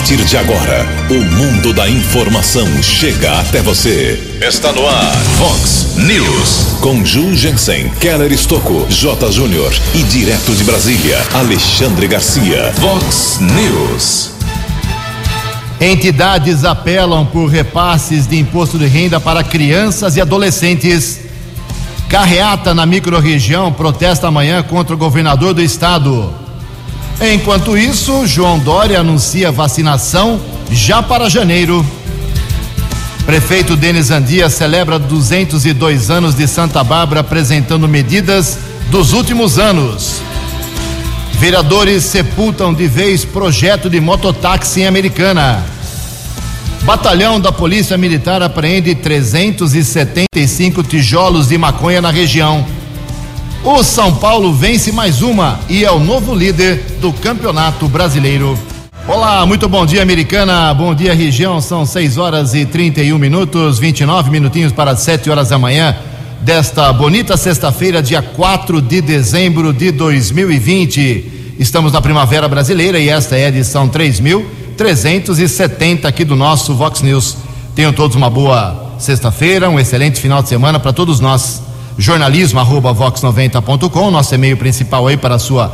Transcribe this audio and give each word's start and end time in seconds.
partir 0.00 0.24
de 0.24 0.34
agora, 0.34 0.86
o 1.10 1.36
mundo 1.36 1.74
da 1.74 1.86
informação 1.86 2.66
chega 2.82 3.38
até 3.38 3.60
você. 3.60 4.18
Está 4.40 4.72
no 4.72 4.86
ar, 4.86 5.14
Fox 5.36 5.94
News. 5.94 6.78
Com 6.80 7.04
Ju 7.04 7.34
Jensen, 7.34 7.90
Keller 8.00 8.32
Estocco, 8.32 8.86
J. 8.88 9.30
Júnior 9.30 9.70
e 9.94 10.02
direto 10.04 10.54
de 10.54 10.64
Brasília, 10.64 11.22
Alexandre 11.34 12.08
Garcia. 12.08 12.72
Fox 12.80 13.40
News. 13.40 14.30
Entidades 15.78 16.64
apelam 16.64 17.26
por 17.26 17.48
repasses 17.48 18.26
de 18.26 18.38
imposto 18.38 18.78
de 18.78 18.86
renda 18.86 19.20
para 19.20 19.44
crianças 19.44 20.16
e 20.16 20.20
adolescentes. 20.22 21.20
Carreata 22.08 22.74
na 22.74 22.86
microrregião 22.86 23.70
protesta 23.70 24.28
amanhã 24.28 24.62
contra 24.62 24.94
o 24.94 24.98
governador 24.98 25.52
do 25.52 25.60
estado. 25.60 26.32
Enquanto 27.20 27.76
isso, 27.76 28.26
João 28.26 28.58
Dória 28.58 29.00
anuncia 29.00 29.52
vacinação 29.52 30.40
já 30.70 31.02
para 31.02 31.28
janeiro. 31.28 31.84
Prefeito 33.26 33.76
Denis 33.76 34.10
Andia 34.10 34.48
celebra 34.48 34.98
202 34.98 36.10
anos 36.10 36.34
de 36.34 36.48
Santa 36.48 36.82
Bárbara 36.82 37.20
apresentando 37.20 37.86
medidas 37.86 38.58
dos 38.90 39.12
últimos 39.12 39.58
anos. 39.58 40.22
Vereadores 41.34 42.04
sepultam 42.04 42.72
de 42.72 42.86
vez 42.88 43.22
projeto 43.24 43.90
de 43.90 44.00
mototáxi 44.00 44.80
em 44.80 44.86
Americana. 44.86 45.62
Batalhão 46.82 47.38
da 47.38 47.52
Polícia 47.52 47.98
Militar 47.98 48.42
apreende 48.42 48.94
375 48.94 50.82
tijolos 50.82 51.48
de 51.48 51.58
maconha 51.58 52.00
na 52.00 52.10
região. 52.10 52.66
O 53.62 53.82
São 53.82 54.16
Paulo 54.16 54.54
vence 54.54 54.90
mais 54.90 55.20
uma 55.20 55.60
e 55.68 55.84
é 55.84 55.90
o 55.90 55.98
novo 55.98 56.34
líder 56.34 56.82
do 56.98 57.12
Campeonato 57.12 57.86
Brasileiro. 57.88 58.58
Olá, 59.06 59.44
muito 59.44 59.68
bom 59.68 59.84
dia, 59.84 60.00
Americana. 60.00 60.72
Bom 60.72 60.94
dia, 60.94 61.12
região. 61.12 61.60
São 61.60 61.84
6 61.84 62.16
horas 62.16 62.54
e 62.54 62.64
31 62.64 63.18
minutos, 63.18 63.78
29 63.78 64.30
minutinhos 64.30 64.72
para 64.72 64.96
7 64.96 65.28
horas 65.28 65.50
da 65.50 65.58
manhã 65.58 65.94
desta 66.40 66.90
bonita 66.90 67.36
sexta-feira, 67.36 68.02
dia 68.02 68.22
4 68.22 68.80
de 68.80 69.02
dezembro 69.02 69.74
de 69.74 69.92
2020. 69.92 71.56
Estamos 71.58 71.92
na 71.92 72.00
Primavera 72.00 72.48
Brasileira 72.48 72.98
e 72.98 73.10
esta 73.10 73.36
é 73.36 73.44
a 73.44 73.48
edição 73.48 73.86
3370 73.88 76.08
aqui 76.08 76.24
do 76.24 76.34
nosso 76.34 76.74
Vox 76.74 77.02
News. 77.02 77.36
Tenham 77.74 77.92
todos 77.92 78.16
uma 78.16 78.30
boa 78.30 78.94
sexta-feira, 78.98 79.68
um 79.68 79.78
excelente 79.78 80.18
final 80.18 80.42
de 80.42 80.48
semana 80.48 80.80
para 80.80 80.94
todos 80.94 81.20
nós 81.20 81.68
jornalismo@vox90.com, 82.00 84.10
nosso 84.10 84.34
e-mail 84.34 84.56
principal 84.56 85.06
aí 85.06 85.18
para 85.18 85.34
a 85.34 85.38
sua 85.38 85.70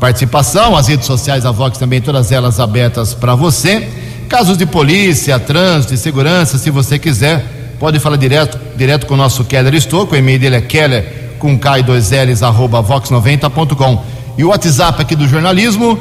participação, 0.00 0.76
as 0.76 0.88
redes 0.88 1.06
sociais 1.06 1.44
da 1.44 1.52
Vox 1.52 1.78
também 1.78 2.00
todas 2.00 2.32
elas 2.32 2.58
abertas 2.58 3.14
para 3.14 3.36
você. 3.36 3.88
Casos 4.28 4.58
de 4.58 4.66
polícia, 4.66 5.38
trânsito 5.38 5.96
segurança, 5.96 6.58
se 6.58 6.68
você 6.70 6.98
quiser, 6.98 7.76
pode 7.78 8.00
falar 8.00 8.16
direto, 8.16 8.58
direto 8.76 9.06
com 9.06 9.14
o 9.14 9.16
nosso 9.16 9.44
Keller 9.44 9.74
Estouco, 9.74 10.14
o 10.14 10.18
e-mail 10.18 10.40
dele 10.40 10.56
é 10.56 10.60
keller 10.60 11.36
com 11.38 11.56
k 11.56 11.80
2 11.80 12.12
ls 12.12 12.42
arroba 12.42 12.82
vox90.com. 12.82 14.02
E 14.36 14.42
o 14.44 14.48
WhatsApp 14.48 15.00
aqui 15.00 15.14
do 15.14 15.28
jornalismo, 15.28 15.96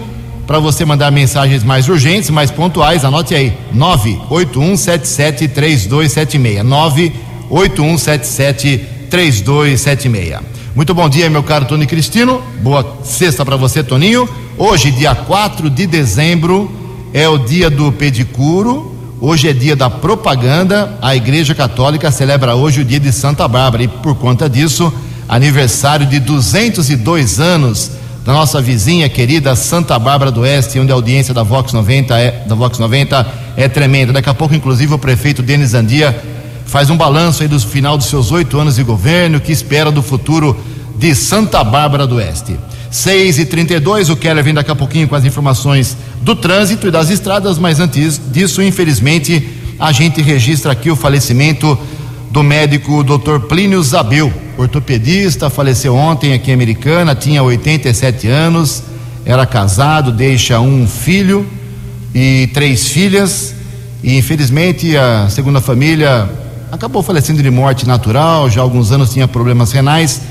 para 0.48 0.58
você 0.59 0.83
mandar 0.86 1.11
mensagens 1.11 1.64
mais 1.64 1.88
urgentes, 1.88 2.31
mais 2.31 2.50
pontuais, 2.50 3.05
anote 3.05 3.36
aí, 3.36 3.53
981773276. 3.75 6.64
98177 6.64 8.97
3276. 9.10 10.40
Muito 10.76 10.94
bom 10.94 11.10
dia, 11.10 11.30
meu 11.30 11.42
caro 11.42 11.66
Tony 11.66 11.88
Cristino. 11.88 12.42
Boa 12.62 13.00
sexta 13.04 13.44
para 13.44 13.56
você, 13.56 13.84
Toninho. 13.84 14.30
Hoje, 14.58 14.92
dia 14.92 15.16
4 15.16 15.70
de 15.70 15.88
dezembro, 15.88 16.72
é 17.14 17.28
o 17.28 17.38
dia 17.38 17.70
do 17.70 17.92
pedicuro. 17.92 18.96
Hoje 19.20 19.50
é 19.50 19.54
dia 19.54 19.76
da 19.76 19.90
propaganda. 19.90 20.98
A 21.02 21.16
Igreja 21.16 21.56
Católica 21.56 22.12
celebra 22.12 22.54
hoje 22.54 22.82
o 22.82 22.86
dia 22.86 23.00
de 23.00 23.12
Santa 23.12 23.48
Bárbara 23.48 23.84
e, 23.84 23.88
por 23.88 24.16
conta 24.16 24.50
disso, 24.50 24.94
aniversário 25.28 26.06
de 26.06 26.20
202 26.20 27.40
anos 27.40 27.92
da 28.23 28.34
nossa 28.34 28.62
vizinha 28.62 29.08
querida 29.08 29.56
Santa 29.56 29.98
Bárbara 29.98 30.30
do 30.30 30.42
Oeste, 30.42 30.78
onde 30.80 30.92
a 30.92 30.96
audiência 30.96 31.34
da 31.34 31.44
Vox 31.44 31.72
90 31.72 32.20
é, 32.20 32.44
da 32.46 32.54
Vox 32.56 32.78
90 32.78 33.26
é 33.56 33.67
tremenda. 33.70 34.12
Daqui 34.12 34.30
a 34.30 34.34
pouco, 34.34 34.54
inclusive, 34.54 34.94
o 34.94 35.00
prefeito 35.00 35.42
Denis 35.42 35.73
Andia 35.73 36.36
faz 36.67 36.89
um 36.89 36.98
balanço 36.98 37.42
aí 37.42 37.48
do 37.48 37.60
final 37.60 37.98
dos 37.98 38.08
seus 38.08 38.32
oito 38.32 38.60
anos 38.60 38.76
de 38.76 38.83
governo, 38.83 39.39
que 39.39 39.52
espera 39.52 39.89
do 39.89 40.04
futuro 40.04 40.55
de 40.98 41.16
Santa 41.16 41.64
Bárbara 41.64 42.05
do 42.05 42.16
Oeste. 42.16 42.58
6 42.92 43.39
e 43.39 43.45
32 43.45 44.10
o 44.10 44.16
Keller 44.16 44.44
vem 44.44 44.54
daqui 44.54 44.72
a 44.72 44.76
pouquinho 44.76 45.08
com 45.08 45.16
as 45.16 45.26
informações 45.26 45.98
do 46.22 46.36
trânsito 46.36 46.88
e 46.88 46.92
das 46.92 47.10
estradas, 47.10 47.58
mas 47.58 47.80
antes 47.80 48.20
disso, 48.32 48.61
infelizmente, 48.61 49.48
a 49.80 49.92
gente 49.92 50.22
registra 50.22 50.72
aqui 50.72 50.89
o 50.89 50.95
falecimento 50.95 51.78
do 52.32 52.44
médico 52.44 53.04
Dr. 53.04 53.39
Plínio 53.48 53.82
Zabel, 53.82 54.32
ortopedista, 54.58 55.49
faleceu 55.49 55.95
ontem 55.95 56.34
aqui 56.34 56.52
em 56.52 56.54
Americana, 56.54 57.16
tinha 57.16 57.42
87 57.44 58.28
anos, 58.28 58.84
era 59.26 59.45
casado, 59.45 60.11
deixa 60.11 60.60
um 60.60 60.88
filho 60.88 61.45
e 62.14 62.49
três 62.54 62.88
filhas, 62.88 63.54
e 64.04 64.17
infelizmente 64.17 64.98
a 64.98 65.28
segunda 65.30 65.61
família 65.61 66.30
acabou 66.72 67.02
falecendo 67.02 67.42
de 67.42 67.50
morte 67.50 67.88
natural, 67.88 68.50
já 68.50 68.61
há 68.61 68.64
alguns 68.64 68.92
anos 68.92 69.11
tinha 69.11 69.28
problemas 69.28 69.72
renais, 69.72 70.22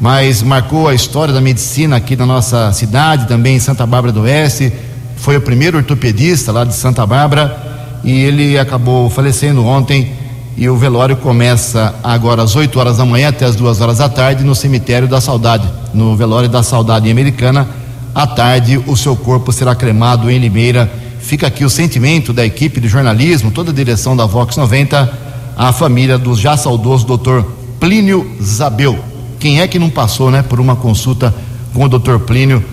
mas 0.00 0.42
marcou 0.42 0.88
a 0.88 0.94
história 0.94 1.32
da 1.32 1.40
medicina 1.40 1.96
aqui 1.96 2.16
na 2.16 2.26
nossa 2.26 2.72
cidade, 2.72 3.26
também 3.26 3.56
em 3.56 3.60
Santa 3.60 3.86
Bárbara 3.86 4.12
do 4.12 4.22
Oeste. 4.22 4.72
Foi 5.16 5.36
o 5.36 5.40
primeiro 5.40 5.78
ortopedista 5.78 6.52
lá 6.52 6.64
de 6.64 6.74
Santa 6.74 7.06
Bárbara 7.06 7.56
e 8.02 8.10
ele 8.10 8.58
acabou 8.58 9.08
falecendo 9.08 9.64
ontem. 9.64 10.12
E 10.56 10.68
o 10.68 10.76
velório 10.76 11.16
começa 11.16 11.94
agora 12.02 12.42
às 12.42 12.54
8 12.54 12.78
horas 12.78 12.98
da 12.98 13.04
manhã 13.04 13.28
até 13.28 13.44
as 13.44 13.56
2 13.56 13.80
horas 13.80 13.98
da 13.98 14.08
tarde 14.08 14.44
no 14.44 14.54
cemitério 14.54 15.08
da 15.08 15.20
Saudade, 15.20 15.68
no 15.92 16.14
velório 16.16 16.48
da 16.48 16.62
Saudade 16.62 17.10
Americana. 17.10 17.68
À 18.14 18.26
tarde, 18.26 18.80
o 18.86 18.96
seu 18.96 19.16
corpo 19.16 19.52
será 19.52 19.74
cremado 19.74 20.30
em 20.30 20.38
Limeira. 20.38 20.90
Fica 21.18 21.46
aqui 21.46 21.64
o 21.64 21.70
sentimento 21.70 22.32
da 22.32 22.44
equipe 22.44 22.80
de 22.80 22.86
jornalismo, 22.86 23.50
toda 23.50 23.70
a 23.70 23.74
direção 23.74 24.16
da 24.16 24.26
Vox 24.26 24.56
90 24.56 25.33
a 25.56 25.72
família 25.72 26.18
do 26.18 26.34
já 26.34 26.56
saudoso 26.56 27.06
doutor 27.06 27.44
Plínio 27.78 28.30
Zabel. 28.42 28.98
Quem 29.38 29.60
é 29.60 29.68
que 29.68 29.78
não 29.78 29.90
passou 29.90 30.30
né, 30.30 30.42
por 30.42 30.60
uma 30.60 30.76
consulta 30.76 31.34
com 31.72 31.84
o 31.84 31.88
doutor 31.88 32.20
Plínio, 32.20 32.64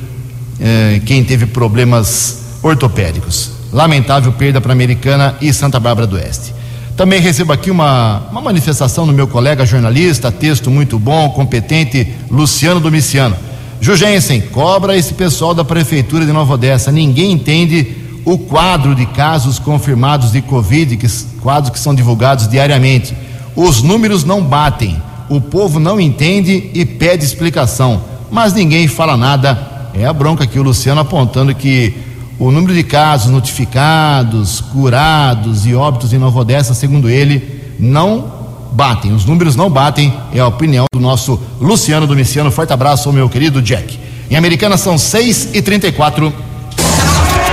eh, 0.60 1.02
quem 1.06 1.24
teve 1.24 1.46
problemas 1.46 2.60
ortopédicos? 2.64 3.52
Lamentável 3.74 4.32
perda 4.34 4.62
para 4.62 4.72
a 4.72 4.74
Americana 4.74 5.36
e 5.42 5.52
Santa 5.54 5.80
Bárbara 5.80 6.08
do 6.08 6.16
Oeste. 6.16 6.54
Também 6.96 7.20
recebo 7.20 7.52
aqui 7.54 7.72
uma, 7.72 8.28
uma 8.32 8.42
manifestação 8.42 9.08
do 9.08 9.14
meu 9.14 9.28
colega 9.28 9.66
jornalista, 9.66 10.32
texto 10.32 10.70
muito 10.70 11.00
bom, 11.00 11.30
competente, 11.30 12.08
Luciano 12.30 12.80
Domiciano. 12.80 13.36
Jugensen, 13.80 14.42
cobra 14.42 14.96
esse 14.96 15.14
pessoal 15.14 15.56
da 15.56 15.66
Prefeitura 15.66 16.26
de 16.26 16.32
Nova 16.32 16.54
Odessa. 16.54 16.92
Ninguém 16.92 17.32
entende 17.32 18.01
o 18.26 18.38
quadro 18.38 18.94
de 18.96 19.06
casos 19.06 19.60
confirmados 19.60 20.32
de 20.32 20.42
Covid, 20.42 20.98
que, 20.98 21.08
quadros 21.42 21.72
que 21.72 21.80
são 21.80 21.96
divulgados 21.96 22.48
diariamente. 22.48 23.16
Os 23.56 23.82
números 23.82 24.24
não 24.24 24.42
batem, 24.42 25.02
o 25.30 25.42
povo 25.42 25.80
não 25.80 26.00
entende 26.00 26.72
e 26.74 26.86
pede 26.86 27.26
explicação, 27.26 28.02
mas 28.30 28.54
ninguém 28.54 28.88
fala 28.88 29.18
nada. 29.18 29.90
É 29.94 30.06
a 30.06 30.14
bronca 30.14 30.46
aqui, 30.46 30.58
o 30.58 30.64
Luciano 30.64 31.02
apontando 31.02 31.54
que 31.54 31.94
o 32.40 32.50
número 32.50 32.74
de 32.74 32.84
casos 32.84 33.30
notificados, 33.30 34.62
curados 34.62 35.66
e 35.66 35.76
óbitos 35.76 36.14
em 36.14 36.18
Nova 36.18 36.40
Odessa, 36.40 36.74
segundo 36.74 37.10
ele, 37.10 37.62
não 37.80 38.42
batem. 38.72 39.14
Os 39.14 39.26
números 39.26 39.56
não 39.56 39.70
batem, 39.70 40.14
é 40.34 40.40
a 40.40 40.48
opinião 40.48 40.86
do 40.94 41.00
nosso 41.00 41.40
Luciano 41.60 42.08
Domiciano. 42.08 42.50
Forte 42.52 42.74
abraço, 42.74 43.12
meu 43.12 43.30
querido 43.30 43.62
Jack. 43.62 44.00
Em 44.30 44.36
Americana 44.36 44.78
são 44.78 44.98
6 44.98 45.50
e 45.54 45.62
34 45.62 46.34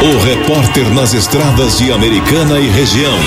o 0.01 0.17
repórter 0.19 0.89
nas 0.95 1.13
estradas 1.13 1.79
de 1.79 1.91
Americana 1.91 2.61
e 2.61 2.69
região, 2.69 3.19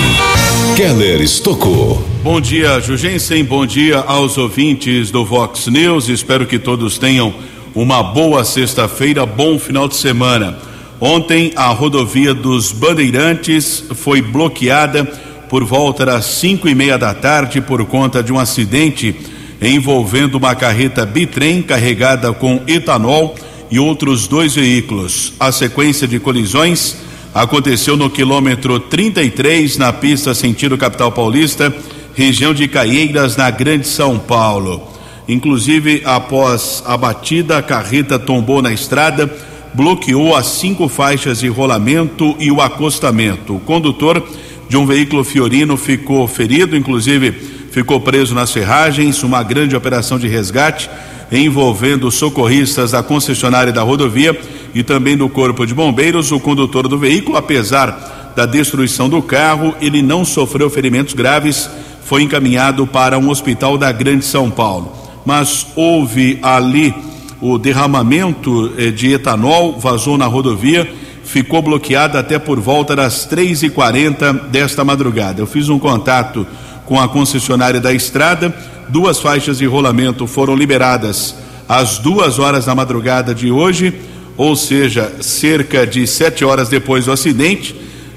Keller 0.74 1.20
Estocou. 1.20 2.02
Bom 2.22 2.40
dia, 2.40 2.80
Jugensen. 2.80 3.44
Bom 3.44 3.66
dia 3.66 3.98
aos 3.98 4.38
ouvintes 4.38 5.10
do 5.10 5.22
Vox 5.22 5.66
News. 5.66 6.08
Espero 6.08 6.46
que 6.46 6.58
todos 6.58 6.96
tenham 6.96 7.34
uma 7.74 8.02
boa 8.02 8.42
sexta-feira, 8.42 9.26
bom 9.26 9.58
final 9.58 9.86
de 9.86 9.96
semana. 9.96 10.56
Ontem, 10.98 11.52
a 11.56 11.66
rodovia 11.66 12.32
dos 12.32 12.72
Bandeirantes 12.72 13.84
foi 13.94 14.22
bloqueada 14.22 15.04
por 15.50 15.64
volta 15.64 16.06
das 16.06 16.24
cinco 16.24 16.70
e 16.70 16.74
meia 16.74 16.96
da 16.96 17.12
tarde 17.12 17.60
por 17.60 17.84
conta 17.84 18.22
de 18.22 18.32
um 18.32 18.38
acidente 18.38 19.14
envolvendo 19.60 20.36
uma 20.36 20.54
carreta 20.54 21.04
bitrem 21.04 21.60
carregada 21.60 22.32
com 22.32 22.62
etanol 22.66 23.36
e 23.72 23.78
outros 23.78 24.28
dois 24.28 24.54
veículos. 24.54 25.32
A 25.40 25.50
sequência 25.50 26.06
de 26.06 26.20
colisões 26.20 26.98
aconteceu 27.34 27.96
no 27.96 28.10
quilômetro 28.10 28.78
33, 28.78 29.78
na 29.78 29.90
pista 29.90 30.34
sentido 30.34 30.76
capital 30.76 31.10
paulista, 31.10 31.74
região 32.14 32.52
de 32.52 32.68
Caieiras, 32.68 33.34
na 33.34 33.50
Grande 33.50 33.88
São 33.88 34.18
Paulo. 34.18 34.86
Inclusive, 35.26 36.02
após 36.04 36.82
a 36.84 36.98
batida, 36.98 37.56
a 37.56 37.62
carreta 37.62 38.18
tombou 38.18 38.60
na 38.60 38.74
estrada, 38.74 39.34
bloqueou 39.72 40.36
as 40.36 40.48
cinco 40.48 40.86
faixas 40.86 41.40
de 41.40 41.48
rolamento 41.48 42.36
e 42.38 42.50
o 42.52 42.60
acostamento. 42.60 43.56
O 43.56 43.60
condutor 43.60 44.22
de 44.68 44.76
um 44.76 44.84
veículo 44.84 45.24
Fiorino 45.24 45.78
ficou 45.78 46.28
ferido, 46.28 46.76
inclusive 46.76 47.32
ficou 47.70 47.98
preso 48.02 48.34
nas 48.34 48.52
ferragens. 48.52 49.22
Uma 49.22 49.42
grande 49.42 49.74
operação 49.74 50.18
de 50.18 50.28
resgate 50.28 50.90
envolvendo 51.40 52.10
socorristas 52.10 52.90
da 52.90 53.02
concessionária 53.02 53.72
da 53.72 53.82
rodovia 53.82 54.38
e 54.74 54.82
também 54.82 55.16
do 55.16 55.28
Corpo 55.28 55.66
de 55.66 55.74
Bombeiros. 55.74 56.30
O 56.30 56.40
condutor 56.40 56.88
do 56.88 56.98
veículo, 56.98 57.36
apesar 57.36 58.32
da 58.36 58.46
destruição 58.46 59.08
do 59.08 59.22
carro, 59.22 59.74
ele 59.80 60.02
não 60.02 60.24
sofreu 60.24 60.68
ferimentos 60.68 61.14
graves, 61.14 61.70
foi 62.04 62.22
encaminhado 62.22 62.86
para 62.86 63.18
um 63.18 63.30
hospital 63.30 63.78
da 63.78 63.90
Grande 63.92 64.24
São 64.24 64.50
Paulo. 64.50 64.92
Mas 65.24 65.66
houve 65.76 66.38
ali 66.42 66.94
o 67.40 67.58
derramamento 67.58 68.72
eh, 68.76 68.90
de 68.90 69.12
etanol, 69.12 69.78
vazou 69.78 70.16
na 70.16 70.26
rodovia, 70.26 70.90
ficou 71.24 71.62
bloqueada 71.62 72.18
até 72.18 72.38
por 72.38 72.60
volta 72.60 72.94
das 72.94 73.26
3h40 73.26 74.48
desta 74.48 74.84
madrugada. 74.84 75.40
Eu 75.40 75.46
fiz 75.46 75.68
um 75.68 75.78
contato 75.78 76.46
com 76.84 77.00
a 77.00 77.08
concessionária 77.08 77.80
da 77.80 77.92
estrada, 77.92 78.54
duas 78.92 79.18
faixas 79.18 79.56
de 79.56 79.64
rolamento 79.64 80.26
foram 80.26 80.54
liberadas 80.54 81.34
às 81.66 81.96
duas 81.98 82.38
horas 82.38 82.66
da 82.66 82.74
madrugada 82.74 83.34
de 83.34 83.50
hoje 83.50 83.94
ou 84.36 84.54
seja, 84.54 85.12
cerca 85.20 85.86
de 85.86 86.06
sete 86.06 86.44
horas 86.44 86.68
depois 86.68 87.06
do 87.06 87.12
acidente. 87.12 87.74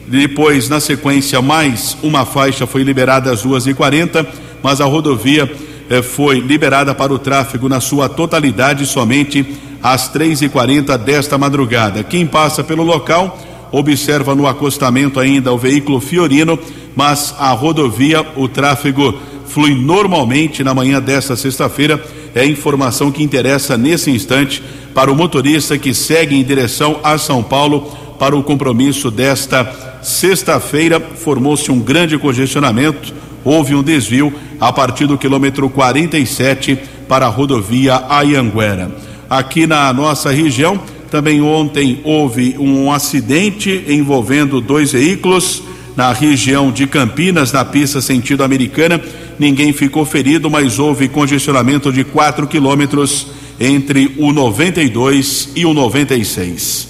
Depois, 0.08 0.70
na 0.70 0.80
sequência, 0.80 1.42
mais 1.42 1.98
uma 2.04 2.26
faixa 2.26 2.68
foi 2.68 2.84
liberada 2.84 3.32
às 3.32 3.42
duas 3.42 3.66
e 3.66 3.74
quarenta, 3.74 4.26
mas 4.62 4.80
a 4.80 4.86
rodovia 4.86 5.52
eh, 5.90 6.02
foi 6.02 6.40
liberada 6.40 6.94
para 6.94 7.14
o 7.14 7.20
tráfego 7.20 7.68
na 7.68 7.80
sua 7.80 8.08
totalidade 8.08 8.86
somente 8.86 9.46
às 9.82 10.10
três 10.10 10.42
e 10.42 10.50
quarenta 10.50 10.98
desta 10.98 11.38
madrugada. 11.38 12.04
Quem 12.04 12.26
passa 12.26 12.64
pelo 12.64 12.84
local 12.84 13.40
observa 13.72 14.36
no 14.36 14.48
acostamento 14.48 15.20
ainda 15.20 15.52
o 15.52 15.58
veículo 15.58 16.00
Fiorino, 16.00 16.58
mas 16.96 17.36
a 17.38 17.52
rodovia, 17.52 18.26
o 18.36 18.48
tráfego 18.48 19.14
flui 19.56 19.74
normalmente 19.74 20.66
na 20.66 20.74
manhã 20.74 21.02
desta 21.02 21.34
sexta-feira. 21.34 22.04
É 22.36 22.42
a 22.42 22.46
informação 22.46 23.10
que 23.10 23.24
interessa 23.24 23.78
nesse 23.78 24.12
instante 24.12 24.62
para 24.94 25.10
o 25.10 25.16
motorista 25.16 25.78
que 25.78 25.94
segue 25.94 26.36
em 26.36 26.44
direção 26.44 27.00
a 27.02 27.18
São 27.18 27.42
Paulo 27.42 27.90
para 28.20 28.36
o 28.36 28.44
compromisso 28.44 29.10
desta 29.10 30.00
sexta-feira. 30.04 31.00
Formou-se 31.00 31.72
um 31.72 31.80
grande 31.80 32.18
congestionamento, 32.18 33.14
houve 33.46 33.74
um 33.74 33.82
desvio 33.82 34.34
a 34.60 34.74
partir 34.74 35.08
do 35.08 35.18
quilômetro 35.18 35.70
47 35.70 36.78
para 37.08 37.26
a 37.26 37.30
rodovia 37.30 38.04
Ayanguera. 38.10 38.92
Aqui 39.30 39.66
na 39.66 39.94
nossa 39.94 40.32
região, 40.32 40.78
também 41.10 41.42
ontem 41.42 42.02
houve 42.04 42.58
um 42.60 42.92
acidente 42.92 43.86
envolvendo 43.88 44.60
dois 44.60 44.92
veículos 44.92 45.64
na 45.96 46.12
região 46.12 46.72
de 46.72 46.86
Campinas, 46.88 47.54
na 47.54 47.64
pista 47.64 48.02
sentido 48.02 48.44
americana. 48.44 49.02
Ninguém 49.38 49.74
ficou 49.74 50.06
ferido, 50.06 50.50
mas 50.50 50.80
houve 50.80 51.08
congestionamento 51.08 51.92
de 51.92 52.04
4 52.04 52.48
quilômetros 52.48 53.28
entre 53.60 54.16
o 54.18 54.32
92 54.32 55.50
e 55.56 55.66
o 55.66 55.74
96. 55.74 56.88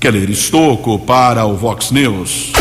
Keller 0.00 0.30
Estocco 0.30 0.98
para 0.98 1.44
o 1.46 1.56
Vox 1.56 1.90
News. 1.90 2.52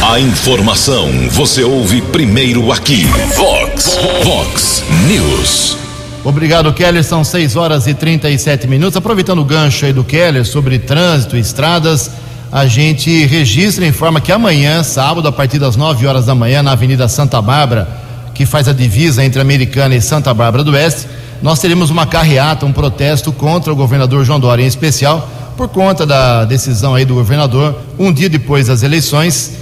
A 0.00 0.20
informação 0.20 1.08
você 1.30 1.62
ouve 1.62 2.00
primeiro 2.00 2.72
aqui. 2.72 3.04
Vox, 3.36 3.98
Vox 4.24 4.84
News. 5.06 5.76
Obrigado, 6.24 6.72
Keller. 6.72 7.04
São 7.04 7.24
6 7.24 7.56
horas 7.56 7.86
e 7.86 7.94
37 7.94 8.66
minutos. 8.66 8.96
Aproveitando 8.96 9.40
o 9.40 9.44
gancho 9.44 9.86
aí 9.86 9.92
do 9.92 10.04
Keller 10.04 10.44
sobre 10.44 10.78
trânsito 10.78 11.36
e 11.36 11.40
estradas, 11.40 12.10
a 12.50 12.66
gente 12.66 13.26
registra 13.26 13.84
e 13.84 13.88
informa 13.88 14.20
que 14.20 14.32
amanhã, 14.32 14.82
sábado, 14.82 15.28
a 15.28 15.32
partir 15.32 15.58
das 15.58 15.76
9 15.76 16.06
horas 16.06 16.26
da 16.26 16.34
manhã, 16.34 16.62
na 16.62 16.72
Avenida 16.72 17.08
Santa 17.08 17.42
Bárbara, 17.42 18.07
que 18.38 18.46
faz 18.46 18.68
a 18.68 18.72
divisa 18.72 19.24
entre 19.24 19.40
Americana 19.40 19.96
e 19.96 20.00
Santa 20.00 20.32
Bárbara 20.32 20.62
do 20.62 20.70
Oeste, 20.70 21.08
nós 21.42 21.58
teremos 21.58 21.90
uma 21.90 22.06
carreata, 22.06 22.64
um 22.64 22.72
protesto 22.72 23.32
contra 23.32 23.72
o 23.72 23.74
governador 23.74 24.24
João 24.24 24.38
Dória, 24.38 24.62
em 24.62 24.66
especial 24.66 25.28
por 25.56 25.66
conta 25.66 26.06
da 26.06 26.44
decisão 26.44 26.94
aí 26.94 27.04
do 27.04 27.14
governador, 27.14 27.76
um 27.98 28.12
dia 28.12 28.28
depois 28.28 28.68
das 28.68 28.84
eleições, 28.84 29.54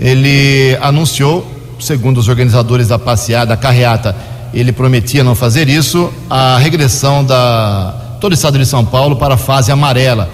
ele 0.00 0.78
anunciou, 0.80 1.46
segundo 1.78 2.16
os 2.16 2.26
organizadores 2.26 2.88
da 2.88 2.98
passeada, 2.98 3.48
da 3.48 3.56
carreata, 3.58 4.16
ele 4.54 4.72
prometia 4.72 5.22
não 5.22 5.34
fazer 5.34 5.68
isso, 5.68 6.10
a 6.30 6.56
regressão 6.56 7.22
da 7.22 8.16
todo 8.18 8.32
o 8.32 8.34
estado 8.34 8.58
de 8.58 8.64
São 8.64 8.82
Paulo 8.82 9.16
para 9.16 9.34
a 9.34 9.36
fase 9.36 9.70
amarela, 9.70 10.30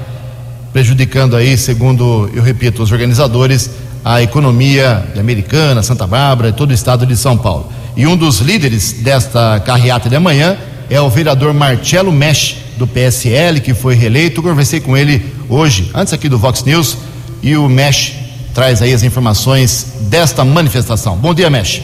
prejudicando 0.72 1.34
aí, 1.34 1.58
segundo 1.58 2.30
eu 2.32 2.44
repito, 2.44 2.80
os 2.80 2.92
organizadores, 2.92 3.72
a 4.04 4.22
economia 4.22 5.04
de 5.12 5.18
Americana, 5.18 5.82
Santa 5.82 6.06
Bárbara 6.06 6.50
e 6.50 6.52
todo 6.52 6.70
o 6.70 6.74
estado 6.74 7.04
de 7.04 7.16
São 7.16 7.36
Paulo. 7.36 7.72
E 7.98 8.06
um 8.06 8.16
dos 8.16 8.38
líderes 8.38 8.92
desta 8.92 9.58
carreata 9.58 10.08
de 10.08 10.14
amanhã 10.14 10.56
é 10.88 11.00
o 11.00 11.10
vereador 11.10 11.52
Marcelo 11.52 12.12
Mesh, 12.12 12.58
do 12.76 12.86
PSL, 12.86 13.60
que 13.60 13.74
foi 13.74 13.96
reeleito. 13.96 14.38
Eu 14.38 14.44
conversei 14.44 14.78
com 14.78 14.96
ele 14.96 15.34
hoje, 15.48 15.90
antes 15.92 16.12
aqui 16.12 16.28
do 16.28 16.38
Vox 16.38 16.62
News, 16.62 16.96
e 17.42 17.56
o 17.56 17.68
Mesh 17.68 18.14
traz 18.54 18.80
aí 18.82 18.94
as 18.94 19.02
informações 19.02 19.94
desta 20.02 20.44
manifestação. 20.44 21.16
Bom 21.16 21.34
dia, 21.34 21.50
Mesh. 21.50 21.82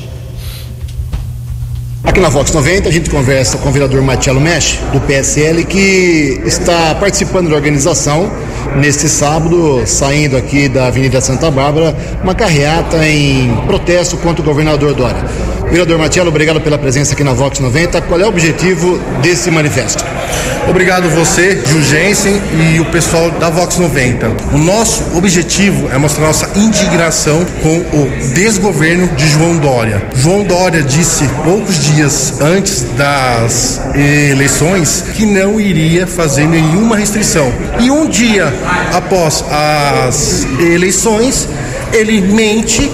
Aqui 2.05 2.21
na 2.21 2.29
Vox 2.29 2.53
90 2.53 2.87
a 2.87 2.93
gente 2.93 3.09
conversa 3.09 3.56
com 3.56 3.71
o 3.71 3.73
vereador 3.73 4.03
Marcelo 4.03 4.39
Mesh, 4.39 4.79
do 4.93 5.01
PSL, 5.01 5.65
que 5.65 6.39
está 6.45 6.95
participando 6.97 7.49
da 7.49 7.56
organização 7.56 8.31
neste 8.77 9.09
sábado, 9.09 9.83
saindo 9.87 10.37
aqui 10.37 10.69
da 10.69 10.87
Avenida 10.87 11.21
Santa 11.23 11.51
Bárbara, 11.51 11.97
uma 12.23 12.35
carreata 12.35 13.09
em 13.09 13.56
protesto 13.67 14.19
contra 14.19 14.43
o 14.43 14.45
governador 14.45 14.93
Dória. 14.93 15.25
Vereador 15.71 15.99
Marcelo, 15.99 16.29
obrigado 16.29 16.61
pela 16.61 16.77
presença 16.77 17.15
aqui 17.15 17.25
na 17.25 17.33
Vox 17.33 17.59
90. 17.59 18.03
Qual 18.03 18.21
é 18.21 18.25
o 18.25 18.29
objetivo 18.29 18.99
desse 19.23 19.51
manifesto? 19.51 20.05
Obrigado 20.69 21.09
você, 21.11 21.61
Gil 21.67 21.83
Jensen 21.83 22.41
e 22.75 22.81
o 22.81 22.87
pessoal 22.87 23.31
da 23.33 23.51
Vox 23.51 23.77
90. 23.77 24.31
O 24.53 24.59
nosso 24.59 25.17
objetivo 25.17 25.89
é 25.93 25.99
mostrar 25.99 26.27
nossa 26.27 26.51
indignação 26.59 27.45
com 27.62 27.79
o 27.99 28.11
desgoverno 28.35 29.09
de 29.09 29.29
João 29.29 29.56
Dória. 29.59 30.03
João 30.17 30.43
Dória 30.43 30.83
disse 30.83 31.29
poucos 31.45 31.83
dias 31.85 31.94
antes 32.41 32.82
das 32.96 33.81
eleições 33.94 35.05
que 35.14 35.25
não 35.25 35.61
iria 35.61 36.06
fazer 36.06 36.46
nenhuma 36.46 36.96
restrição. 36.96 37.52
E 37.81 37.91
um 37.91 38.08
dia 38.08 38.52
após 38.93 39.44
as 39.50 40.46
eleições, 40.58 41.48
ele 41.93 42.20
mente 42.20 42.91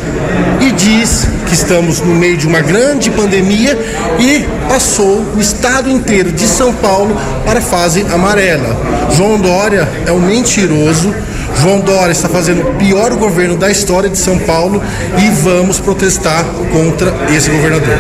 e 0.61 0.73
diz 0.73 1.27
que 1.47 1.55
estamos 1.55 2.01
no 2.01 2.15
meio 2.15 2.37
de 2.37 2.47
uma 2.47 2.61
grande 2.61 3.11
pandemia 3.11 3.77
e 4.19 4.45
passou 4.69 5.25
o 5.35 5.41
estado 5.41 5.91
inteiro 5.91 6.31
de 6.31 6.47
São 6.47 6.73
Paulo 6.73 7.17
para 7.45 7.59
a 7.59 7.63
fase 7.63 8.05
amarela. 8.13 8.77
João 9.17 9.39
Dória 9.39 9.89
é 10.07 10.13
um 10.13 10.21
mentiroso. 10.21 11.15
João 11.59 11.81
Dória 11.81 12.13
está 12.13 12.29
fazendo 12.29 12.63
o 12.63 12.75
pior 12.75 13.15
governo 13.17 13.57
da 13.57 13.71
história 13.71 14.09
de 14.09 14.19
São 14.19 14.39
Paulo 14.39 14.83
e 15.19 15.31
vamos 15.43 15.79
protestar 15.79 16.45
contra 16.73 17.15
esse 17.35 17.51
governador. 17.51 17.97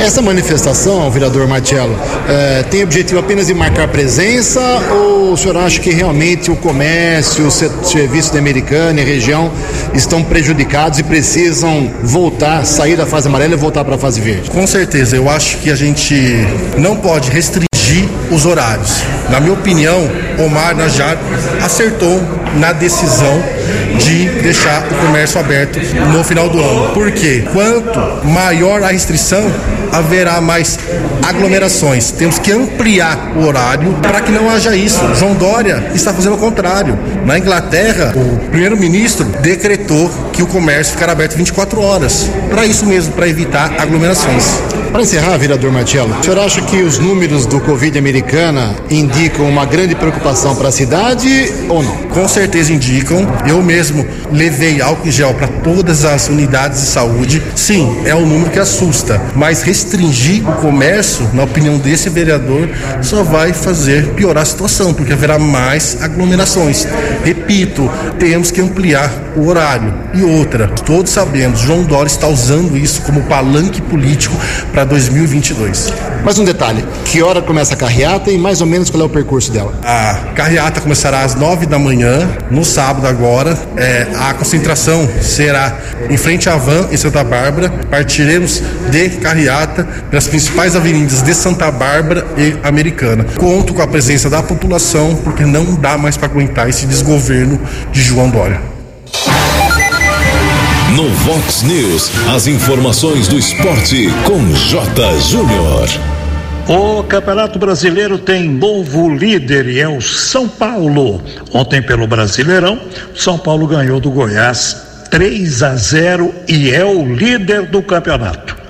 Essa 0.00 0.22
manifestação, 0.22 1.10
vereador 1.10 1.46
Marcelo, 1.46 1.96
é, 2.28 2.62
tem 2.64 2.82
objetivo 2.82 3.20
apenas 3.20 3.46
de 3.46 3.54
marcar 3.54 3.88
presença 3.88 4.60
ou 4.90 5.32
o 5.32 5.36
senhor 5.36 5.56
acha 5.56 5.80
que 5.80 5.90
realmente 5.90 6.50
o 6.50 6.56
comércio, 6.56 7.46
o 7.46 7.50
serviço 7.50 8.32
da 8.32 8.38
Americana 8.38 9.00
e 9.00 9.02
a 9.02 9.06
região 9.06 9.50
estão 9.92 10.22
prejudicados 10.22 10.98
e 10.98 11.02
precisam 11.02 11.90
voltar, 12.02 12.64
sair 12.64 12.96
da 12.96 13.06
fase 13.06 13.28
amarela 13.28 13.54
e 13.54 13.56
voltar 13.56 13.84
para 13.84 13.96
a 13.96 13.98
fase 13.98 14.20
verde? 14.20 14.50
Com 14.50 14.66
certeza, 14.66 15.16
eu 15.16 15.28
acho 15.28 15.58
que 15.58 15.70
a 15.70 15.76
gente 15.76 16.14
não 16.78 16.96
pode 16.96 17.30
restringir 17.30 17.73
os 18.30 18.46
horários. 18.46 19.02
Na 19.30 19.40
minha 19.40 19.52
opinião, 19.52 20.08
Omar 20.38 20.74
Najar 20.76 21.16
acertou 21.64 22.20
na 22.56 22.72
decisão 22.72 23.42
de 23.98 24.28
deixar 24.40 24.86
o 24.90 25.06
comércio 25.06 25.40
aberto 25.40 25.78
no 26.12 26.22
final 26.24 26.48
do 26.48 26.58
ano. 26.60 26.94
Por 26.94 27.10
quê? 27.12 27.44
Quanto 27.52 28.26
maior 28.26 28.82
a 28.82 28.88
restrição, 28.88 29.44
haverá 29.92 30.40
mais 30.40 30.78
aglomerações. 31.28 32.10
Temos 32.10 32.38
que 32.38 32.52
ampliar 32.52 33.32
o 33.36 33.46
horário 33.46 33.92
para 34.02 34.20
que 34.20 34.30
não 34.30 34.50
haja 34.50 34.74
isso. 34.76 35.00
João 35.14 35.34
Dória 35.34 35.90
está 35.94 36.12
fazendo 36.12 36.34
o 36.34 36.38
contrário. 36.38 36.98
Na 37.24 37.38
Inglaterra, 37.38 38.12
o 38.14 38.38
primeiro-ministro 38.50 39.24
decretou 39.40 40.10
que 40.32 40.42
o 40.42 40.46
comércio 40.46 40.94
ficará 40.94 41.12
aberto 41.12 41.36
24 41.36 41.80
horas. 41.80 42.30
Para 42.50 42.66
isso 42.66 42.84
mesmo, 42.86 43.12
para 43.12 43.28
evitar 43.28 43.74
aglomerações. 43.78 44.44
Para 44.92 45.02
encerrar, 45.02 45.36
vereador 45.38 45.72
Marcelo, 45.72 46.16
o 46.20 46.22
senhor 46.22 46.38
acha 46.38 46.62
que 46.62 46.80
os 46.80 46.98
números 46.98 47.46
do 47.46 47.60
Covid 47.60 47.98
americana 47.98 48.76
indicam 48.88 49.48
uma 49.48 49.64
grande 49.64 49.94
preocupação 49.96 50.54
para 50.54 50.68
a 50.68 50.72
cidade 50.72 51.52
ou 51.68 51.82
não? 51.82 51.96
Com 52.10 52.28
certeza 52.28 52.72
indicam. 52.72 53.26
Eu 53.44 53.60
mesmo 53.60 54.06
levei 54.30 54.80
álcool 54.80 55.08
em 55.08 55.10
gel 55.10 55.34
para 55.34 55.48
todas 55.48 56.04
as 56.04 56.28
unidades 56.28 56.80
de 56.80 56.86
saúde. 56.86 57.42
Sim, 57.56 58.02
é 58.04 58.14
um 58.14 58.24
número 58.24 58.50
que 58.50 58.58
assusta, 58.60 59.20
mas 59.34 59.62
restringir 59.62 60.48
o 60.48 60.52
comércio 60.52 61.13
isso, 61.14 61.30
na 61.32 61.44
opinião 61.44 61.78
desse 61.78 62.10
vereador, 62.10 62.68
só 63.00 63.22
vai 63.22 63.52
fazer 63.52 64.08
piorar 64.14 64.42
a 64.42 64.46
situação, 64.46 64.92
porque 64.92 65.12
haverá 65.12 65.38
mais 65.38 66.02
aglomerações. 66.02 66.86
Repito, 67.24 67.88
temos 68.18 68.50
que 68.50 68.60
ampliar 68.60 69.10
o 69.36 69.46
horário. 69.46 69.94
E 70.12 70.22
outra, 70.22 70.68
todos 70.68 71.12
sabemos, 71.12 71.60
João 71.60 71.84
Dória 71.84 72.08
está 72.08 72.26
usando 72.26 72.76
isso 72.76 73.02
como 73.02 73.22
palanque 73.22 73.80
político 73.82 74.34
para 74.72 74.84
2022. 74.84 75.92
Mais 76.24 76.38
um 76.38 76.44
detalhe: 76.44 76.84
que 77.04 77.22
hora 77.22 77.42
começa 77.42 77.74
a 77.74 77.76
carreata 77.76 78.30
e 78.30 78.38
mais 78.38 78.60
ou 78.60 78.66
menos 78.66 78.90
qual 78.90 79.02
é 79.02 79.06
o 79.06 79.08
percurso 79.08 79.52
dela? 79.52 79.72
A 79.84 80.32
carreata 80.34 80.80
começará 80.80 81.22
às 81.22 81.34
nove 81.34 81.66
da 81.66 81.78
manhã, 81.78 82.28
no 82.50 82.64
sábado 82.64 83.06
agora. 83.06 83.58
É, 83.76 84.06
a 84.16 84.34
concentração 84.34 85.08
será 85.20 85.76
em 86.08 86.16
frente 86.16 86.48
à 86.48 86.56
van 86.56 86.88
em 86.90 86.96
Santa 86.96 87.22
Bárbara. 87.22 87.68
Partiremos 87.90 88.62
de 88.90 89.10
carreata 89.10 89.86
pelas 90.10 90.26
principais 90.26 90.74
avenidas 90.76 91.03
de 91.06 91.34
Santa 91.34 91.70
Bárbara 91.70 92.26
e 92.36 92.56
Americana. 92.66 93.24
Conto 93.36 93.74
com 93.74 93.82
a 93.82 93.86
presença 93.86 94.30
da 94.30 94.42
população, 94.42 95.14
porque 95.16 95.44
não 95.44 95.74
dá 95.74 95.98
mais 95.98 96.16
para 96.16 96.28
aguentar 96.28 96.68
esse 96.68 96.86
desgoverno 96.86 97.60
de 97.92 98.02
João 98.02 98.30
Dória. 98.30 98.60
No 100.94 101.08
Vox 101.08 101.62
News, 101.62 102.10
as 102.34 102.46
informações 102.46 103.26
do 103.26 103.38
esporte 103.38 104.08
com 104.24 104.40
J. 104.54 105.20
Júnior. 105.20 105.88
O 106.68 107.02
Campeonato 107.02 107.58
Brasileiro 107.58 108.16
tem 108.16 108.48
novo 108.48 109.14
líder 109.14 109.68
e 109.68 109.80
é 109.80 109.88
o 109.88 110.00
São 110.00 110.48
Paulo. 110.48 111.20
Ontem, 111.52 111.82
pelo 111.82 112.06
Brasileirão, 112.06 112.80
São 113.14 113.36
Paulo 113.36 113.66
ganhou 113.66 114.00
do 114.00 114.10
Goiás 114.10 114.76
3 115.10 115.62
a 115.62 115.76
0 115.76 116.34
e 116.48 116.70
é 116.70 116.84
o 116.84 117.04
líder 117.04 117.66
do 117.66 117.82
campeonato. 117.82 118.63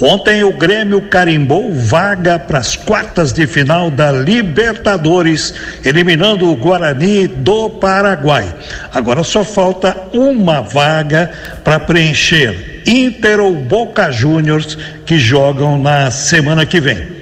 Ontem 0.00 0.44
o 0.44 0.52
Grêmio 0.52 1.02
carimbou 1.02 1.72
vaga 1.72 2.38
para 2.38 2.60
as 2.60 2.76
quartas 2.76 3.32
de 3.32 3.48
final 3.48 3.90
da 3.90 4.12
Libertadores, 4.12 5.52
eliminando 5.84 6.48
o 6.48 6.56
Guarani 6.56 7.26
do 7.26 7.68
Paraguai. 7.68 8.54
Agora 8.94 9.24
só 9.24 9.42
falta 9.42 9.96
uma 10.12 10.60
vaga 10.60 11.32
para 11.64 11.80
preencher 11.80 12.82
Inter 12.86 13.40
ou 13.40 13.54
Boca 13.56 14.12
Juniors 14.12 14.78
que 15.04 15.18
jogam 15.18 15.76
na 15.76 16.12
semana 16.12 16.64
que 16.64 16.80
vem. 16.80 17.17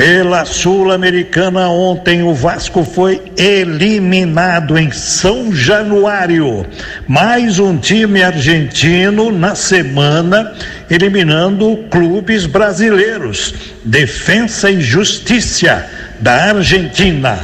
Pela 0.00 0.46
Sul-Americana, 0.46 1.68
ontem 1.68 2.22
o 2.22 2.32
Vasco 2.32 2.84
foi 2.84 3.20
eliminado 3.36 4.78
em 4.78 4.90
São 4.90 5.54
Januário. 5.54 6.64
Mais 7.06 7.58
um 7.58 7.76
time 7.76 8.22
argentino 8.22 9.30
na 9.30 9.54
semana 9.54 10.54
eliminando 10.88 11.84
clubes 11.90 12.46
brasileiros. 12.46 13.54
Defensa 13.84 14.70
e 14.70 14.80
Justiça 14.80 15.84
da 16.18 16.44
Argentina. 16.54 17.38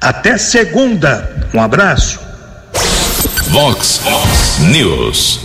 Até 0.00 0.38
segunda. 0.38 1.46
Um 1.52 1.60
abraço. 1.60 2.18
Vox 3.50 4.00
News. 4.60 5.40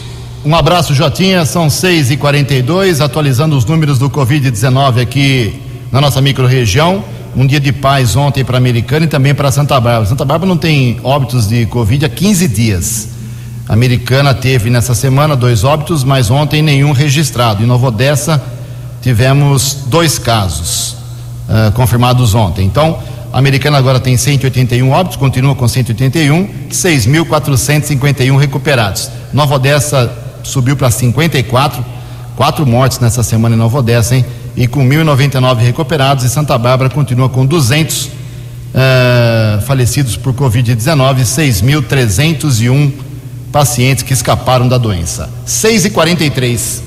Um 0.46 0.56
abraço, 0.56 0.94
Jotinha. 0.94 1.44
São 1.44 1.70
6 1.70 2.12
e 2.12 2.18
42 2.18 3.02
atualizando 3.02 3.58
os 3.58 3.66
números 3.66 4.00
do 4.00 4.10
Covid-19 4.10 5.02
aqui 5.02 5.62
na 5.92 6.00
nossa 6.00 6.22
microrregião. 6.22 7.04
Um 7.36 7.46
dia 7.46 7.60
de 7.60 7.74
paz 7.74 8.16
ontem 8.16 8.46
para 8.46 8.58
Americana 8.58 9.04
e 9.04 9.10
também 9.10 9.36
para 9.36 9.52
Santa 9.52 9.78
Bárbara. 9.78 10.06
Santa 10.06 10.24
Bárbara 10.24 10.48
não 10.48 10.58
tem 10.58 11.02
óbitos 11.04 11.50
de 11.50 11.66
Covid 11.66 12.06
há 12.06 12.10
15 12.10 12.48
dias. 12.48 13.10
A 13.68 13.74
Americana 13.74 14.34
teve 14.34 14.70
nessa 14.70 14.96
semana 14.96 15.36
dois 15.36 15.66
óbitos, 15.66 16.02
mas 16.06 16.32
ontem 16.32 16.62
nenhum 16.62 16.94
registrado. 16.94 17.62
Em 17.62 17.66
Nova 17.66 17.88
Odessa 17.88 18.42
tivemos 19.02 19.80
dois 19.88 20.18
casos 20.18 20.96
uh, 21.50 21.74
confirmados 21.74 22.34
ontem. 22.34 22.66
Então, 22.66 23.00
a 23.36 23.40
Americana 23.40 23.78
agora 23.78 24.00
tem 24.00 24.16
181 24.16 24.90
óbitos, 24.90 25.18
continua 25.18 25.54
com 25.56 25.68
181, 25.68 26.48
6.451 26.70 28.38
recuperados. 28.38 29.12
Nova 29.34 29.56
Odessa 29.56 30.10
subiu 30.42 30.78
para 30.78 30.90
54, 30.90 31.84
quatro 32.38 32.66
mortes 32.66 32.98
nessa 33.02 33.24
semana 33.24 33.54
em 33.54 33.58
Nova 33.58 33.80
Odessa, 33.80 34.16
hein? 34.16 34.24
E 34.56 34.68
com 34.68 34.88
1.099 34.88 35.58
recuperados, 35.58 36.24
e 36.24 36.30
Santa 36.30 36.58
Bárbara 36.58 36.90
continua 36.90 37.28
com 37.28 37.46
200 37.46 38.06
uh, 38.06 38.10
falecidos 39.68 40.16
por 40.16 40.34
Covid-19, 40.34 41.24
6.301 41.24 42.94
pacientes 43.52 44.02
que 44.02 44.14
escaparam 44.14 44.66
da 44.66 44.78
doença. 44.78 45.30
6 45.46 45.84
e 45.84 45.90
43 45.90 46.84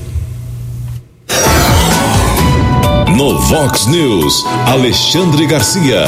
No 3.19 3.37
Vox 3.37 3.87
News, 3.87 4.45
Alexandre 4.65 5.45
Garcia. 5.45 6.05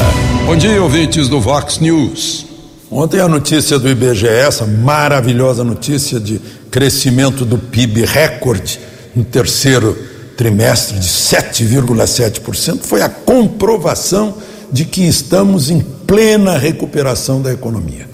Bom 0.46 0.54
dia, 0.54 0.80
ouvintes 0.80 1.28
do 1.28 1.40
Vox 1.40 1.80
News. 1.80 2.46
Ontem 2.88 3.18
a 3.18 3.26
notícia 3.26 3.80
do 3.80 3.88
IBGE, 3.88 4.28
essa 4.28 4.64
maravilhosa 4.64 5.64
notícia 5.64 6.20
de 6.20 6.40
crescimento 6.70 7.44
do 7.44 7.58
PIB 7.58 8.04
recorde 8.04 8.78
no 9.12 9.24
terceiro 9.24 9.98
trimestre 10.36 11.00
de 11.00 11.08
7,7%, 11.08 12.78
foi 12.82 13.02
a 13.02 13.08
comprovação 13.08 14.36
de 14.70 14.84
que 14.84 15.02
estamos 15.02 15.68
em 15.68 15.80
plena 15.80 16.56
recuperação 16.56 17.42
da 17.42 17.52
economia. 17.52 18.08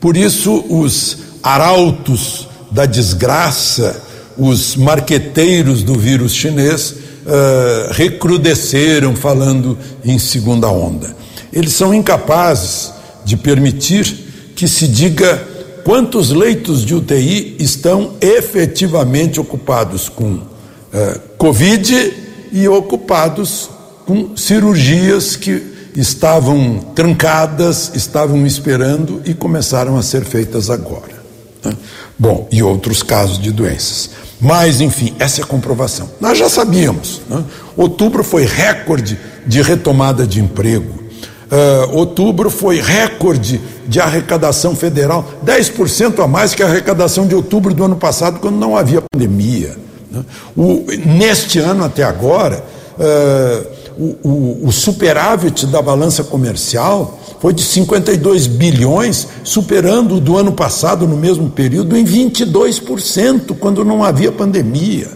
Por 0.00 0.16
isso, 0.16 0.64
os 0.70 1.18
arautos 1.42 2.48
da 2.70 2.86
desgraça, 2.86 4.02
os 4.38 4.74
marqueteiros 4.74 5.82
do 5.82 5.98
vírus 5.98 6.32
chinês, 6.32 7.07
uh, 7.28 7.92
recrudesceram 7.92 9.14
falando 9.14 9.78
em 10.04 10.18
segunda 10.18 10.68
onda. 10.68 11.14
Eles 11.52 11.74
são 11.74 11.92
incapazes 11.92 12.92
de 13.24 13.36
permitir 13.36 14.52
que 14.56 14.66
se 14.66 14.88
diga 14.88 15.46
quantos 15.84 16.30
leitos 16.30 16.84
de 16.84 16.94
UTI 16.94 17.56
estão 17.58 18.14
efetivamente 18.20 19.38
ocupados 19.38 20.08
com 20.08 20.32
uh, 20.34 21.20
Covid 21.36 22.14
e 22.50 22.66
ocupados 22.68 23.70
com 24.06 24.36
cirurgias 24.36 25.36
que 25.36 25.62
estavam 25.94 26.78
trancadas, 26.94 27.92
estavam 27.94 28.46
esperando 28.46 29.20
e 29.24 29.34
começaram 29.34 29.96
a 29.96 30.02
ser 30.02 30.24
feitas 30.24 30.70
agora. 30.70 31.22
Né? 31.64 31.76
Bom, 32.18 32.48
e 32.50 32.62
outros 32.62 33.02
casos 33.02 33.38
de 33.38 33.50
doenças. 33.50 34.10
Mas, 34.40 34.80
enfim, 34.80 35.14
essa 35.18 35.40
é 35.40 35.44
a 35.44 35.46
comprovação. 35.46 36.08
Nós 36.20 36.38
já 36.38 36.48
sabíamos. 36.48 37.20
Né? 37.28 37.44
Outubro 37.76 38.22
foi 38.22 38.44
recorde 38.44 39.18
de 39.46 39.62
retomada 39.62 40.26
de 40.26 40.40
emprego. 40.40 41.08
Uh, 41.50 41.96
outubro 41.96 42.50
foi 42.50 42.80
recorde 42.80 43.60
de 43.86 43.98
arrecadação 44.00 44.76
federal, 44.76 45.26
10% 45.44 46.22
a 46.22 46.28
mais 46.28 46.54
que 46.54 46.62
a 46.62 46.66
arrecadação 46.66 47.26
de 47.26 47.34
outubro 47.34 47.72
do 47.72 47.82
ano 47.82 47.96
passado, 47.96 48.38
quando 48.38 48.56
não 48.56 48.76
havia 48.76 49.02
pandemia. 49.10 49.74
Né? 50.10 50.24
O, 50.54 50.84
neste 51.06 51.58
ano 51.58 51.84
até 51.84 52.02
agora, 52.02 52.62
uh, 52.98 53.77
o, 53.98 54.68
o, 54.68 54.72
superávit 54.72 55.66
da 55.66 55.82
balança 55.82 56.22
comercial 56.22 57.18
foi 57.40 57.52
de 57.52 57.62
52 57.62 58.46
bilhões, 58.46 59.26
superando 59.42 60.16
o 60.16 60.20
do 60.20 60.36
ano 60.36 60.52
passado, 60.52 61.06
no 61.06 61.16
mesmo 61.16 61.50
período, 61.50 61.96
em 61.96 62.04
22%, 62.04 63.56
quando 63.58 63.84
não 63.84 64.04
havia 64.04 64.30
pandemia. 64.30 65.08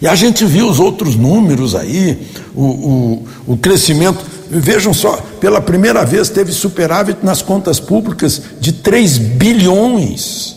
E 0.00 0.06
a 0.06 0.14
gente 0.14 0.44
viu 0.44 0.68
os 0.68 0.78
outros 0.78 1.16
números 1.16 1.74
aí, 1.74 2.28
o, 2.54 2.62
o, 2.62 3.26
o 3.48 3.56
crescimento. 3.56 4.24
Vejam 4.48 4.94
só, 4.94 5.16
pela 5.40 5.60
primeira 5.60 6.04
vez 6.04 6.28
teve 6.28 6.52
superávit 6.52 7.18
nas 7.24 7.42
contas 7.42 7.80
públicas 7.80 8.40
de 8.60 8.72
3 8.72 9.18
bilhões. 9.18 10.56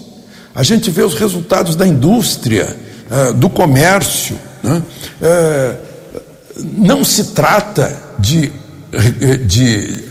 A 0.53 0.61
gente 0.61 0.91
vê 0.91 1.01
os 1.01 1.15
resultados 1.15 1.75
da 1.75 1.87
indústria, 1.87 2.77
uh, 3.09 3.33
do 3.33 3.49
comércio. 3.49 4.37
Né? 4.61 4.81
Uh, 5.19 5.90
não 6.57 7.03
se 7.03 7.25
trata 7.25 7.95
de, 8.19 8.51
de 9.45 10.03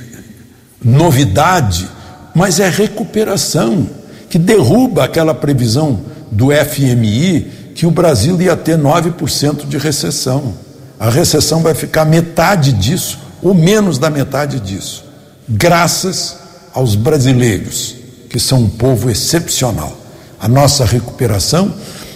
novidade, 0.83 1.89
mas 2.35 2.61
é 2.61 2.69
recuperação. 2.69 3.89
que 4.29 4.39
derruba 4.39 5.05
aquela 5.05 5.35
previsão 5.35 6.01
do 6.31 6.51
FMI 6.53 7.73
que 7.75 7.87
o 7.87 7.91
Brasil 7.91 8.41
ia 8.41 8.57
ter 8.57 8.79
9% 8.79 9.67
de 9.67 9.77
recessão. 9.77 10.55
A 10.99 11.11
recessão 11.11 11.63
vai 11.63 11.75
ficar 11.75 12.05
metade 12.05 12.73
disso, 12.73 13.19
ou 13.43 13.55
menos 13.55 13.99
da 13.99 14.11
metade 14.11 14.61
disso, 14.61 15.05
graças 15.49 16.37
aos 16.75 16.95
brasileiros, 16.95 17.97
que 18.29 18.39
são 18.39 18.61
um 18.61 18.69
povo 18.69 19.11
excepcional. 19.11 19.97
A 20.39 20.47
nossa 20.47 20.85
recuperação, 20.85 21.75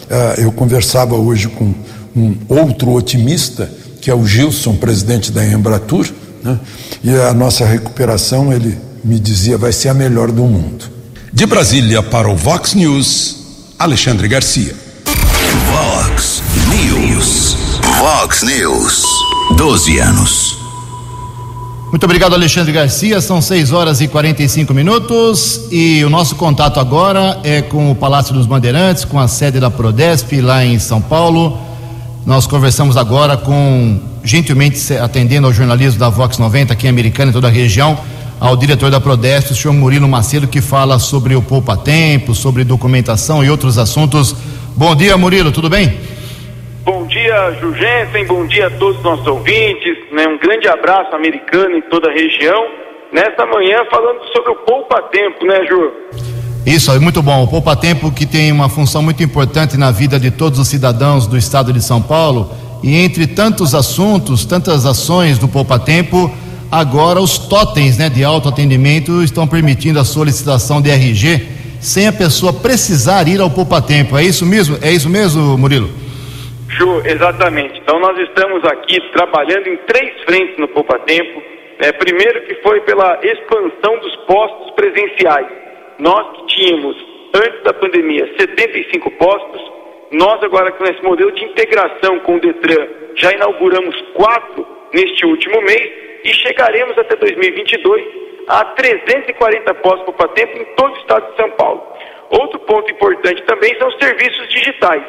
eh, 0.09 0.35
eu 0.39 0.53
conversava 0.53 1.17
hoje 1.17 1.49
com 1.49 1.75
um 2.15 2.37
outro 2.49 2.93
otimista, 2.93 3.71
que 4.05 4.11
é 4.11 4.15
o 4.15 4.27
Gilson, 4.27 4.77
presidente 4.77 5.33
da 5.33 5.43
Embratur, 5.43 6.07
né? 6.43 6.61
e 7.03 7.11
a 7.11 7.33
nossa 7.33 7.65
recuperação, 7.65 8.53
ele 8.53 8.79
me 9.03 9.19
dizia, 9.19 9.57
vai 9.57 9.73
ser 9.73 9.89
a 9.89 9.95
melhor 9.95 10.31
do 10.31 10.43
mundo. 10.43 10.85
De 11.33 11.47
Brasília 11.47 12.03
para 12.03 12.29
o 12.29 12.37
Vox 12.37 12.75
News, 12.75 13.37
Alexandre 13.79 14.29
Garcia. 14.29 14.77
Vox 15.71 16.43
News. 16.69 17.57
Vox 17.99 18.43
News. 18.43 19.07
12 19.57 19.99
anos. 19.99 20.59
Muito 21.91 22.05
obrigado, 22.05 22.35
Alexandre 22.35 22.73
Garcia. 22.73 23.23
São 23.23 23.41
6 23.41 23.73
horas 23.73 24.03
e 24.03 24.09
45 24.09 24.75
minutos 24.75 25.63
e 25.71 26.05
o 26.05 26.11
nosso 26.11 26.37
contato 26.37 26.79
agora 26.79 27.41
é 27.43 27.63
com 27.63 27.91
o 27.91 27.95
Palácio 27.95 28.35
dos 28.35 28.45
Bandeirantes, 28.45 29.07
com 29.07 29.19
a 29.19 29.27
sede 29.27 29.59
da 29.59 29.71
Prodesp 29.71 30.43
lá 30.43 30.63
em 30.63 30.79
São 30.79 31.01
Paulo. 31.01 31.59
Nós 32.27 32.47
conversamos 32.47 32.97
agora 32.97 33.37
com, 33.37 34.01
gentilmente 34.25 34.95
atendendo 34.95 35.47
ao 35.47 35.53
jornalismo 35.53 36.01
da 36.01 36.09
Vox 36.09 36.39
90 36.39 36.73
aqui 36.73 36.87
em 36.87 36.91
Americana 36.91 37.31
e 37.31 37.35
toda 37.35 37.49
a 37.49 37.51
região, 37.51 37.99
ao 38.41 38.57
diretor 38.57 38.91
da 38.91 38.99
Prodesp, 38.99 39.53
o 39.53 39.55
senhor 39.55 39.75
Murilo 39.75 40.09
Macedo, 40.09 40.49
que 40.49 40.63
fala 40.63 40.99
sobre 40.99 41.35
o 41.35 41.43
poupa-tempo, 41.43 42.35
sobre 42.35 42.65
documentação 42.65 43.45
e 43.45 43.51
outros 43.51 43.77
assuntos. 43.77 44.35
Bom 44.75 44.97
dia, 44.97 45.19
Murilo, 45.19 45.53
tudo 45.53 45.69
bem? 45.69 46.01
Bom 46.83 47.07
dia, 47.07 47.59
Jugensen, 47.61 48.25
bom 48.25 48.47
dia 48.47 48.69
a 48.69 48.71
todos 48.71 48.97
os 48.97 49.03
nossos 49.03 49.27
ouvintes, 49.27 49.95
né? 50.11 50.27
um 50.27 50.39
grande 50.39 50.67
abraço 50.67 51.15
americano 51.15 51.77
em 51.77 51.83
toda 51.83 52.09
a 52.09 52.13
região. 52.13 52.67
Nesta 53.13 53.45
manhã 53.45 53.85
falando 53.91 54.25
sobre 54.33 54.51
o 54.51 54.57
poupa-tempo, 54.57 55.45
né, 55.45 55.61
Ju? 55.67 56.34
Isso, 56.67 56.91
é 56.91 56.99
muito 56.99 57.21
bom. 57.21 57.43
O 57.43 57.47
Poupa 57.47 57.77
Tempo 57.77 58.11
que 58.11 58.25
tem 58.25 58.51
uma 58.51 58.71
função 58.71 59.03
muito 59.03 59.23
importante 59.23 59.77
na 59.77 59.91
vida 59.91 60.19
de 60.19 60.31
todos 60.31 60.59
os 60.59 60.67
cidadãos 60.67 61.27
do 61.27 61.37
estado 61.37 61.73
de 61.75 61.81
São 61.83 62.01
Paulo. 62.01 62.51
E 62.83 62.97
entre 62.97 63.27
tantos 63.27 63.75
assuntos, 63.75 64.47
tantas 64.47 64.87
ações 64.87 65.39
do 65.39 65.47
Poupa 65.47 65.79
Tempo, 65.79 66.31
agora 66.73 67.21
os 67.21 67.37
totens 67.37 67.99
né, 67.99 68.09
de 68.09 68.25
autoatendimento 68.25 69.23
estão 69.23 69.47
permitindo 69.47 70.01
a 70.01 70.05
solicitação 70.05 70.81
de 70.81 70.91
RG 70.91 71.49
sem 71.81 72.09
a 72.09 72.13
pessoa 72.13 72.51
precisar 72.51 73.29
ir 73.29 73.43
ao 73.43 73.51
Poupa 73.51 73.83
Tempo. 73.83 74.17
É 74.17 74.23
isso 74.23 74.47
mesmo? 74.47 74.79
É 74.81 74.91
isso 74.91 75.11
mesmo, 75.11 75.59
Murilo? 75.59 75.91
Ju, 76.79 77.03
exatamente. 77.05 77.79
Então 77.79 78.01
nós 78.01 78.19
estamos 78.21 78.65
aqui 78.65 78.99
trabalhando 79.13 79.67
em 79.67 79.77
três 79.87 80.11
frentes 80.25 80.57
no 80.59 80.67
Poupa 80.69 80.99
Tempo. 81.01 81.43
É, 81.81 81.93
primeiro 81.93 82.41
que 82.47 82.55
foi 82.63 82.81
pela 82.83 83.19
expansão 83.23 84.01
dos 84.01 84.17
postos 84.27 84.71
presenciais 84.75 85.64
nós 85.99 86.37
que 86.37 86.47
tínhamos, 86.47 86.97
antes 87.35 87.63
da 87.63 87.73
pandemia, 87.73 88.27
75 88.39 89.11
postos, 89.13 89.73
nós 90.13 90.43
agora 90.43 90.73
com 90.73 90.85
esse 90.85 91.03
modelo 91.03 91.33
de 91.33 91.45
integração 91.45 92.21
com 92.21 92.37
o 92.37 92.41
Detran, 92.41 92.87
já 93.17 93.33
inauguramos 93.33 94.01
quatro 94.15 94.67
neste 94.93 95.27
último 95.27 95.61
mês 95.63 95.91
e 96.25 96.33
chegaremos 96.35 96.97
até 96.99 97.17
2022 97.17 98.05
a 98.47 98.65
340 98.65 99.75
postos 99.75 100.15
por 100.15 100.29
tempo 100.29 100.59
em 100.59 100.65
todo 100.77 100.95
o 100.95 100.99
estado 100.99 101.31
de 101.31 101.37
São 101.37 101.51
Paulo. 101.53 101.83
Outro 102.31 102.59
ponto 102.61 102.91
importante 102.93 103.43
também 103.43 103.77
são 103.79 103.89
os 103.89 103.99
serviços 103.99 104.49
digitais. 104.49 105.03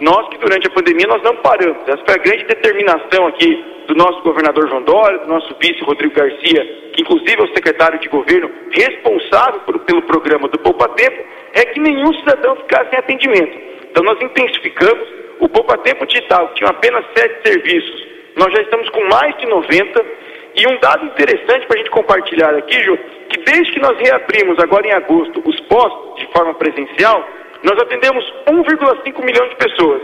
Nós 0.00 0.28
que 0.28 0.38
durante 0.38 0.66
a 0.66 0.70
pandemia 0.70 1.06
nós 1.06 1.22
não 1.22 1.36
paramos. 1.36 1.86
Essa 1.86 2.02
foi 2.04 2.14
a 2.14 2.18
grande 2.18 2.44
determinação 2.44 3.26
aqui 3.26 3.64
do 3.86 3.94
nosso 3.94 4.22
governador 4.22 4.68
João 4.68 4.82
Dória, 4.82 5.18
do 5.18 5.28
nosso 5.28 5.54
vice 5.60 5.82
Rodrigo 5.82 6.14
Garcia, 6.14 6.64
que 6.94 7.02
inclusive 7.02 7.40
é 7.40 7.44
o 7.44 7.54
secretário 7.54 7.98
de 7.98 8.08
governo 8.08 8.50
responsável 8.70 9.60
por, 9.60 9.78
pelo 9.80 10.02
programa 10.02 10.48
do 10.48 10.58
Poupa 10.58 10.88
Tempo, 10.90 11.22
é 11.52 11.64
que 11.66 11.80
nenhum 11.80 12.12
cidadão 12.14 12.56
ficasse 12.56 12.90
sem 12.90 12.98
atendimento. 12.98 13.58
Então 13.90 14.02
nós 14.02 14.20
intensificamos 14.22 15.06
o 15.38 15.48
Poupa 15.48 15.76
Tempo 15.78 16.06
Digital, 16.06 16.48
que 16.48 16.54
tinha 16.56 16.70
apenas 16.70 17.04
sete 17.14 17.48
serviços, 17.48 18.10
nós 18.36 18.52
já 18.52 18.62
estamos 18.62 18.88
com 18.90 19.04
mais 19.08 19.36
de 19.36 19.46
90. 19.46 20.04
E 20.54 20.66
um 20.66 20.78
dado 20.80 21.06
interessante 21.06 21.66
para 21.66 21.76
a 21.76 21.78
gente 21.78 21.90
compartilhar 21.90 22.54
aqui, 22.54 22.82
Ju, 22.82 22.98
que 23.28 23.38
desde 23.40 23.72
que 23.72 23.80
nós 23.80 23.96
reabrimos 23.98 24.58
agora 24.58 24.86
em 24.86 24.92
agosto 24.92 25.42
os 25.44 25.60
postos 25.60 26.16
de 26.16 26.32
forma 26.32 26.54
presencial, 26.54 27.24
nós 27.62 27.78
atendemos 27.80 28.24
1,5 28.46 29.24
milhão 29.24 29.48
de 29.48 29.56
pessoas. 29.56 30.02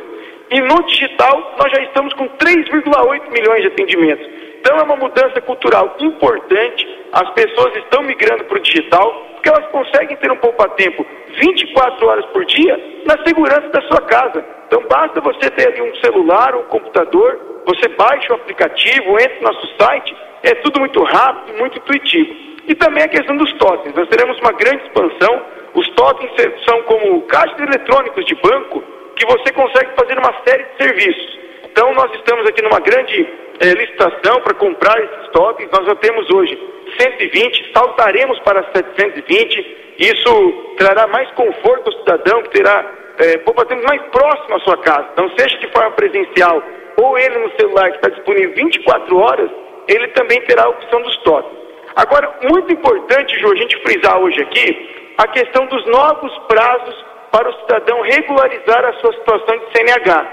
E 0.50 0.60
no 0.60 0.82
digital, 0.84 1.54
nós 1.58 1.72
já 1.72 1.82
estamos 1.82 2.12
com 2.14 2.28
3,8 2.28 3.30
milhões 3.30 3.62
de 3.62 3.68
atendimentos. 3.68 4.26
Então, 4.60 4.78
é 4.78 4.82
uma 4.82 4.96
mudança 4.96 5.40
cultural 5.40 5.96
importante. 6.00 6.86
As 7.12 7.30
pessoas 7.30 7.74
estão 7.76 8.02
migrando 8.02 8.44
para 8.44 8.58
o 8.58 8.60
digital, 8.60 9.12
porque 9.34 9.48
elas 9.48 9.66
conseguem 9.70 10.16
ter 10.16 10.30
um 10.30 10.36
poupa-tempo 10.36 11.06
24 11.38 12.06
horas 12.06 12.26
por 12.26 12.44
dia 12.44 12.78
na 13.04 13.22
segurança 13.24 13.68
da 13.68 13.80
sua 13.82 14.00
casa. 14.02 14.44
Então, 14.66 14.82
basta 14.88 15.20
você 15.20 15.50
ter 15.50 15.68
ali 15.68 15.82
um 15.82 15.94
celular, 15.96 16.54
um 16.56 16.64
computador, 16.64 17.62
você 17.64 17.88
baixa 17.88 18.32
o 18.32 18.36
aplicativo, 18.36 19.18
entra 19.18 19.36
no 19.40 19.52
nosso 19.52 19.66
site, 19.80 20.16
é 20.42 20.54
tudo 20.56 20.80
muito 20.80 21.02
rápido, 21.02 21.58
muito 21.58 21.78
intuitivo. 21.78 22.34
E 22.68 22.74
também 22.74 23.04
a 23.04 23.08
questão 23.08 23.36
dos 23.36 23.52
totens. 23.54 23.94
Nós 23.94 24.08
teremos 24.08 24.38
uma 24.40 24.52
grande 24.52 24.82
expansão. 24.84 25.42
Os 25.74 25.88
totens 25.90 26.32
são 26.68 26.82
como 26.82 27.22
caixas 27.22 27.58
eletrônicos 27.60 28.24
de 28.24 28.34
banco 28.36 28.82
que 29.14 29.26
você 29.26 29.52
consegue 29.52 29.90
fazer 29.94 30.18
uma 30.18 30.34
série 30.46 30.64
de 30.64 30.84
serviços. 30.84 31.38
Então, 31.64 31.92
nós 31.94 32.12
estamos 32.14 32.46
aqui 32.48 32.62
numa 32.62 32.80
grande 32.80 33.28
é, 33.60 33.72
licitação 33.72 34.40
para 34.40 34.54
comprar 34.54 34.98
esses 34.98 35.28
totens. 35.32 35.70
Nós 35.70 35.86
já 35.86 35.94
temos 35.96 36.28
hoje 36.30 36.58
120, 36.98 37.72
saltaremos 37.74 38.38
para 38.40 38.62
720. 38.74 39.94
Isso 39.98 40.74
trará 40.76 41.06
mais 41.06 41.30
conforto 41.32 41.90
ao 41.90 41.98
cidadão, 42.00 42.42
que 42.42 42.50
terá 42.50 42.92
é, 43.18 43.38
poupanças 43.38 43.82
mais 43.82 44.02
próximo 44.10 44.56
à 44.56 44.60
sua 44.60 44.76
casa. 44.78 45.08
Então, 45.12 45.30
seja 45.38 45.56
de 45.58 45.70
forma 45.70 45.92
presencial 45.92 46.62
ou 46.96 47.18
ele 47.18 47.38
no 47.38 47.50
celular 47.60 47.90
que 47.90 47.96
está 47.96 48.08
disponível 48.08 48.54
24 48.54 49.16
horas, 49.18 49.50
ele 49.86 50.08
também 50.08 50.40
terá 50.42 50.64
a 50.64 50.70
opção 50.70 51.00
dos 51.02 51.16
totens. 51.18 51.65
Agora, 51.96 52.30
muito 52.42 52.70
importante, 52.70 53.38
Ju, 53.40 53.50
a 53.50 53.56
gente 53.56 53.74
frisar 53.78 54.20
hoje 54.20 54.38
aqui 54.42 55.14
a 55.16 55.26
questão 55.28 55.64
dos 55.64 55.86
novos 55.86 56.30
prazos 56.46 57.04
para 57.32 57.48
o 57.48 57.60
cidadão 57.60 58.02
regularizar 58.02 58.84
a 58.84 58.92
sua 59.00 59.14
situação 59.14 59.56
de 59.56 59.64
CNH. 59.72 60.32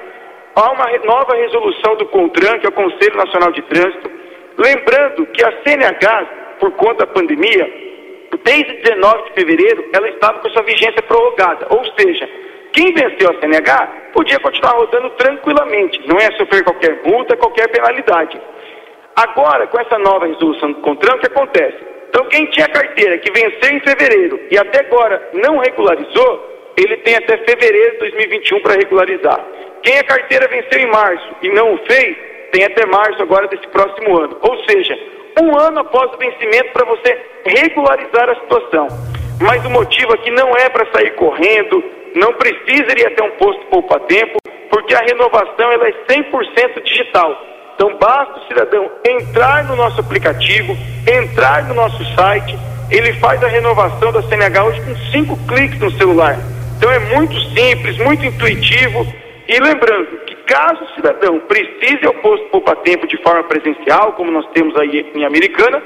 Há 0.56 0.72
uma 0.72 0.86
nova 1.06 1.38
resolução 1.38 1.96
do 1.96 2.06
CONTRAN, 2.08 2.60
que 2.60 2.66
é 2.66 2.70
o 2.70 2.74
Conselho 2.74 3.16
Nacional 3.16 3.54
de 3.54 3.62
Trânsito, 3.62 4.12
lembrando 4.58 5.26
que 5.28 5.42
a 5.42 5.54
CNH, 5.64 6.26
por 6.60 6.72
conta 6.74 7.06
da 7.06 7.14
pandemia, 7.14 7.66
desde 8.44 8.74
19 8.82 9.24
de 9.24 9.34
fevereiro, 9.34 9.86
ela 9.94 10.10
estava 10.10 10.40
com 10.40 10.50
sua 10.50 10.64
vigência 10.64 11.02
prorrogada, 11.04 11.68
ou 11.70 11.82
seja, 11.98 12.30
quem 12.74 12.94
venceu 12.94 13.32
a 13.32 13.40
CNH 13.40 14.12
podia 14.12 14.40
continuar 14.42 14.74
rodando 14.74 15.10
tranquilamente, 15.12 16.06
não 16.08 16.20
ia 16.20 16.36
sofrer 16.36 16.64
qualquer 16.66 17.02
multa, 17.06 17.38
qualquer 17.38 17.70
penalidade. 17.70 18.38
Agora, 19.16 19.68
com 19.68 19.80
essa 19.80 19.98
nova 20.00 20.26
resolução 20.26 20.72
do 20.72 20.82
CONTRAN, 20.82 21.16
o 21.16 21.20
que 21.20 21.28
acontece? 21.28 21.78
Então, 22.10 22.26
quem 22.26 22.46
tinha 22.48 22.68
carteira 22.68 23.18
que 23.18 23.32
venceu 23.32 23.76
em 23.76 23.80
fevereiro 23.80 24.40
e 24.52 24.58
até 24.58 24.82
agora 24.82 25.30
não 25.34 25.58
regularizou, 25.58 26.54
ele 26.78 26.98
tem 26.98 27.16
até 27.16 27.38
fevereiro 27.38 27.92
de 27.94 27.98
2021 28.00 28.62
para 28.62 28.74
regularizar. 28.74 29.40
Quem 29.84 29.98
a 30.00 30.04
carteira 30.04 30.48
venceu 30.48 30.80
em 30.80 30.92
março 30.92 31.36
e 31.42 31.50
não 31.50 31.74
o 31.74 31.78
fez, 31.86 32.18
tem 32.52 32.64
até 32.64 32.86
março 32.86 33.22
agora 33.22 33.48
desse 33.48 33.68
próximo 33.68 34.18
ano. 34.18 34.38
Ou 34.42 34.64
seja, 34.66 34.98
um 35.42 35.58
ano 35.60 35.80
após 35.80 36.12
o 36.14 36.18
vencimento 36.18 36.72
para 36.72 36.86
você 36.86 37.20
regularizar 37.46 38.30
a 38.30 38.36
situação. 38.36 38.88
Mas 39.42 39.66
o 39.66 39.70
motivo 39.70 40.14
aqui 40.14 40.32
não 40.32 40.56
é 40.56 40.70
para 40.70 40.92
sair 40.94 41.12
correndo, 41.16 41.84
não 42.16 42.34
precisa 42.34 42.98
ir 42.98 43.08
até 43.08 43.24
um 43.24 43.32
posto 43.32 43.66
poupa-tempo, 43.66 44.38
porque 44.70 44.94
a 44.94 45.00
renovação 45.00 45.72
ela 45.72 45.88
é 45.88 45.94
100% 46.08 46.84
digital. 46.84 47.36
Então 47.76 47.98
basta 47.98 48.40
o 48.40 48.48
cidadão 48.48 48.90
entrar 49.06 49.64
no 49.66 49.76
nosso 49.76 50.00
aplicativo, 50.00 50.78
entrar 51.08 51.68
no 51.68 51.74
nosso 51.74 52.04
site, 52.16 52.58
ele 52.90 53.14
faz 53.14 53.44
a 53.44 53.48
renovação 53.48 54.12
da 54.12 54.22
CNH 54.24 54.64
hoje 54.64 54.82
com 54.82 54.96
cinco 55.12 55.38
cliques 55.48 55.80
no 55.80 55.92
celular. 55.92 56.38
Então 56.78 56.92
é 56.92 57.00
muito 57.16 57.40
simples, 57.56 57.98
muito 57.98 58.26
intuitivo. 58.26 59.08
E 59.48 59.60
lembrando 59.60 60.08
que 60.26 60.36
caso 60.46 60.84
o 60.84 60.96
cidadão 60.96 61.40
precise 61.48 62.06
ao 62.06 62.14
posto 62.16 62.46
poupa-tempo 62.50 63.08
de 63.08 63.22
forma 63.24 63.44
presencial, 63.44 64.14
como 64.14 64.32
nós 64.32 64.46
temos 64.54 64.76
aí 64.78 65.06
em 65.16 65.26
Americana, 65.26 65.82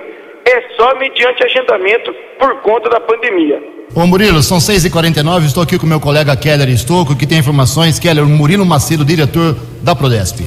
é 0.46 0.76
só 0.76 0.96
mediante 0.98 1.44
agendamento 1.44 2.14
por 2.40 2.62
conta 2.62 2.90
da 2.90 3.00
pandemia. 3.00 3.62
Ô 3.96 4.06
Murilo, 4.06 4.44
são 4.44 4.58
6h49, 4.58 5.46
estou 5.46 5.64
aqui 5.64 5.80
com 5.80 5.88
meu 5.88 6.00
colega 6.00 6.36
Keller 6.36 6.70
Estocco, 6.70 7.16
que 7.16 7.26
tem 7.26 7.40
informações. 7.40 8.00
Keller, 8.00 8.26
Murilo 8.26 8.66
Macedo, 8.66 9.06
diretor 9.06 9.56
da 9.82 9.96
Prodesp. 9.96 10.42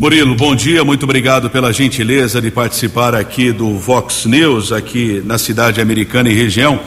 Murilo, 0.00 0.34
bom 0.34 0.54
dia, 0.54 0.82
muito 0.82 1.02
obrigado 1.02 1.50
pela 1.50 1.74
gentileza 1.74 2.40
de 2.40 2.50
participar 2.50 3.14
aqui 3.14 3.52
do 3.52 3.76
Vox 3.76 4.24
News, 4.24 4.72
aqui 4.72 5.22
na 5.26 5.36
cidade 5.36 5.78
americana 5.78 6.30
e 6.30 6.34
região. 6.34 6.80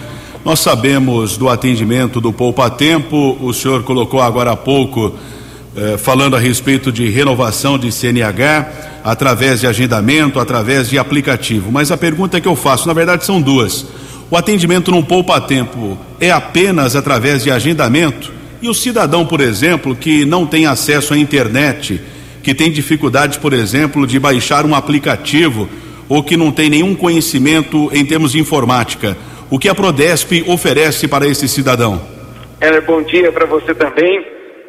Nós 0.44 0.62
sabemos 0.62 1.38
do 1.38 1.48
atendimento 1.48 2.20
do 2.20 2.34
Poupa 2.34 2.72
Tempo, 2.72 3.38
o 3.40 3.54
senhor 3.54 3.84
colocou 3.84 4.20
agora 4.20 4.54
há 4.54 4.56
pouco, 4.56 5.14
eh, 5.78 5.96
falando 5.96 6.36
a 6.36 6.40
respeito 6.40 6.92
de 6.92 7.08
renovação 7.08 7.78
de 7.78 7.92
CNH, 7.92 8.68
através 9.04 9.60
de 9.60 9.68
agendamento, 9.68 10.40
através 10.40 10.90
de 10.90 10.98
aplicativo. 10.98 11.72
Mas 11.72 11.92
a 11.92 11.98
pergunta 11.98 12.42
que 12.42 12.48
eu 12.48 12.56
faço, 12.56 12.88
na 12.88 12.96
verdade, 12.96 13.24
são 13.24 13.40
duas. 13.40 13.86
O 14.32 14.36
atendimento 14.36 14.90
no 14.90 15.04
Poupa 15.04 15.40
Tempo 15.40 16.00
é 16.20 16.32
apenas 16.32 16.96
através 16.96 17.44
de 17.44 17.52
agendamento? 17.52 18.34
E 18.60 18.68
o 18.68 18.74
cidadão, 18.74 19.24
por 19.24 19.40
exemplo, 19.40 19.96
que 19.96 20.26
não 20.26 20.48
tem 20.48 20.66
acesso 20.66 21.14
à 21.14 21.18
internet, 21.18 22.02
que 22.44 22.54
tem 22.54 22.70
dificuldade, 22.70 23.40
por 23.40 23.54
exemplo, 23.54 24.06
de 24.06 24.20
baixar 24.20 24.66
um 24.66 24.76
aplicativo 24.76 25.70
ou 26.10 26.22
que 26.22 26.36
não 26.36 26.52
tem 26.52 26.70
nenhum 26.70 26.94
conhecimento 26.94 27.90
em 27.94 28.06
termos 28.06 28.34
de 28.34 28.40
informática, 28.40 29.16
o 29.50 29.58
que 29.58 29.70
a 29.70 29.74
Prodesp 29.74 30.44
oferece 30.48 31.08
para 31.08 31.26
esse 31.26 31.48
cidadão? 31.48 32.02
Heller, 32.60 32.82
bom 32.84 33.02
dia 33.02 33.32
para 33.32 33.46
você 33.46 33.74
também. 33.74 34.26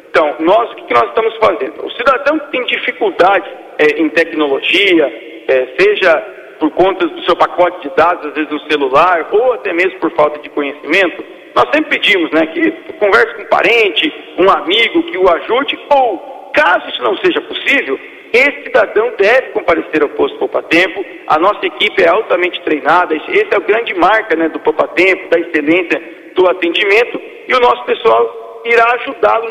Então, 0.09 0.35
nós, 0.39 0.71
o 0.71 0.75
que 0.75 0.93
nós 0.93 1.09
estamos 1.09 1.35
fazendo? 1.37 1.85
O 1.85 1.91
cidadão 1.91 2.39
que 2.39 2.51
tem 2.51 2.65
dificuldade 2.65 3.49
é, 3.77 4.01
em 4.01 4.09
tecnologia, 4.09 5.05
é, 5.47 5.67
seja 5.77 6.23
por 6.59 6.71
conta 6.71 7.05
do 7.05 7.23
seu 7.25 7.35
pacote 7.35 7.87
de 7.87 7.95
dados, 7.95 8.25
às 8.27 8.33
vezes 8.33 8.49
no 8.49 8.59
celular, 8.71 9.27
ou 9.31 9.53
até 9.53 9.73
mesmo 9.73 9.99
por 9.99 10.11
falta 10.11 10.39
de 10.39 10.49
conhecimento, 10.49 11.23
nós 11.53 11.65
sempre 11.73 11.97
pedimos 11.97 12.31
né, 12.31 12.45
que 12.47 12.71
converse 12.99 13.35
com 13.35 13.41
um 13.41 13.47
parente, 13.47 14.13
um 14.37 14.49
amigo 14.49 15.03
que 15.03 15.17
o 15.17 15.29
ajude, 15.29 15.77
ou, 15.89 16.34
caso 16.55 16.89
isso 16.89 17.03
não 17.03 17.17
seja 17.17 17.41
possível, 17.41 17.99
esse 18.33 18.63
cidadão 18.63 19.13
deve 19.17 19.51
comparecer 19.51 20.01
ao 20.01 20.09
posto 20.09 20.37
Poupa 20.37 20.61
Tempo. 20.63 21.05
A 21.27 21.39
nossa 21.39 21.65
equipe 21.65 22.03
é 22.03 22.09
altamente 22.09 22.61
treinada, 22.63 23.15
esse 23.15 23.47
é 23.51 23.57
o 23.57 23.61
grande 23.61 23.93
marca 23.93 24.35
né, 24.35 24.49
do 24.49 24.59
Poupa 24.59 24.87
Tempo, 24.89 25.29
da 25.29 25.39
excelência 25.39 26.01
do 26.35 26.49
atendimento, 26.49 27.21
e 27.47 27.53
o 27.53 27.59
nosso 27.59 27.83
pessoal 27.85 28.61
irá 28.65 28.83
ajudá-lo 28.95 29.47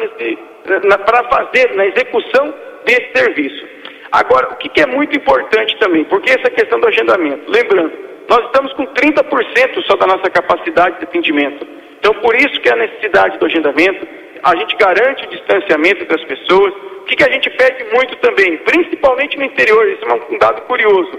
para 1.07 1.25
fazer, 1.31 1.75
na 1.75 1.87
execução 1.87 2.53
desse 2.85 3.11
serviço. 3.14 3.67
Agora, 4.12 4.51
o 4.53 4.57
que, 4.57 4.69
que 4.69 4.81
é 4.83 4.87
muito 4.87 5.17
importante 5.17 5.77
também, 5.79 6.05
porque 6.05 6.31
essa 6.31 6.51
questão 6.51 6.79
do 6.79 6.88
agendamento, 6.88 7.51
lembrando, 7.51 7.93
nós 8.29 8.45
estamos 8.47 8.73
com 8.75 8.87
30% 8.87 9.83
só 9.87 9.97
da 9.97 10.07
nossa 10.07 10.31
capacidade 10.31 10.99
de 10.99 11.05
atendimento. 11.05 11.67
Então, 11.99 12.14
por 12.21 12.35
isso 12.37 12.61
que 12.61 12.69
a 12.69 12.77
necessidade 12.77 13.38
do 13.38 13.47
agendamento, 13.47 14.07
a 14.43 14.55
gente 14.57 14.77
garante 14.77 15.25
o 15.25 15.31
distanciamento 15.31 16.03
entre 16.03 16.14
as 16.14 16.25
pessoas. 16.25 16.73
O 17.05 17.07
que, 17.07 17.17
que 17.17 17.25
a 17.25 17.31
gente 17.31 17.51
pede 17.51 17.85
muito 17.93 18.17
também, 18.17 18.57
principalmente 18.64 19.37
no 19.37 19.45
interior, 19.45 19.87
isso 19.90 20.03
é 20.07 20.35
um 20.35 20.38
dado 20.38 20.62
curioso. 20.62 21.12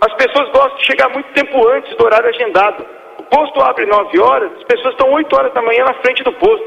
As 0.00 0.12
pessoas 0.14 0.50
gostam 0.50 0.76
de 0.78 0.84
chegar 0.84 1.08
muito 1.10 1.32
tempo 1.32 1.64
antes 1.68 1.94
do 1.94 2.04
horário 2.04 2.28
agendado. 2.28 2.84
O 3.18 3.22
posto 3.22 3.60
abre 3.60 3.86
9 3.86 4.18
horas, 4.18 4.50
as 4.56 4.64
pessoas 4.64 4.94
estão 4.94 5.12
8 5.12 5.32
horas 5.36 5.54
da 5.54 5.62
manhã 5.62 5.84
na 5.84 5.94
frente 5.94 6.24
do 6.24 6.32
posto. 6.32 6.66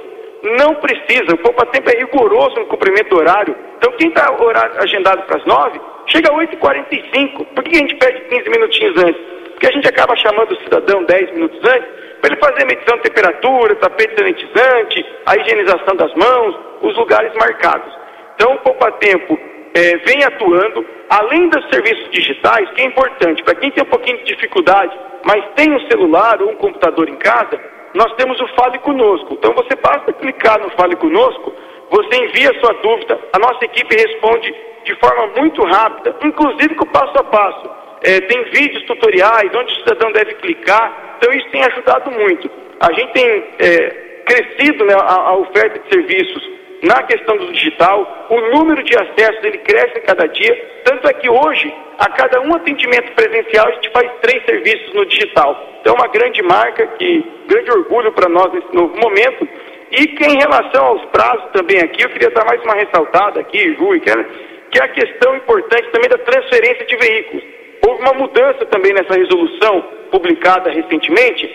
Não 0.58 0.76
precisa, 0.76 1.34
o 1.34 1.38
Poupa 1.40 1.66
Tempo 1.66 1.90
é 1.90 2.00
rigoroso 2.00 2.56
no 2.56 2.68
cumprimento 2.68 3.10
do 3.10 3.18
horário. 3.18 3.54
Então, 3.78 3.92
quem 3.98 4.08
está 4.08 4.34
agendado 4.80 5.24
para 5.24 5.38
as 5.38 5.46
9, 5.46 5.82
chega 6.08 6.32
às 6.32 6.38
8h45. 6.38 7.46
Por 7.54 7.62
que 7.62 7.76
a 7.76 7.80
gente 7.80 7.96
pede 7.96 8.22
15 8.22 8.50
minutinhos 8.50 9.04
antes? 9.04 9.22
Porque 9.52 9.68
a 9.68 9.72
gente 9.72 9.90
acaba 9.90 10.16
chamando 10.16 10.54
o 10.54 10.64
cidadão 10.64 11.04
10 11.04 11.32
minutos 11.34 11.60
antes 11.60 11.90
para 12.22 12.32
ele 12.32 12.40
fazer 12.40 12.64
a 12.64 12.68
medição 12.68 12.96
de 12.96 13.04
temperatura, 13.04 13.76
tapete 13.76 14.16
sanitizante, 14.16 15.06
a 15.26 15.36
higienização 15.36 15.96
das 15.98 16.14
mãos, 16.14 16.56
os 16.82 16.96
lugares 16.96 17.34
marcados. 17.34 18.05
Então, 18.36 18.54
o 18.54 18.60
Poupa 18.60 18.92
Tempo 18.94 19.40
é, 19.74 19.98
vem 19.98 20.24
atuando, 20.24 20.86
além 21.10 21.50
dos 21.50 21.68
serviços 21.70 22.10
digitais, 22.12 22.70
que 22.72 22.82
é 22.82 22.86
importante, 22.86 23.44
para 23.44 23.56
quem 23.56 23.72
tem 23.72 23.84
um 23.84 23.90
pouquinho 23.90 24.18
de 24.20 24.26
dificuldade, 24.26 24.98
mas 25.26 25.44
tem 25.56 25.74
um 25.74 25.80
celular 25.90 26.42
ou 26.42 26.52
um 26.52 26.56
computador 26.56 27.10
em 27.10 27.16
casa, 27.16 27.60
nós 27.94 28.14
temos 28.16 28.40
o 28.40 28.48
Fale 28.56 28.78
Conosco. 28.80 29.34
Então, 29.34 29.54
você 29.54 29.76
basta 29.82 30.14
clicar 30.14 30.60
no 30.62 30.70
Fale 30.72 30.96
Conosco, 30.96 31.54
você 31.90 32.16
envia 32.24 32.50
a 32.52 32.60
sua 32.60 32.74
dúvida, 32.82 33.20
a 33.34 33.40
nossa 33.40 33.64
equipe 33.66 33.96
responde 33.96 34.54
de 34.84 34.96
forma 35.00 35.28
muito 35.40 35.64
rápida, 35.64 36.16
inclusive 36.24 36.76
com 36.76 36.86
passo 36.88 37.18
a 37.18 37.24
passo. 37.24 37.70
É, 38.04 38.20
tem 38.22 38.44
vídeos 38.52 38.84
tutoriais 38.86 39.50
onde 39.56 39.74
o 39.74 39.78
cidadão 39.78 40.12
deve 40.12 40.36
clicar, 40.36 41.16
então 41.18 41.34
isso 41.34 41.50
tem 41.50 41.64
ajudado 41.64 42.12
muito. 42.12 42.50
A 42.80 42.92
gente 42.94 43.14
tem 43.14 43.44
é, 43.60 43.90
crescido 44.26 44.86
né, 44.86 44.94
a, 44.94 45.30
a, 45.30 45.38
oferta 45.38 45.80
de 45.80 45.90
serviços 45.90 46.55
na 46.86 47.04
questão 47.04 47.36
do 47.38 47.52
digital, 47.52 48.28
o 48.30 48.42
número 48.52 48.84
de 48.84 48.96
acessos 48.96 49.44
ele 49.44 49.58
cresce 49.60 49.98
a 49.98 50.02
cada 50.02 50.28
dia, 50.28 50.82
tanto 50.84 51.08
é 51.08 51.14
que 51.14 51.30
hoje, 51.30 51.74
a 51.98 52.10
cada 52.10 52.42
um 52.42 52.56
atendimento 52.56 53.12
presencial, 53.14 53.68
a 53.68 53.72
gente 53.72 53.90
faz 53.90 54.12
três 54.22 54.46
serviços 54.46 54.94
no 54.94 55.06
digital. 55.06 55.80
Então 55.82 55.94
é 55.94 55.98
uma 55.98 56.08
grande 56.08 56.42
marca, 56.44 56.86
que 56.98 57.26
grande 57.48 57.72
orgulho 57.72 58.12
para 58.12 58.30
nós 58.30 58.54
nesse 58.54 58.74
novo 58.74 58.96
momento. 58.98 59.48
E 59.92 60.08
que 60.08 60.26
em 60.26 60.38
relação 60.38 60.86
aos 60.86 61.06
prazos 61.06 61.52
também 61.54 61.80
aqui, 61.80 62.04
eu 62.04 62.10
queria 62.10 62.30
dar 62.32 62.46
mais 62.46 62.62
uma 62.64 62.76
ressaltada 62.76 63.40
aqui, 63.40 63.60
é, 63.60 64.24
que 64.72 64.80
é 64.80 64.84
a 64.84 64.88
questão 64.90 65.36
importante 65.36 65.90
também 65.92 66.10
da 66.10 66.18
transferência 66.20 66.86
de 66.86 66.96
veículos. 66.98 67.44
Houve 67.88 68.02
uma 68.02 68.14
mudança 68.14 68.66
também 68.66 68.94
nessa 68.94 69.16
resolução 69.16 69.82
publicada 70.12 70.72
recentemente, 70.72 71.48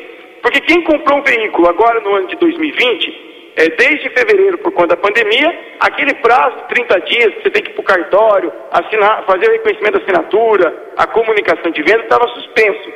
porque 0.43 0.61
quem 0.61 0.83
comprou 0.83 1.19
um 1.19 1.23
veículo 1.23 1.69
agora 1.69 2.01
no 2.01 2.15
ano 2.15 2.29
de 2.29 2.37
2020, 2.37 3.30
é, 3.57 3.69
desde 3.69 4.11
fevereiro, 4.11 4.59
por 4.59 4.73
conta 4.73 4.95
da 4.95 4.97
pandemia, 4.97 5.77
aquele 5.81 6.15
prazo 6.15 6.57
de 6.57 6.69
30 6.69 7.01
dias 7.01 7.35
que 7.35 7.43
você 7.43 7.51
tem 7.51 7.63
que 7.63 7.71
ir 7.71 7.75
para 7.75 7.81
o 7.81 7.85
cartório, 7.85 8.53
assinar, 8.71 9.25
fazer 9.25 9.49
o 9.49 9.53
reconhecimento 9.53 9.99
da 9.99 10.05
assinatura, 10.05 10.93
a 10.97 11.07
comunicação 11.07 11.71
de 11.71 11.83
venda, 11.83 12.03
estava 12.03 12.29
suspenso. 12.29 12.93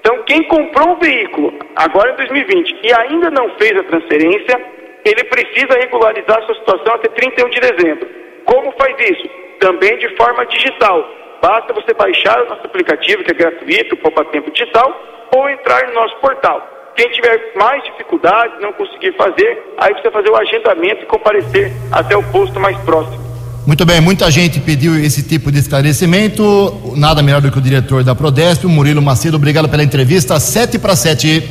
Então, 0.00 0.22
quem 0.24 0.42
comprou 0.44 0.90
um 0.90 0.98
veículo 0.98 1.58
agora 1.76 2.12
em 2.12 2.16
2020 2.16 2.80
e 2.82 2.92
ainda 2.92 3.30
não 3.30 3.48
fez 3.56 3.72
a 3.78 3.84
transferência, 3.84 4.60
ele 5.04 5.24
precisa 5.24 5.78
regularizar 5.80 6.42
sua 6.44 6.54
situação 6.56 6.94
até 6.94 7.08
31 7.08 7.48
de 7.48 7.60
dezembro. 7.60 8.08
Como 8.44 8.72
faz 8.72 8.94
isso? 8.98 9.28
Também 9.60 9.96
de 9.96 10.14
forma 10.16 10.44
digital 10.46 11.08
Basta 11.44 11.74
você 11.74 11.92
baixar 11.92 12.40
o 12.40 12.48
nosso 12.48 12.64
aplicativo, 12.64 13.22
que 13.22 13.32
é 13.32 13.34
gratuito, 13.34 13.98
Poupa 13.98 14.24
Tempo 14.24 14.50
Digital, 14.50 14.98
ou 15.36 15.46
entrar 15.50 15.88
no 15.88 15.92
nosso 15.92 16.16
portal. 16.16 16.66
Quem 16.96 17.10
tiver 17.10 17.52
mais 17.56 17.82
dificuldade, 17.84 18.54
não 18.60 18.72
conseguir 18.72 19.16
fazer, 19.16 19.58
aí 19.78 19.92
precisa 19.92 20.12
fazer 20.12 20.30
o 20.30 20.36
agendamento 20.36 21.02
e 21.02 21.06
comparecer 21.06 21.72
até 21.90 22.16
o 22.16 22.22
posto 22.24 22.60
mais 22.60 22.76
próximo. 22.78 23.24
Muito 23.66 23.84
bem, 23.84 24.00
muita 24.00 24.30
gente 24.30 24.60
pediu 24.60 24.94
esse 25.02 25.22
tipo 25.22 25.50
de 25.50 25.58
esclarecimento. 25.58 26.92
Nada 26.96 27.22
melhor 27.22 27.40
do 27.40 27.50
que 27.50 27.58
o 27.58 27.62
diretor 27.62 28.04
da 28.04 28.14
Prodesp, 28.14 28.64
o 28.64 28.68
Murilo 28.68 29.02
Macedo. 29.02 29.36
Obrigado 29.36 29.68
pela 29.68 29.82
entrevista. 29.82 30.38
7 30.38 30.78
para 30.78 30.94
7. 30.94 31.42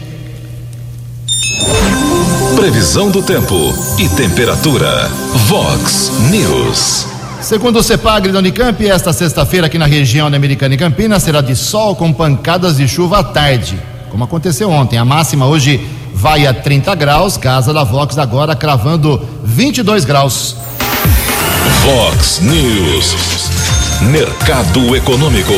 Previsão 2.55 3.09
do 3.09 3.21
tempo 3.21 3.55
e 3.99 4.07
temperatura. 4.15 5.09
Vox 5.47 6.11
News. 6.31 7.07
Segundo 7.41 7.79
o 7.79 7.83
CEPAGRE 7.83 8.31
da 8.31 8.39
Unicamp, 8.39 8.87
esta 8.87 9.11
sexta-feira 9.11 9.67
aqui 9.67 9.77
na 9.77 9.85
região 9.85 10.31
da 10.31 10.37
Americana 10.37 10.75
e 10.75 10.77
Campinas 10.77 11.23
será 11.23 11.41
de 11.41 11.55
sol 11.55 11.93
com 11.93 12.13
pancadas 12.13 12.77
de 12.77 12.87
chuva 12.87 13.19
à 13.19 13.23
tarde, 13.23 13.77
como 14.13 14.25
aconteceu 14.25 14.69
ontem. 14.69 14.99
A 14.99 15.03
máxima 15.03 15.47
hoje 15.47 15.89
vai 16.13 16.45
a 16.45 16.53
30 16.53 16.93
graus, 16.93 17.35
casa 17.35 17.73
da 17.73 17.83
Vox 17.83 18.15
agora 18.19 18.55
cravando 18.55 19.19
22 19.43 20.05
graus. 20.05 20.55
Vox 21.83 22.39
News, 22.41 23.15
mercado 24.11 24.95
econômico. 24.95 25.51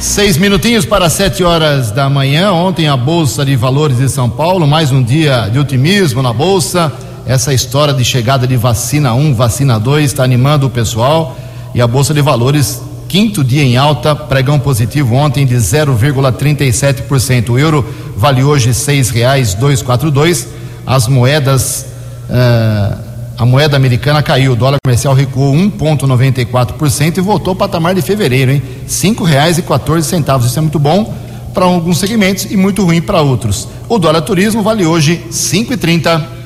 Seis 0.00 0.38
minutinhos 0.38 0.86
para 0.86 1.10
sete 1.10 1.44
horas 1.44 1.90
da 1.90 2.08
manhã. 2.08 2.50
Ontem 2.50 2.88
a 2.88 2.96
Bolsa 2.96 3.44
de 3.44 3.54
Valores 3.56 3.98
de 3.98 4.08
São 4.08 4.30
Paulo, 4.30 4.66
mais 4.66 4.90
um 4.90 5.02
dia 5.02 5.50
de 5.52 5.58
otimismo 5.58 6.22
na 6.22 6.32
Bolsa 6.32 6.90
essa 7.26 7.52
história 7.52 7.92
de 7.92 8.04
chegada 8.04 8.46
de 8.46 8.56
vacina 8.56 9.12
1, 9.12 9.34
vacina 9.34 9.78
2 9.78 10.06
está 10.06 10.24
animando 10.24 10.66
o 10.66 10.70
pessoal 10.70 11.36
e 11.74 11.82
a 11.82 11.86
Bolsa 11.86 12.14
de 12.14 12.22
Valores, 12.22 12.80
quinto 13.08 13.42
dia 13.42 13.62
em 13.62 13.76
alta, 13.76 14.14
pregão 14.14 14.58
positivo 14.58 15.14
ontem 15.14 15.46
de 15.46 15.54
0,37%. 15.56 17.50
O 17.50 17.58
euro 17.58 17.84
vale 18.16 18.42
hoje 18.42 18.66
R$ 18.66 18.72
6,242. 18.72 20.46
As 20.86 21.08
moedas, 21.08 21.86
uh, 22.28 22.98
a 23.36 23.44
moeda 23.44 23.76
americana 23.76 24.22
caiu, 24.22 24.52
o 24.52 24.56
dólar 24.56 24.78
comercial 24.84 25.14
recuou 25.14 25.54
1,94% 25.54 27.18
e 27.18 27.20
voltou 27.20 27.50
ao 27.52 27.56
patamar 27.56 27.94
de 27.94 28.02
fevereiro, 28.02 28.52
hein? 28.52 28.62
R$ 28.82 28.88
5,14. 28.88 30.46
Isso 30.46 30.58
é 30.58 30.62
muito 30.62 30.78
bom 30.78 31.14
para 31.52 31.64
alguns 31.64 31.98
segmentos 31.98 32.44
e 32.50 32.56
muito 32.56 32.84
ruim 32.84 33.00
para 33.00 33.20
outros. 33.20 33.66
O 33.88 33.98
dólar 33.98 34.22
turismo 34.22 34.62
vale 34.62 34.84
hoje 34.84 35.14
R$ 35.14 35.30
5,30. 35.30 36.36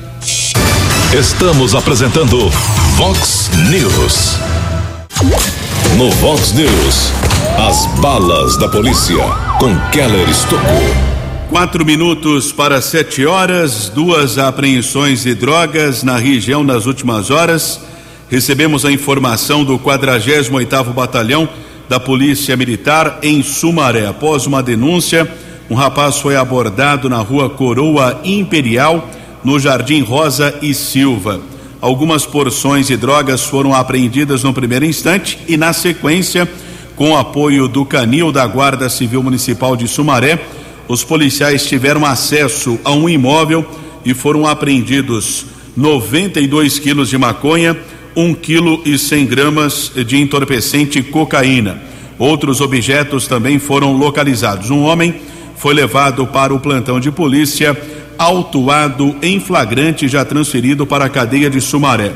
Estamos 1.13 1.75
apresentando 1.75 2.49
Vox 2.95 3.49
News. 3.69 4.60
No 5.97 6.09
Vox 6.09 6.53
News, 6.53 7.11
as 7.57 7.85
balas 7.99 8.57
da 8.57 8.67
polícia 8.67 9.23
com 9.59 9.75
Keller 9.91 10.27
Estocou. 10.29 10.81
Quatro 11.49 11.85
minutos 11.85 12.51
para 12.51 12.81
sete 12.81 13.25
horas, 13.25 13.89
duas 13.89 14.37
apreensões 14.37 15.23
de 15.23 15.35
drogas 15.35 16.01
na 16.01 16.17
região 16.17 16.63
nas 16.63 16.85
últimas 16.85 17.29
horas. 17.29 17.81
Recebemos 18.29 18.85
a 18.85 18.91
informação 18.91 19.63
do 19.63 19.77
48º 19.77 20.93
Batalhão 20.93 21.47
da 21.89 21.99
Polícia 21.99 22.55
Militar 22.55 23.19
em 23.21 23.43
Sumaré. 23.43 24.07
Após 24.07 24.45
uma 24.47 24.63
denúncia, 24.63 25.29
Um 25.69 25.73
rapaz 25.75 26.17
foi 26.17 26.35
abordado 26.35 27.07
na 27.07 27.19
rua 27.19 27.49
Coroa 27.49 28.19
Imperial, 28.25 29.07
no 29.41 29.57
Jardim 29.57 30.01
Rosa 30.01 30.53
e 30.61 30.73
Silva. 30.73 31.39
Algumas 31.81 32.27
porções 32.27 32.85
de 32.85 32.95
drogas 32.95 33.41
foram 33.41 33.73
apreendidas 33.73 34.43
no 34.43 34.53
primeiro 34.53 34.85
instante 34.85 35.39
e, 35.47 35.57
na 35.57 35.73
sequência, 35.73 36.47
com 36.95 37.17
apoio 37.17 37.67
do 37.67 37.83
Canil 37.83 38.31
da 38.31 38.45
Guarda 38.45 38.87
Civil 38.87 39.23
Municipal 39.23 39.75
de 39.75 39.87
Sumaré, 39.87 40.39
os 40.87 41.03
policiais 41.03 41.65
tiveram 41.65 42.05
acesso 42.05 42.79
a 42.83 42.91
um 42.91 43.09
imóvel 43.09 43.65
e 44.05 44.13
foram 44.13 44.45
apreendidos 44.45 45.47
92 45.75 46.77
quilos 46.77 47.09
de 47.09 47.17
maconha, 47.17 47.75
1 48.15 48.35
quilo 48.35 48.79
e 48.85 48.95
100 48.95 49.25
gramas 49.25 49.91
de 50.05 50.17
entorpecente 50.17 51.01
cocaína. 51.01 51.81
Outros 52.19 52.61
objetos 52.61 53.25
também 53.25 53.57
foram 53.57 53.97
localizados. 53.97 54.69
Um 54.69 54.83
homem 54.83 55.15
foi 55.55 55.73
levado 55.73 56.27
para 56.27 56.53
o 56.53 56.59
plantão 56.59 56.99
de 56.99 57.09
polícia, 57.09 57.75
autuado 58.21 59.15
em 59.19 59.39
flagrante, 59.39 60.07
já 60.07 60.23
transferido 60.23 60.85
para 60.85 61.05
a 61.05 61.09
cadeia 61.09 61.49
de 61.49 61.59
Sumaré. 61.59 62.11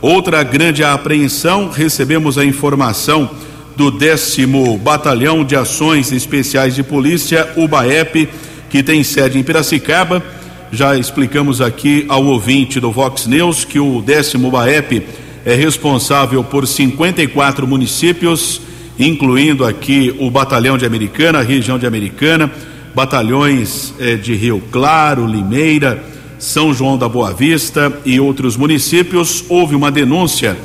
Outra 0.00 0.44
grande 0.44 0.84
apreensão, 0.84 1.68
recebemos 1.68 2.38
a 2.38 2.44
informação 2.44 3.28
do 3.74 3.90
décimo 3.90 4.78
Batalhão 4.78 5.44
de 5.44 5.56
Ações 5.56 6.12
Especiais 6.12 6.76
de 6.76 6.84
Polícia, 6.84 7.48
o 7.56 7.66
BAEP, 7.66 8.28
que 8.70 8.84
tem 8.84 9.02
sede 9.02 9.36
em 9.36 9.42
Piracicaba. 9.42 10.22
Já 10.70 10.96
explicamos 10.96 11.60
aqui 11.60 12.06
ao 12.08 12.24
ouvinte 12.24 12.78
do 12.78 12.92
Vox 12.92 13.26
News 13.26 13.64
que 13.64 13.80
o 13.80 14.00
décimo 14.00 14.52
BAEP 14.52 15.02
é 15.44 15.54
responsável 15.56 16.44
por 16.44 16.68
54 16.68 17.66
municípios, 17.66 18.60
incluindo 18.96 19.64
aqui 19.64 20.14
o 20.20 20.30
Batalhão 20.30 20.78
de 20.78 20.86
Americana, 20.86 21.40
a 21.40 21.42
região 21.42 21.80
de 21.80 21.86
Americana, 21.86 22.48
batalhões 22.94 23.94
eh, 23.98 24.16
de 24.16 24.34
Rio 24.34 24.62
Claro, 24.70 25.26
Limeira, 25.26 26.02
São 26.38 26.72
João 26.72 26.96
da 26.96 27.08
Boa 27.08 27.32
Vista 27.32 27.92
e 28.04 28.18
outros 28.20 28.56
municípios. 28.56 29.44
Houve 29.48 29.74
uma 29.74 29.90
denúncia 29.90 30.56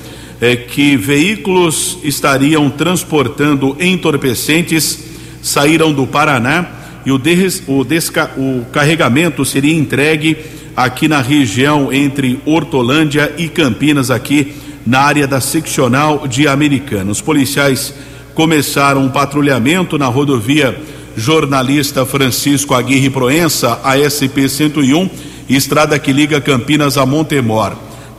eh, 0.41 0.55
que 0.55 0.97
veículos 0.97 1.97
estariam 2.03 2.69
transportando 2.69 3.75
entorpecentes, 3.79 4.99
saíram 5.41 5.93
do 5.93 6.07
Paraná 6.07 6.67
e 7.05 7.11
o, 7.11 7.17
des, 7.17 7.63
o, 7.67 7.83
desca, 7.83 8.31
o 8.37 8.65
carregamento 8.71 9.43
seria 9.43 9.73
entregue 9.73 10.37
aqui 10.75 11.07
na 11.07 11.21
região 11.21 11.91
entre 11.91 12.39
Hortolândia 12.45 13.33
e 13.37 13.47
Campinas, 13.47 14.09
aqui 14.09 14.53
na 14.85 14.99
área 14.99 15.27
da 15.27 15.39
seccional 15.39 16.27
de 16.27 16.47
Americana. 16.47 17.11
Os 17.11 17.21
policiais 17.21 17.93
começaram 18.33 19.03
um 19.03 19.09
patrulhamento 19.09 19.97
na 19.97 20.07
rodovia 20.07 20.77
Jornalista 21.15 22.05
Francisco 22.05 22.73
Aguirre 22.73 23.09
Proença, 23.09 23.79
ASP 23.83 24.49
101, 24.49 25.09
estrada 25.47 25.97
que 25.99 26.11
liga 26.11 26.41
Campinas 26.41 26.97
a 26.97 27.05
Montemor. 27.05 27.73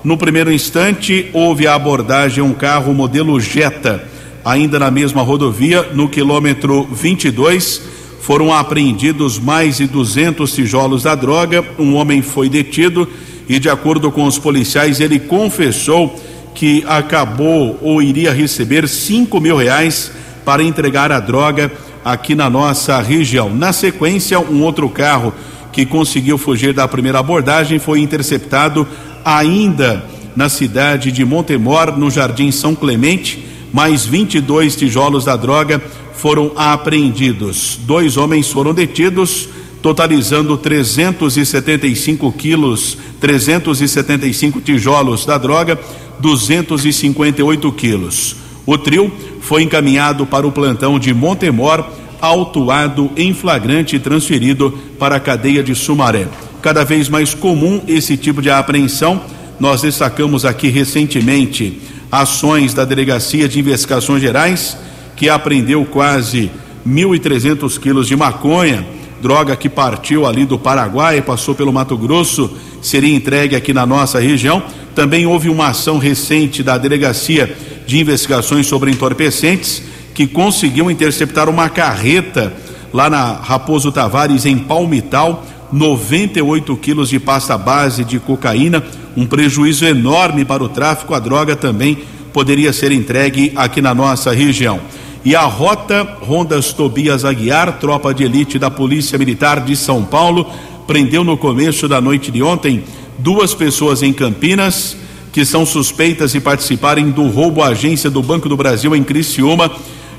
No 0.05 0.17
primeiro 0.17 0.53
instante, 0.53 1.29
houve 1.33 1.67
a 1.67 1.75
abordagem 1.75 2.43
um 2.43 2.53
carro 2.53 2.93
modelo 2.93 3.41
Jetta, 3.41 4.07
ainda 4.45 4.79
na 4.79 4.91
mesma 4.91 5.23
rodovia, 5.23 5.91
no 5.95 6.09
quilômetro 6.09 6.85
22. 6.93 7.83
Foram 8.21 8.53
apreendidos 8.53 9.39
mais 9.39 9.79
de 9.79 9.87
200 9.87 10.53
tijolos 10.53 11.03
da 11.03 11.15
droga. 11.15 11.65
Um 11.79 11.95
homem 11.95 12.23
foi 12.23 12.49
detido 12.49 13.09
e, 13.49 13.59
de 13.59 13.69
acordo 13.69 14.11
com 14.11 14.25
os 14.25 14.39
policiais, 14.39 15.01
ele 15.01 15.19
confessou 15.19 16.15
que 16.55 16.85
acabou 16.87 17.79
ou 17.83 18.01
iria 18.01 18.33
receber 18.33 18.89
cinco 18.89 19.41
mil 19.41 19.57
reais 19.57 20.13
para 20.45 20.63
entregar 20.63 21.11
a 21.11 21.19
droga 21.19 21.73
aqui 22.05 22.35
na 22.35 22.51
nossa 22.51 23.01
região. 23.01 23.55
Na 23.55 23.73
sequência, 23.73 24.39
um 24.39 24.63
outro 24.63 24.89
carro 24.89 25.33
que 25.73 25.87
conseguiu 25.87 26.37
fugir 26.37 26.73
da 26.73 26.87
primeira 26.87 27.19
abordagem 27.19 27.79
foi 27.79 28.01
interceptado 28.01 28.87
ainda 29.25 30.05
na 30.37 30.49
cidade 30.49 31.11
de 31.11 31.25
Montemor, 31.25 31.97
no 31.97 32.11
Jardim 32.11 32.51
São 32.51 32.75
Clemente. 32.75 33.45
Mais 33.73 34.05
22 34.05 34.77
tijolos 34.77 35.25
da 35.25 35.35
droga 35.35 35.83
foram 36.15 36.53
apreendidos. 36.55 37.79
Dois 37.83 38.17
homens 38.17 38.51
foram 38.51 38.73
detidos, 38.73 39.49
totalizando 39.83 40.57
375 40.57 42.31
quilos, 42.33 42.97
375 43.21 44.61
tijolos 44.61 45.27
da 45.27 45.37
droga 45.39 45.79
258 46.21 47.73
quilos. 47.73 48.44
O 48.67 48.79
trio 48.79 49.13
foi 49.41 49.63
encaminhado 49.63 50.25
para 50.25 50.47
o 50.47 50.53
plantão 50.53 50.99
de 50.99 51.13
Montemor, 51.13 51.85
autuado 52.21 53.11
em 53.17 53.35
flagrante 53.35 53.97
e 53.97 53.99
transferido 53.99 54.73
para 54.99 55.17
a 55.17 55.21
cadeia 55.21 55.63
de 55.63 55.75
Sumaré. 55.75 56.27
Cada 56.63 56.83
vez 56.85 57.09
mais 57.09 57.35
comum 57.35 57.83
esse 57.87 58.17
tipo 58.17 58.41
de 58.41 58.51
apreensão. 58.51 59.21
Nós 59.61 59.83
destacamos 59.83 60.45
aqui 60.45 60.69
recentemente 60.69 61.81
ações 62.11 62.73
da 62.73 62.85
Delegacia 62.85 63.47
de 63.47 63.61
Investigações 63.61 64.23
Gerais, 64.23 64.77
que 65.15 65.29
apreendeu 65.29 65.85
quase 65.85 66.51
1.300 66.89 67.79
quilos 67.79 68.09
de 68.09 68.17
maconha, 68.17 68.87
droga 69.21 69.57
que 69.57 69.69
partiu 69.69 70.27
ali 70.27 70.47
do 70.47 70.59
Paraguai, 70.59 71.21
passou 71.21 71.55
pelo 71.55 71.73
Mato 71.73 71.97
Grosso, 71.97 72.51
seria 72.81 73.15
entregue 73.15 73.57
aqui 73.57 73.73
na 73.73 73.85
nossa 73.85 74.19
região. 74.19 74.63
Também 74.95 75.27
houve 75.27 75.49
uma 75.49 75.69
ação 75.69 75.99
recente 75.99 76.63
da 76.63 76.79
Delegacia 76.79 77.57
de 77.87 78.01
Investigações 78.01 78.67
sobre 78.67 78.91
Entorpecentes, 78.91 79.83
que 80.15 80.27
conseguiu 80.27 80.91
interceptar 80.91 81.49
uma 81.49 81.69
carreta 81.69 82.53
lá 82.93 83.11
na 83.11 83.33
Raposo 83.33 83.91
Tavares, 83.91 84.47
em 84.47 84.57
Palmital, 84.57 85.45
98 85.73 86.77
quilos 86.77 87.09
de 87.09 87.19
pasta 87.19 87.59
base 87.59 88.05
de 88.05 88.21
cocaína, 88.21 88.83
um 89.17 89.27
prejuízo 89.27 89.85
enorme 89.85 90.45
para 90.45 90.63
o 90.63 90.69
tráfico. 90.69 91.15
A 91.15 91.19
droga 91.19 91.57
também 91.57 91.99
poderia 92.33 92.73
ser 92.73 92.93
entregue 92.93 93.53
aqui 93.57 93.83
na 93.83 93.95
nossa 93.95 94.33
região. 94.33 94.81
E 95.25 95.35
a 95.35 95.43
rota 95.43 96.03
Rondas 96.21 96.73
Tobias 96.73 97.25
Aguiar, 97.25 97.79
tropa 97.79 98.13
de 98.15 98.25
elite 98.25 98.59
da 98.59 98.71
Polícia 98.71 99.19
Militar 99.19 99.61
de 99.61 99.75
São 99.75 100.05
Paulo, 100.05 100.51
prendeu 100.87 101.25
no 101.25 101.37
começo 101.37 101.89
da 101.89 102.01
noite 102.01 102.31
de 102.31 102.43
ontem 102.43 102.85
duas 103.19 103.55
pessoas 103.55 104.03
em 104.03 104.13
Campinas 104.13 104.97
que 105.35 105.45
são 105.45 105.67
suspeitas 105.67 106.31
de 106.31 106.39
participarem 106.39 107.11
do 107.11 107.27
roubo 107.27 107.61
à 107.61 107.71
agência 107.71 108.09
do 108.09 108.23
Banco 108.23 108.49
do 108.49 108.57
Brasil 108.57 108.95
em 108.95 109.03
Criciúma, 109.03 109.69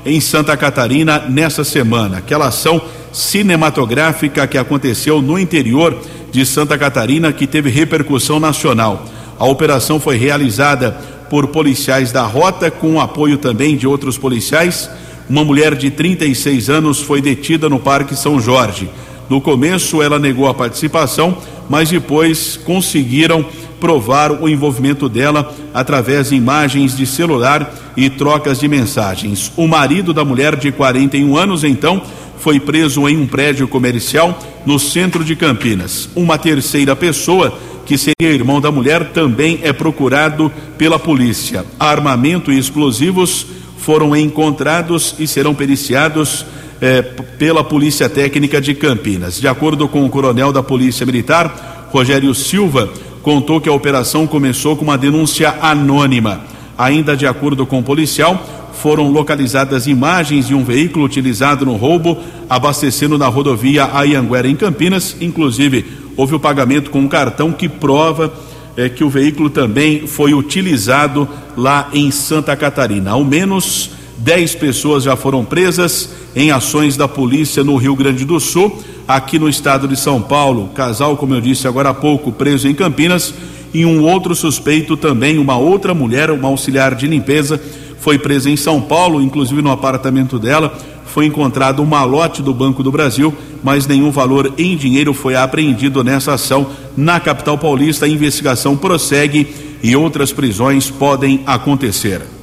em 0.04 0.20
Santa 0.20 0.54
Catarina, 0.58 1.20
nessa 1.26 1.64
semana. 1.64 2.18
Aquela 2.18 2.48
ação 2.48 2.82
cinematográfica 3.14 4.46
que 4.46 4.58
aconteceu 4.58 5.22
no 5.22 5.38
interior 5.38 5.98
de 6.30 6.44
Santa 6.44 6.76
Catarina, 6.76 7.32
que 7.32 7.46
teve 7.46 7.70
repercussão 7.70 8.38
nacional. 8.38 9.06
A 9.38 9.46
operação 9.46 9.98
foi 9.98 10.18
realizada 10.18 10.90
por 11.30 11.46
policiais 11.46 12.12
da 12.12 12.26
rota, 12.26 12.70
com 12.70 13.00
apoio 13.00 13.38
também 13.38 13.74
de 13.74 13.86
outros 13.86 14.18
policiais. 14.18 14.90
Uma 15.30 15.42
mulher 15.42 15.74
de 15.74 15.90
36 15.90 16.68
anos 16.68 17.00
foi 17.00 17.22
detida 17.22 17.70
no 17.70 17.78
Parque 17.78 18.14
São 18.14 18.38
Jorge. 18.38 18.90
No 19.30 19.40
começo, 19.40 20.02
ela 20.02 20.18
negou 20.18 20.46
a 20.46 20.52
participação, 20.52 21.38
mas 21.68 21.90
depois 21.90 22.56
conseguiram 22.56 23.44
provar 23.80 24.32
o 24.32 24.48
envolvimento 24.48 25.08
dela 25.08 25.54
através 25.72 26.30
de 26.30 26.36
imagens 26.36 26.96
de 26.96 27.06
celular 27.06 27.74
e 27.96 28.08
trocas 28.08 28.58
de 28.58 28.68
mensagens. 28.68 29.52
O 29.56 29.66
marido 29.66 30.12
da 30.12 30.24
mulher 30.24 30.56
de 30.56 30.72
41 30.72 31.36
anos, 31.36 31.64
então, 31.64 32.02
foi 32.38 32.60
preso 32.60 33.08
em 33.08 33.16
um 33.16 33.26
prédio 33.26 33.66
comercial 33.66 34.38
no 34.64 34.78
centro 34.78 35.24
de 35.24 35.34
Campinas. 35.34 36.08
Uma 36.14 36.38
terceira 36.38 36.94
pessoa, 36.94 37.58
que 37.84 37.98
seria 37.98 38.32
irmão 38.32 38.60
da 38.60 38.70
mulher, 38.70 39.10
também 39.12 39.60
é 39.62 39.72
procurado 39.72 40.52
pela 40.78 40.98
polícia. 40.98 41.64
Armamento 41.78 42.52
e 42.52 42.58
explosivos 42.58 43.46
foram 43.78 44.16
encontrados 44.16 45.14
e 45.18 45.26
serão 45.26 45.54
periciados 45.54 46.44
eh, 46.80 47.02
pela 47.38 47.64
Polícia 47.64 48.08
Técnica 48.08 48.60
de 48.60 48.74
Campinas. 48.74 49.40
De 49.40 49.48
acordo 49.48 49.88
com 49.88 50.04
o 50.04 50.08
coronel 50.08 50.52
da 50.52 50.62
Polícia 50.62 51.06
Militar, 51.06 51.88
Rogério 51.90 52.34
Silva, 52.34 52.90
contou 53.22 53.60
que 53.60 53.68
a 53.68 53.72
operação 53.72 54.26
começou 54.26 54.76
com 54.76 54.84
uma 54.84 54.98
denúncia 54.98 55.54
anônima. 55.60 56.42
Ainda 56.78 57.16
de 57.16 57.26
acordo 57.26 57.66
com 57.66 57.78
o 57.78 57.82
policial, 57.82 58.44
foram 58.74 59.10
localizadas 59.10 59.86
imagens 59.86 60.48
de 60.48 60.54
um 60.54 60.62
veículo 60.62 61.04
utilizado 61.04 61.64
no 61.64 61.76
roubo, 61.76 62.18
abastecendo 62.48 63.16
na 63.16 63.26
rodovia 63.26 63.90
Ayanguera, 63.92 64.46
em 64.46 64.54
Campinas. 64.54 65.16
Inclusive, 65.20 65.84
houve 66.16 66.34
o 66.34 66.40
pagamento 66.40 66.90
com 66.90 67.00
um 67.00 67.08
cartão 67.08 67.50
que 67.52 67.68
prova 67.68 68.32
é, 68.76 68.88
que 68.88 69.02
o 69.02 69.08
veículo 69.08 69.48
também 69.48 70.06
foi 70.06 70.34
utilizado 70.34 71.26
lá 71.56 71.88
em 71.92 72.10
Santa 72.10 72.54
Catarina. 72.54 73.12
Ao 73.12 73.24
menos 73.24 73.90
10 74.18 74.54
pessoas 74.54 75.04
já 75.04 75.16
foram 75.16 75.44
presas 75.44 76.10
em 76.34 76.50
ações 76.50 76.96
da 76.96 77.06
polícia 77.06 77.62
no 77.62 77.76
Rio 77.76 77.94
Grande 77.94 78.24
do 78.24 78.40
Sul 78.40 78.82
aqui 79.06 79.38
no 79.38 79.48
estado 79.48 79.86
de 79.86 79.96
São 79.96 80.20
Paulo. 80.20 80.70
Casal, 80.74 81.16
como 81.16 81.34
eu 81.34 81.40
disse 81.40 81.68
agora 81.68 81.90
há 81.90 81.94
pouco, 81.94 82.32
preso 82.32 82.68
em 82.68 82.74
Campinas. 82.74 83.34
E 83.74 83.84
um 83.84 84.02
outro 84.02 84.34
suspeito 84.34 84.96
também, 84.96 85.38
uma 85.38 85.56
outra 85.56 85.92
mulher, 85.92 86.30
uma 86.30 86.48
auxiliar 86.48 86.94
de 86.94 87.06
limpeza, 87.06 87.60
foi 87.98 88.18
presa 88.18 88.48
em 88.48 88.56
São 88.56 88.80
Paulo, 88.80 89.20
inclusive 89.20 89.60
no 89.60 89.70
apartamento 89.70 90.38
dela 90.38 90.76
foi 91.16 91.24
encontrado 91.24 91.80
um 91.80 91.86
malote 91.86 92.42
do 92.42 92.52
Banco 92.52 92.82
do 92.82 92.92
Brasil, 92.92 93.32
mas 93.62 93.86
nenhum 93.86 94.10
valor 94.10 94.52
em 94.58 94.76
dinheiro 94.76 95.14
foi 95.14 95.34
apreendido 95.34 96.04
nessa 96.04 96.34
ação 96.34 96.66
na 96.94 97.18
capital 97.18 97.56
paulista. 97.56 98.04
A 98.04 98.08
investigação 98.08 98.76
prossegue 98.76 99.48
e 99.82 99.96
outras 99.96 100.30
prisões 100.30 100.90
podem 100.90 101.40
acontecer. 101.46 102.35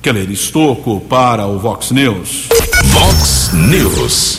Keller 0.00 0.30
Estocco 0.30 1.00
para 1.00 1.46
o 1.46 1.58
Vox 1.58 1.90
News. 1.90 2.48
Vox 2.84 3.50
News. 3.52 4.38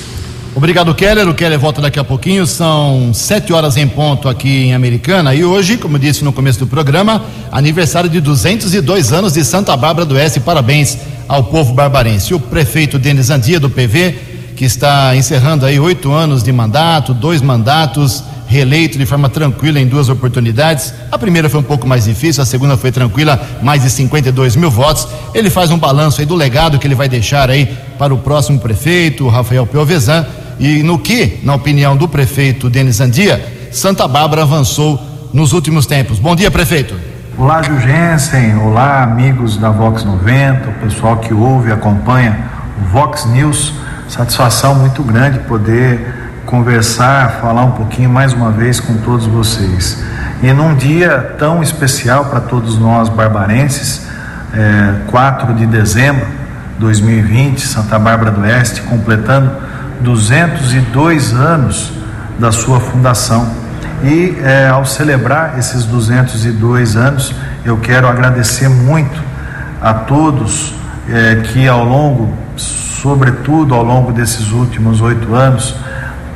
Obrigado, 0.55 0.95
Keller. 0.95 1.27
O 1.27 1.33
Keller 1.33 1.59
volta 1.59 1.81
daqui 1.81 1.99
a 1.99 2.03
pouquinho. 2.03 2.47
São 2.47 3.11
sete 3.13 3.51
horas 3.51 3.75
em 3.75 3.87
ponto 3.87 4.29
aqui 4.29 4.65
em 4.65 4.73
Americana. 4.73 5.35
E 5.35 5.43
hoje, 5.43 5.77
como 5.77 5.97
eu 5.97 5.99
disse 5.99 6.23
no 6.23 6.31
começo 6.31 6.59
do 6.59 6.67
programa, 6.67 7.23
aniversário 7.51 8.09
de 8.09 8.21
202 8.21 9.11
anos 9.11 9.33
de 9.33 9.43
Santa 9.43 9.75
Bárbara 9.75 10.05
do 10.05 10.15
Oeste. 10.15 10.39
Parabéns 10.39 10.97
ao 11.27 11.43
povo 11.43 11.73
barbarense. 11.73 12.33
O 12.33 12.39
prefeito 12.39 12.97
Denis 12.97 13.29
Andia, 13.29 13.59
do 13.59 13.69
PV, 13.69 14.17
que 14.55 14.63
está 14.63 15.15
encerrando 15.15 15.65
aí 15.65 15.79
oito 15.79 16.11
anos 16.11 16.41
de 16.41 16.53
mandato, 16.53 17.13
dois 17.13 17.41
mandatos, 17.41 18.23
reeleito 18.49 18.97
de 18.97 19.05
forma 19.05 19.29
tranquila 19.29 19.79
em 19.79 19.85
duas 19.85 20.09
oportunidades. 20.09 20.91
A 21.11 21.19
primeira 21.19 21.47
foi 21.47 21.59
um 21.59 21.63
pouco 21.63 21.87
mais 21.87 22.05
difícil, 22.05 22.41
a 22.41 22.45
segunda 22.45 22.75
foi 22.75 22.91
tranquila, 22.91 23.39
mais 23.61 23.83
de 23.83 23.91
52 23.91 24.55
mil 24.55 24.71
votos. 24.71 25.07
Ele 25.35 25.51
faz 25.51 25.69
um 25.69 25.77
balanço 25.77 26.19
aí 26.19 26.25
do 26.25 26.33
legado 26.33 26.79
que 26.79 26.87
ele 26.87 26.95
vai 26.95 27.07
deixar 27.07 27.47
aí 27.47 27.77
para 27.99 28.11
o 28.11 28.17
próximo 28.17 28.59
prefeito, 28.59 29.27
Rafael 29.27 29.67
Piovesan. 29.67 30.25
E 30.59 30.81
no 30.81 30.97
que, 30.97 31.39
na 31.43 31.53
opinião 31.53 31.95
do 31.95 32.07
prefeito 32.07 32.71
Denis 32.71 32.99
Andia, 32.99 33.69
Santa 33.71 34.07
Bárbara 34.07 34.41
avançou 34.41 34.99
nos 35.31 35.53
últimos 35.53 35.85
tempos. 35.85 36.17
Bom 36.17 36.35
dia, 36.35 36.49
prefeito. 36.49 36.95
Olá, 37.37 37.61
Jugensen. 37.61 38.55
Olá, 38.55 39.03
amigos 39.03 39.57
da 39.57 39.69
Vox 39.69 40.03
90, 40.03 40.69
o 40.69 40.73
pessoal 40.73 41.17
que 41.17 41.35
ouve 41.35 41.69
e 41.69 41.71
acompanha 41.71 42.35
o 42.81 42.89
Vox 42.89 43.25
News. 43.25 43.73
Satisfação 44.09 44.73
muito 44.73 45.03
grande 45.03 45.37
poder 45.39 46.28
conversar, 46.49 47.41
falar 47.41 47.63
um 47.63 47.73
pouquinho 47.73 48.09
mais 48.09 48.33
uma 48.33 48.49
vez 48.49 48.79
com 48.79 48.97
todos 48.97 49.27
vocês. 49.27 50.03
E 50.41 50.51
num 50.51 50.73
dia 50.73 51.35
tão 51.37 51.61
especial 51.61 52.25
para 52.25 52.39
todos 52.39 52.79
nós 52.79 53.07
barbarenses, 53.07 54.07
é, 54.51 54.95
4 55.11 55.53
de 55.53 55.67
dezembro 55.67 56.25
de 56.25 56.79
2020, 56.79 57.67
Santa 57.67 57.99
Bárbara 57.99 58.31
do 58.31 58.41
Oeste, 58.41 58.81
completando 58.81 59.51
202 60.01 61.33
anos 61.33 61.93
da 62.39 62.51
sua 62.51 62.79
fundação. 62.79 63.47
E 64.03 64.35
é, 64.43 64.69
ao 64.69 64.85
celebrar 64.85 65.59
esses 65.59 65.85
202 65.85 66.95
anos, 66.95 67.31
eu 67.63 67.77
quero 67.77 68.07
agradecer 68.07 68.69
muito 68.69 69.21
a 69.79 69.93
todos 69.93 70.73
é, 71.07 71.35
que 71.35 71.67
ao 71.67 71.85
longo, 71.85 72.33
sobretudo 72.57 73.75
ao 73.75 73.83
longo 73.83 74.11
desses 74.11 74.51
últimos 74.51 74.99
oito 74.99 75.35
anos, 75.35 75.75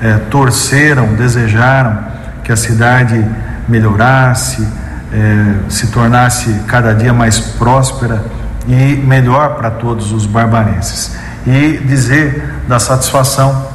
é, 0.03 0.17
torceram, 0.29 1.13
desejaram 1.13 1.97
que 2.43 2.51
a 2.51 2.57
cidade 2.57 3.25
melhorasse, 3.69 4.67
é, 5.13 5.69
se 5.69 5.87
tornasse 5.87 6.53
cada 6.67 6.93
dia 6.93 7.13
mais 7.13 7.39
próspera 7.39 8.21
e 8.67 8.95
melhor 8.97 9.55
para 9.55 9.71
todos 9.71 10.11
os 10.11 10.25
barbarenses. 10.25 11.15
E 11.47 11.77
dizer 11.85 12.43
da 12.67 12.79
satisfação 12.79 13.67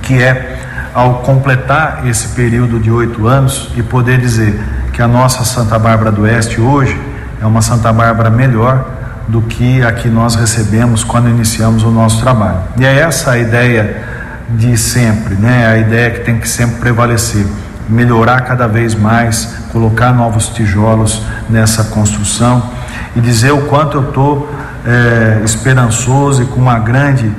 que 0.00 0.22
é 0.22 0.58
ao 0.94 1.16
completar 1.16 2.06
esse 2.06 2.28
período 2.28 2.80
de 2.80 2.90
oito 2.90 3.26
anos 3.26 3.70
e 3.76 3.82
poder 3.82 4.18
dizer 4.18 4.58
que 4.92 5.02
a 5.02 5.06
nossa 5.06 5.44
Santa 5.44 5.78
Bárbara 5.78 6.10
do 6.10 6.22
Oeste 6.22 6.60
hoje 6.60 6.98
é 7.42 7.46
uma 7.46 7.60
Santa 7.60 7.92
Bárbara 7.92 8.30
melhor 8.30 8.88
do 9.28 9.42
que 9.42 9.82
a 9.82 9.92
que 9.92 10.08
nós 10.08 10.34
recebemos 10.34 11.04
quando 11.04 11.28
iniciamos 11.28 11.82
o 11.82 11.90
nosso 11.90 12.22
trabalho. 12.22 12.60
E 12.78 12.86
é 12.86 13.00
essa 13.00 13.32
a 13.32 13.38
ideia 13.38 14.07
de 14.48 14.76
sempre, 14.76 15.34
né? 15.34 15.66
A 15.66 15.78
ideia 15.78 16.10
que 16.10 16.20
tem 16.20 16.38
que 16.38 16.48
sempre 16.48 16.76
prevalecer, 16.76 17.46
melhorar 17.88 18.42
cada 18.42 18.66
vez 18.66 18.94
mais, 18.94 19.56
colocar 19.72 20.12
novos 20.12 20.48
tijolos 20.48 21.22
nessa 21.48 21.84
construção 21.84 22.70
e 23.14 23.20
dizer 23.20 23.52
o 23.52 23.62
quanto 23.62 23.98
eu 23.98 24.08
estou 24.08 24.50
é, 24.86 25.42
esperançoso 25.44 26.42
e 26.42 26.46
com 26.46 26.60
uma 26.60 26.78
grande 26.78 27.30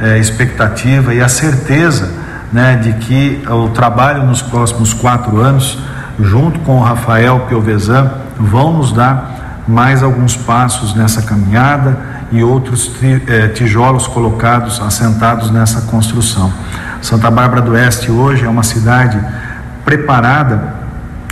é, 0.00 0.18
expectativa 0.18 1.14
e 1.14 1.20
a 1.20 1.28
certeza 1.28 2.10
né, 2.52 2.76
de 2.76 2.92
que 2.94 3.42
o 3.48 3.68
trabalho 3.70 4.24
nos 4.24 4.42
próximos 4.42 4.92
quatro 4.92 5.40
anos, 5.40 5.78
junto 6.20 6.58
com 6.60 6.78
o 6.78 6.82
Rafael 6.82 7.40
Piovesan, 7.48 8.10
vão 8.38 8.72
nos 8.72 8.92
dar 8.92 9.62
mais 9.66 10.02
alguns 10.02 10.36
passos 10.36 10.94
nessa 10.94 11.22
caminhada 11.22 11.98
e 12.32 12.42
outros 12.42 12.90
eh, 13.02 13.48
tijolos 13.48 14.06
colocados, 14.06 14.80
assentados 14.80 15.50
nessa 15.50 15.82
construção. 15.82 16.52
Santa 17.00 17.30
Bárbara 17.30 17.62
do 17.62 17.72
Oeste 17.72 18.10
hoje 18.10 18.44
é 18.44 18.48
uma 18.48 18.62
cidade 18.62 19.18
preparada 19.84 20.74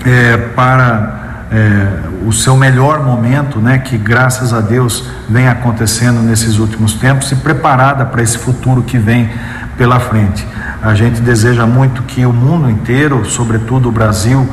eh, 0.05 0.37
para 0.55 1.47
eh, 1.51 1.87
o 2.27 2.33
seu 2.33 2.57
melhor 2.57 3.05
momento, 3.05 3.59
né, 3.59 3.79
que 3.79 3.99
graças 3.99 4.53
a 4.53 4.61
Deus 4.61 5.05
vem 5.29 5.49
acontecendo 5.49 6.23
nesses 6.23 6.59
últimos 6.59 6.95
tempos 6.95 7.31
e 7.33 7.37
preparada 7.37 8.05
para 8.05 8.23
esse 8.23 8.39
futuro 8.39 8.83
que 8.83 8.97
vem 8.97 9.29
pela 9.77 9.99
frente. 9.99 10.47
A 10.83 10.95
gente 10.95 11.21
deseja 11.21 11.67
muito 11.67 12.03
que 12.03 12.25
o 12.25 12.33
mundo 12.33 12.71
inteiro, 12.71 13.25
sobretudo 13.25 13.89
o 13.89 13.93
Brasil, 13.93 14.49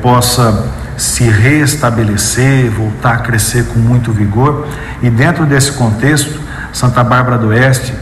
possa 0.00 0.70
se 1.02 1.24
restabelecer, 1.24 2.70
voltar 2.70 3.14
a 3.14 3.18
crescer 3.18 3.64
com 3.66 3.78
muito 3.78 4.12
vigor. 4.12 4.66
E 5.02 5.10
dentro 5.10 5.44
desse 5.44 5.72
contexto, 5.72 6.40
Santa 6.72 7.02
Bárbara 7.02 7.36
do 7.36 7.48
Oeste 7.48 7.92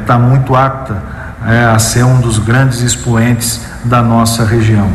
está 0.00 0.14
é, 0.14 0.18
muito 0.18 0.56
apta 0.56 1.02
é, 1.46 1.66
a 1.66 1.78
ser 1.78 2.04
um 2.04 2.20
dos 2.20 2.38
grandes 2.38 2.80
expoentes 2.80 3.60
da 3.84 4.02
nossa 4.02 4.44
região. 4.44 4.90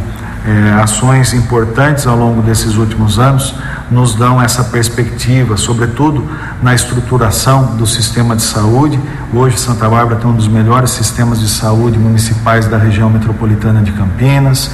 É, 0.45 0.73
ações 0.81 1.33
importantes 1.33 2.05
ao 2.05 2.17
longo 2.17 2.41
desses 2.41 2.75
últimos 2.75 3.17
anos 3.17 3.55
nos 3.89 4.13
dão 4.13 4.41
essa 4.41 4.61
perspectiva, 4.61 5.55
sobretudo 5.55 6.27
na 6.61 6.75
estruturação 6.75 7.77
do 7.77 7.87
sistema 7.87 8.35
de 8.35 8.41
saúde. 8.41 8.99
Hoje, 9.33 9.57
Santa 9.57 9.87
Bárbara 9.87 10.17
tem 10.17 10.29
um 10.29 10.35
dos 10.35 10.49
melhores 10.49 10.89
sistemas 10.91 11.39
de 11.39 11.47
saúde 11.47 11.97
municipais 11.97 12.67
da 12.67 12.77
região 12.77 13.09
metropolitana 13.09 13.81
de 13.81 13.93
Campinas, 13.93 14.69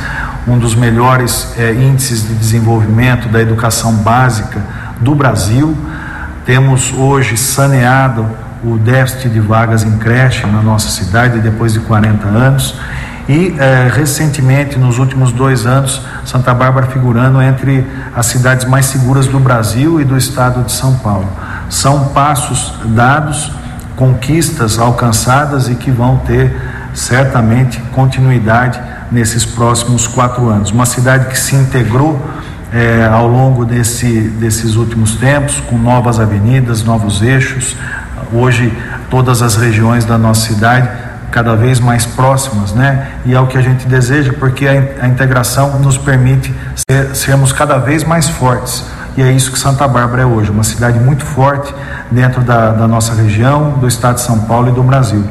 um 0.49 0.57
dos 0.57 0.73
melhores 0.73 1.53
é, 1.57 1.71
índices 1.73 2.27
de 2.27 2.33
desenvolvimento 2.33 3.29
da 3.29 3.39
educação 3.39 3.93
básica 3.93 4.59
do 4.99 5.13
Brasil. 5.13 5.77
Temos 6.45 6.91
hoje 6.91 7.37
saneado 7.37 8.25
o 8.63 8.77
déficit 8.77 9.29
de 9.29 9.39
vagas 9.39 9.83
em 9.83 9.97
creche 9.97 10.45
na 10.47 10.61
nossa 10.61 10.89
cidade 10.89 11.39
depois 11.39 11.71
de 11.73 11.79
40 11.79 12.27
anos 12.27 12.75
e 13.29 13.55
eh, 13.59 13.91
recentemente, 13.93 14.79
nos 14.79 14.97
últimos 14.97 15.31
dois 15.31 15.67
anos, 15.67 16.01
Santa 16.25 16.51
Bárbara 16.51 16.87
figurando 16.87 17.39
entre 17.39 17.85
as 18.15 18.25
cidades 18.25 18.65
mais 18.65 18.87
seguras 18.87 19.27
do 19.27 19.39
Brasil 19.39 20.01
e 20.01 20.03
do 20.03 20.17
estado 20.17 20.63
de 20.63 20.71
São 20.71 20.95
Paulo. 20.97 21.29
São 21.69 22.05
passos 22.07 22.73
dados, 22.85 23.51
conquistas 23.95 24.79
alcançadas 24.79 25.69
e 25.69 25.75
que 25.75 25.91
vão 25.91 26.17
ter 26.17 26.59
certamente 26.91 27.79
continuidade 27.93 28.81
nesses 29.11 29.45
próximos 29.45 30.07
quatro 30.07 30.47
anos. 30.49 30.71
Uma 30.71 30.85
cidade 30.85 31.27
que 31.27 31.39
se 31.39 31.55
integrou 31.55 32.19
eh, 32.71 33.07
ao 33.11 33.27
longo 33.27 33.65
desse, 33.65 34.29
desses 34.39 34.75
últimos 34.75 35.15
tempos, 35.15 35.59
com 35.69 35.77
novas 35.77 36.19
avenidas, 36.19 36.83
novos 36.83 37.21
eixos. 37.21 37.75
Hoje, 38.31 38.71
todas 39.09 39.41
as 39.41 39.55
regiões 39.55 40.05
da 40.05 40.17
nossa 40.17 40.47
cidade 40.47 40.89
cada 41.31 41.55
vez 41.55 41.79
mais 41.79 42.05
próximas, 42.05 42.73
né? 42.73 43.07
E 43.25 43.33
é 43.33 43.39
o 43.39 43.47
que 43.47 43.57
a 43.57 43.61
gente 43.61 43.87
deseja, 43.87 44.33
porque 44.33 44.67
a, 44.67 45.05
a 45.05 45.07
integração 45.07 45.79
nos 45.79 45.97
permite 45.97 46.53
ser, 46.89 47.15
sermos 47.15 47.51
cada 47.51 47.77
vez 47.77 48.03
mais 48.03 48.27
fortes. 48.27 48.83
E 49.17 49.21
é 49.21 49.31
isso 49.31 49.51
que 49.51 49.59
Santa 49.59 49.87
Bárbara 49.87 50.23
é 50.23 50.25
hoje, 50.25 50.49
uma 50.49 50.63
cidade 50.63 50.99
muito 50.99 51.25
forte 51.25 51.73
dentro 52.09 52.41
da, 52.41 52.71
da 52.71 52.87
nossa 52.87 53.13
região, 53.13 53.71
do 53.79 53.87
estado 53.87 54.15
de 54.15 54.21
São 54.21 54.39
Paulo 54.41 54.69
e 54.69 54.71
do 54.71 54.83
Brasil. 54.83 55.23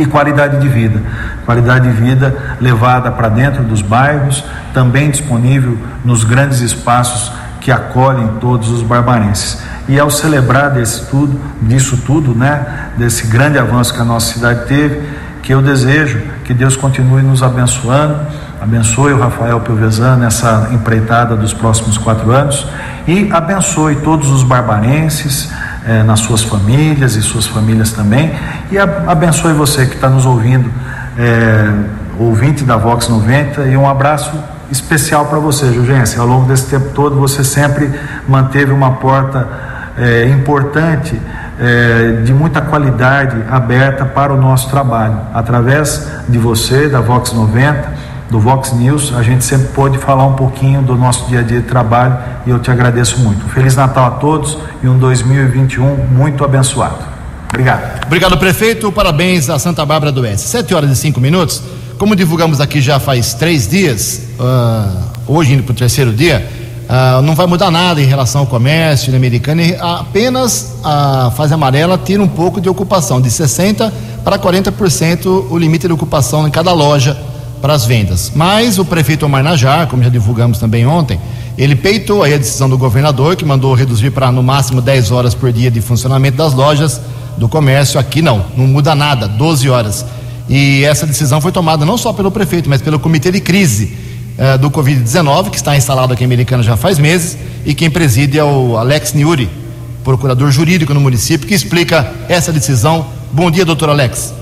E 0.00 0.06
qualidade 0.06 0.58
de 0.58 0.66
vida. 0.66 0.98
Qualidade 1.44 1.86
de 1.86 1.94
vida 1.94 2.56
levada 2.58 3.10
para 3.10 3.28
dentro 3.28 3.62
dos 3.62 3.82
bairros, 3.82 4.42
também 4.72 5.10
disponível 5.10 5.76
nos 6.02 6.24
grandes 6.24 6.60
espaços 6.60 7.30
que 7.60 7.70
acolhem 7.70 8.26
todos 8.40 8.70
os 8.70 8.82
barbarenses. 8.82 9.62
E 9.86 10.00
ao 10.00 10.08
celebrar 10.08 10.70
desse 10.70 11.04
tudo, 11.10 11.38
disso 11.60 11.98
tudo, 12.06 12.34
né, 12.34 12.64
desse 12.96 13.26
grande 13.26 13.58
avanço 13.58 13.92
que 13.92 14.00
a 14.00 14.04
nossa 14.04 14.32
cidade 14.32 14.66
teve, 14.66 15.06
que 15.42 15.52
eu 15.52 15.60
desejo 15.60 16.22
que 16.44 16.54
Deus 16.54 16.76
continue 16.76 17.20
nos 17.20 17.42
abençoando, 17.42 18.16
abençoe 18.58 19.12
o 19.12 19.20
Rafael 19.20 19.60
Piovesan 19.60 20.16
nessa 20.16 20.70
empreitada 20.72 21.36
dos 21.36 21.52
próximos 21.52 21.98
quatro 21.98 22.32
anos 22.32 22.66
e 23.06 23.28
abençoe 23.30 23.96
todos 23.96 24.30
os 24.30 24.42
barbarenses 24.42 25.50
eh, 25.86 26.02
nas 26.02 26.20
suas 26.20 26.42
famílias 26.42 27.16
e 27.16 27.22
suas 27.22 27.46
famílias 27.46 27.92
também 27.92 28.34
e 28.70 28.78
abençoe 28.78 29.52
você 29.52 29.86
que 29.86 29.94
está 29.94 30.08
nos 30.08 30.26
ouvindo, 30.26 30.70
eh, 31.18 31.72
ouvinte 32.18 32.64
da 32.64 32.76
Vox 32.76 33.08
90 33.08 33.62
e 33.62 33.76
um 33.76 33.88
abraço 33.88 34.32
especial 34.70 35.26
para 35.26 35.38
você, 35.38 35.72
Jugência. 35.72 36.20
Ao 36.20 36.26
longo 36.26 36.46
desse 36.46 36.66
tempo 36.66 36.90
todo, 36.94 37.16
você 37.16 37.42
sempre 37.42 37.90
manteve 38.28 38.72
uma 38.72 38.92
porta 38.92 39.48
é, 39.98 40.28
importante, 40.28 41.20
é, 41.58 42.22
de 42.22 42.32
muita 42.32 42.60
qualidade, 42.60 43.36
aberta 43.50 44.04
para 44.04 44.32
o 44.32 44.36
nosso 44.36 44.70
trabalho. 44.70 45.18
Através 45.34 46.08
de 46.28 46.38
você, 46.38 46.88
da 46.88 47.00
Vox 47.00 47.32
90, 47.32 47.92
do 48.30 48.38
Vox 48.38 48.72
News, 48.72 49.12
a 49.12 49.22
gente 49.22 49.44
sempre 49.44 49.68
pôde 49.68 49.98
falar 49.98 50.24
um 50.24 50.34
pouquinho 50.34 50.80
do 50.82 50.94
nosso 50.94 51.26
dia 51.26 51.40
a 51.40 51.42
dia 51.42 51.60
de 51.60 51.66
trabalho 51.66 52.16
e 52.46 52.50
eu 52.50 52.60
te 52.60 52.70
agradeço 52.70 53.18
muito. 53.18 53.44
Feliz 53.48 53.74
Natal 53.74 54.06
a 54.06 54.10
todos 54.12 54.56
e 54.82 54.88
um 54.88 54.96
2021 54.96 56.06
muito 56.06 56.44
abençoado. 56.44 57.04
Obrigado. 57.48 58.06
Obrigado, 58.06 58.38
prefeito. 58.38 58.92
Parabéns 58.92 59.50
a 59.50 59.58
Santa 59.58 59.84
Bárbara 59.84 60.12
do 60.12 60.20
Oeste. 60.20 60.46
Sete 60.46 60.72
horas 60.72 60.90
e 60.92 60.96
cinco 60.96 61.20
minutos. 61.20 61.60
Como 61.98 62.14
divulgamos 62.14 62.60
aqui 62.60 62.80
já 62.80 63.00
faz 63.00 63.34
três 63.34 63.66
dias, 63.68 64.22
uh, 64.38 65.02
hoje 65.26 65.54
indo 65.54 65.64
para 65.64 65.72
o 65.72 65.74
terceiro 65.74 66.12
dia, 66.12 66.48
uh, 66.88 67.20
não 67.22 67.34
vai 67.34 67.46
mudar 67.48 67.70
nada 67.72 68.00
em 68.00 68.06
relação 68.06 68.42
ao 68.42 68.46
comércio 68.46 69.14
americano, 69.14 69.60
apenas 69.80 70.76
a 70.84 71.32
fase 71.36 71.52
amarela 71.52 71.98
tira 71.98 72.22
um 72.22 72.28
pouco 72.28 72.60
de 72.60 72.68
ocupação, 72.68 73.20
de 73.20 73.28
60% 73.28 73.90
para 74.24 74.38
40% 74.38 75.46
o 75.50 75.58
limite 75.58 75.88
de 75.88 75.92
ocupação 75.92 76.46
em 76.46 76.50
cada 76.50 76.72
loja 76.72 77.29
para 77.60 77.74
as 77.74 77.84
vendas. 77.84 78.32
Mas 78.34 78.78
o 78.78 78.84
prefeito 78.84 79.26
Omar 79.26 79.42
Najar, 79.42 79.86
como 79.86 80.02
já 80.02 80.08
divulgamos 80.08 80.58
também 80.58 80.86
ontem, 80.86 81.20
ele 81.58 81.76
peitou 81.76 82.22
aí 82.22 82.34
a 82.34 82.38
decisão 82.38 82.68
do 82.68 82.78
governador, 82.78 83.36
que 83.36 83.44
mandou 83.44 83.74
reduzir 83.74 84.10
para 84.10 84.32
no 84.32 84.42
máximo 84.42 84.80
10 84.80 85.10
horas 85.10 85.34
por 85.34 85.52
dia 85.52 85.70
de 85.70 85.80
funcionamento 85.80 86.36
das 86.36 86.54
lojas 86.54 87.00
do 87.36 87.48
comércio. 87.48 88.00
Aqui 88.00 88.22
não, 88.22 88.44
não 88.56 88.66
muda 88.66 88.94
nada, 88.94 89.28
12 89.28 89.68
horas. 89.68 90.04
E 90.48 90.84
essa 90.84 91.06
decisão 91.06 91.40
foi 91.40 91.52
tomada 91.52 91.84
não 91.84 91.98
só 91.98 92.12
pelo 92.12 92.30
prefeito, 92.30 92.68
mas 92.68 92.80
pelo 92.82 92.98
comitê 92.98 93.30
de 93.30 93.40
crise 93.40 93.96
eh, 94.38 94.56
do 94.56 94.70
Covid-19, 94.70 95.50
que 95.50 95.56
está 95.56 95.76
instalado 95.76 96.12
aqui 96.12 96.24
em 96.24 96.26
Americana 96.26 96.62
já 96.62 96.76
faz 96.76 96.98
meses, 96.98 97.36
e 97.64 97.74
quem 97.74 97.90
preside 97.90 98.38
é 98.38 98.42
o 98.42 98.76
Alex 98.76 99.12
Niuri, 99.12 99.50
procurador 100.02 100.50
jurídico 100.50 100.94
no 100.94 101.00
município, 101.00 101.46
que 101.46 101.54
explica 101.54 102.10
essa 102.28 102.52
decisão. 102.52 103.06
Bom 103.32 103.50
dia, 103.50 103.64
doutor 103.64 103.90
Alex. 103.90 104.39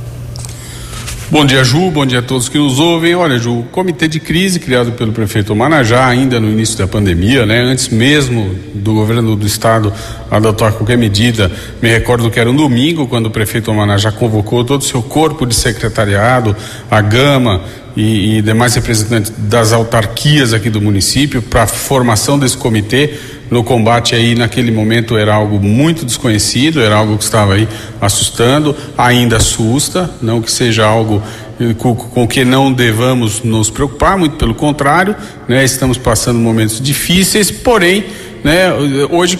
Bom 1.30 1.44
dia, 1.44 1.62
Ju. 1.62 1.90
Bom 1.90 2.06
dia 2.06 2.20
a 2.20 2.22
todos 2.22 2.48
que 2.48 2.56
nos 2.56 2.78
ouvem. 2.78 3.14
Olha, 3.14 3.38
Ju, 3.38 3.58
o 3.58 3.62
comitê 3.64 4.08
de 4.08 4.18
crise 4.18 4.58
criado 4.58 4.92
pelo 4.92 5.12
prefeito 5.12 5.54
Manajá, 5.54 6.06
ainda 6.06 6.40
no 6.40 6.50
início 6.50 6.78
da 6.78 6.86
pandemia, 6.86 7.44
né, 7.44 7.60
antes 7.60 7.90
mesmo 7.90 8.54
do 8.74 8.94
governo 8.94 9.36
do 9.36 9.46
estado 9.46 9.92
adotar 10.30 10.72
qualquer 10.72 10.96
medida, 10.96 11.52
me 11.82 11.90
recordo 11.90 12.30
que 12.30 12.40
era 12.40 12.50
um 12.50 12.56
domingo, 12.56 13.06
quando 13.06 13.26
o 13.26 13.30
prefeito 13.30 13.72
Manajá 13.74 14.10
convocou 14.10 14.64
todo 14.64 14.80
o 14.80 14.84
seu 14.84 15.02
corpo 15.02 15.44
de 15.44 15.54
secretariado, 15.54 16.56
a 16.90 17.02
Gama 17.02 17.60
e, 17.94 18.38
e 18.38 18.42
demais 18.42 18.74
representantes 18.74 19.30
das 19.36 19.74
autarquias 19.74 20.54
aqui 20.54 20.70
do 20.70 20.80
município 20.80 21.42
para 21.42 21.64
a 21.64 21.66
formação 21.66 22.38
desse 22.38 22.56
comitê 22.56 23.12
no 23.50 23.64
combate 23.64 24.14
aí 24.14 24.34
naquele 24.34 24.70
momento 24.70 25.16
era 25.16 25.34
algo 25.34 25.60
muito 25.60 26.04
desconhecido, 26.04 26.80
era 26.80 26.96
algo 26.96 27.16
que 27.16 27.24
estava 27.24 27.54
aí 27.54 27.68
assustando, 28.00 28.76
ainda 28.96 29.36
assusta, 29.36 30.10
não 30.20 30.40
que 30.42 30.50
seja 30.50 30.84
algo 30.84 31.22
eh, 31.60 31.74
com, 31.74 32.26
que 32.26 32.44
não 32.44 32.72
devamos 32.72 33.42
nos 33.42 33.70
preocupar, 33.70 34.18
muito 34.18 34.36
pelo 34.36 34.54
contrário, 34.54 35.16
né? 35.48 35.64
Estamos 35.64 35.96
passando 35.98 36.38
momentos 36.38 36.80
difíceis, 36.80 37.50
porém, 37.50 38.04
né, 38.44 38.72
hoje 39.10 39.38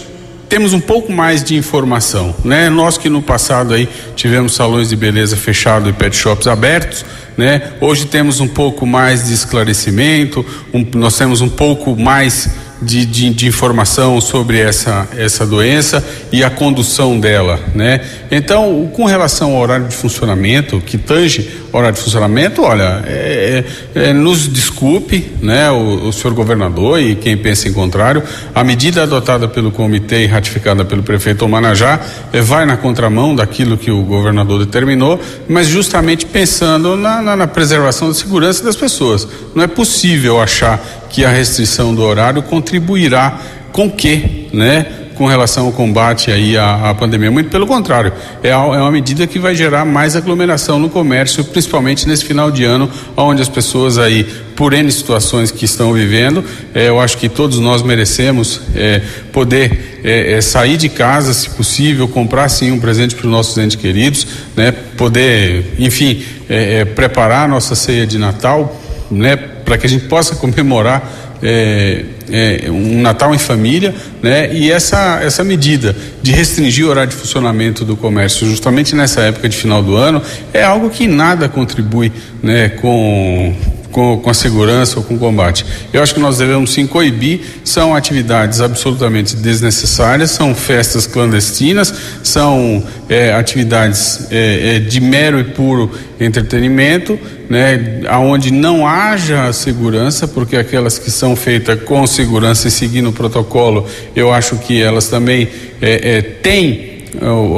temos 0.49 0.73
um 0.73 0.81
pouco 0.81 1.13
mais 1.13 1.45
de 1.45 1.55
informação, 1.55 2.35
né? 2.43 2.71
Nós 2.71 2.97
que 2.97 3.11
no 3.11 3.21
passado 3.21 3.75
aí 3.75 3.89
tivemos 4.17 4.55
salões 4.55 4.89
de 4.89 4.97
beleza 4.97 5.37
fechados 5.37 5.89
e 5.91 5.93
pet 5.93 6.17
shops 6.17 6.47
abertos, 6.47 7.05
né? 7.37 7.73
Hoje 7.81 8.07
temos 8.07 8.41
um 8.41 8.49
pouco 8.49 8.87
mais 8.87 9.27
de 9.27 9.35
esclarecimento, 9.35 10.45
um, 10.73 10.85
nós 10.95 11.17
temos 11.17 11.43
um 11.43 11.49
pouco 11.49 11.95
mais 11.95 12.49
de, 12.81 13.05
de, 13.05 13.31
de, 13.31 13.47
informação 13.47 14.21
sobre 14.21 14.61
essa, 14.61 15.09
essa 15.17 15.47
doença 15.47 16.05
e 16.31 16.45
a 16.45 16.51
condução 16.51 17.19
dela, 17.19 17.61
né? 17.75 18.01
Então, 18.31 18.89
com 18.93 19.05
relação 19.05 19.53
ao 19.53 19.63
horário 19.63 19.89
de 19.89 19.97
funcionamento, 19.97 20.81
que 20.81 20.97
tange 20.97 21.51
horário 21.73 21.97
de 21.97 22.03
funcionamento, 22.03 22.63
olha, 22.63 23.05
é, 23.07 23.65
é, 23.95 24.09
é, 24.09 24.13
nos 24.13 24.49
desculpe, 24.49 25.33
né, 25.43 25.71
o, 25.71 26.09
o, 26.09 26.13
senhor 26.13 26.35
governador 26.35 27.01
e 27.01 27.15
quem 27.15 27.37
pensa 27.37 27.69
em 27.69 27.73
contrário, 27.73 28.23
a 28.55 28.65
medida 28.65 29.03
adotada 29.03 29.47
pelo 29.47 29.71
comitê 29.71 30.25
e 30.25 30.27
ratificada 30.27 30.85
pelo 30.85 31.03
prefeito 31.03 31.45
Omanajá 31.45 32.01
é, 32.33 32.41
vai 32.41 32.65
na 32.65 32.77
contramão 32.77 33.35
daquilo 33.35 33.77
que 33.77 33.91
o 33.91 34.03
governador 34.03 34.65
determinou, 34.65 35.21
mas 35.49 35.67
justamente 35.67 36.25
pensando 36.25 36.97
na, 36.97 37.21
na, 37.21 37.37
na 37.37 37.47
preservação 37.47 38.09
da 38.09 38.15
segurança 38.15 38.65
das 38.65 38.77
pessoas. 38.77 39.29
Não 39.55 39.63
é 39.63 39.67
possível 39.67 40.41
achar 40.41 40.83
que 41.11 41.25
a 41.25 41.31
restrição 41.31 41.95
do 41.95 42.03
horário 42.03 42.43
contribuirá 42.43 43.39
com 43.73 43.91
que, 43.91 44.49
né? 44.53 44.87
Com 45.19 45.27
relação 45.27 45.67
ao 45.67 45.73
combate 45.73 46.31
aí 46.31 46.57
à, 46.57 46.91
à 46.91 46.95
pandemia. 46.95 47.29
Muito 47.29 47.51
pelo 47.51 47.67
contrário, 47.67 48.13
é, 48.41 48.51
é, 48.51 48.57
uma 48.57 48.91
medida 48.93 49.27
que 49.27 49.39
vai 49.39 49.55
gerar 49.55 49.85
mais 49.85 50.15
aglomeração 50.15 50.79
no 50.79 50.89
comércio, 50.89 51.43
principalmente 51.45 52.07
nesse 52.07 52.25
final 52.25 52.53
de 52.53 52.63
ano, 52.63 52.89
onde 53.17 53.43
as 53.43 53.49
pessoas 53.49 53.99
aí, 53.99 54.25
por 54.55 54.73
N 54.73 54.91
situações 54.93 55.51
que 55.51 55.65
estão 55.65 55.93
vivendo, 55.93 56.45
é, 56.73 56.89
eu 56.89 57.01
acho 57.01 57.19
que 57.19 57.29
todos 57.29 57.59
nós 57.59 57.83
merecemos 57.83 58.61
é, 58.77 59.03
poder 59.33 60.01
é, 60.05 60.35
é, 60.35 60.41
sair 60.41 60.77
de 60.77 60.89
casa, 60.89 61.35
se 61.35 61.51
possível, 61.51 62.07
comprar 62.07 62.49
sim 62.49 62.71
um 62.71 62.79
presente 62.79 63.17
para 63.17 63.27
os 63.27 63.33
nossos 63.33 63.59
entes 63.59 63.75
queridos, 63.75 64.25
né? 64.57 64.73
Poder, 64.97 65.75
enfim, 65.81 66.23
é, 66.49 66.85
preparar 66.85 67.47
a 67.47 67.49
nossa 67.49 67.75
ceia 67.75 68.07
de 68.07 68.19
Natal, 68.19 68.81
né? 69.11 69.37
Para 69.69 69.77
que 69.77 69.87
a 69.87 69.89
gente 69.91 70.07
possa 70.07 70.35
comemorar 70.35 71.37
é, 71.43 72.03
é, 72.31 72.71
um 72.71 73.03
Natal 73.03 73.35
em 73.35 73.39
família, 73.39 73.95
né? 74.23 74.51
E 74.51 74.73
essa, 74.73 75.21
essa 75.23 75.45
medida 75.45 75.95
de 76.23 76.33
restringir 76.33 76.87
o 76.87 76.89
horário 76.89 77.11
de 77.11 77.17
funcionamento 77.17 77.85
do 77.85 77.95
comércio 77.95 78.49
justamente 78.49 78.97
nessa 78.97 79.21
época 79.21 79.47
de 79.47 79.55
final 79.55 79.83
do 79.83 79.95
ano 79.95 80.23
é 80.55 80.65
algo 80.65 80.89
que 80.89 81.07
nada 81.07 81.51
contribui, 81.51 82.11
né? 82.43 82.71
Com 82.71 83.55
com, 83.91 84.19
com, 84.19 84.31
a 84.31 84.35
segurança 84.35 84.99
ou 84.99 85.05
com 85.05 85.15
o 85.15 85.19
combate. 85.19 85.65
Eu 85.93 86.03
acho 86.03 86.15
que 86.15 86.21
nós 86.21 86.39
devemos 86.39 86.73
sim 86.73 86.87
coibir, 86.87 87.41
são 87.65 87.95
atividades 87.95 88.61
absolutamente 88.61 89.37
desnecessárias, 89.37 90.31
são 90.31 90.55
festas 90.55 91.07
clandestinas, 91.07 91.93
são 92.23 92.83
é, 93.09 93.33
atividades 93.33 94.29
é, 94.31 94.77
é, 94.77 94.79
de 94.79 95.01
mero 95.01 95.41
e 95.41 95.45
puro 95.45 95.91
entretenimento, 96.21 97.19
né, 97.49 98.03
aonde 98.09 98.53
não 98.53 98.87
haja 98.87 99.53
segurança, 99.53 100.29
porque 100.29 100.57
aquelas 100.57 100.99
que 100.99 101.11
são 101.11 101.35
feitas 101.35 101.81
com 101.83 102.07
segurança 102.07 102.69
e 102.69 102.71
seguindo 102.71 103.09
o 103.09 103.13
protocolo, 103.13 103.87
eu 104.15 104.33
acho 104.33 104.57
que 104.57 104.83
elas 104.83 105.09
também 105.09 105.49
é, 105.81 106.17
é, 106.17 106.23
têm 106.23 106.98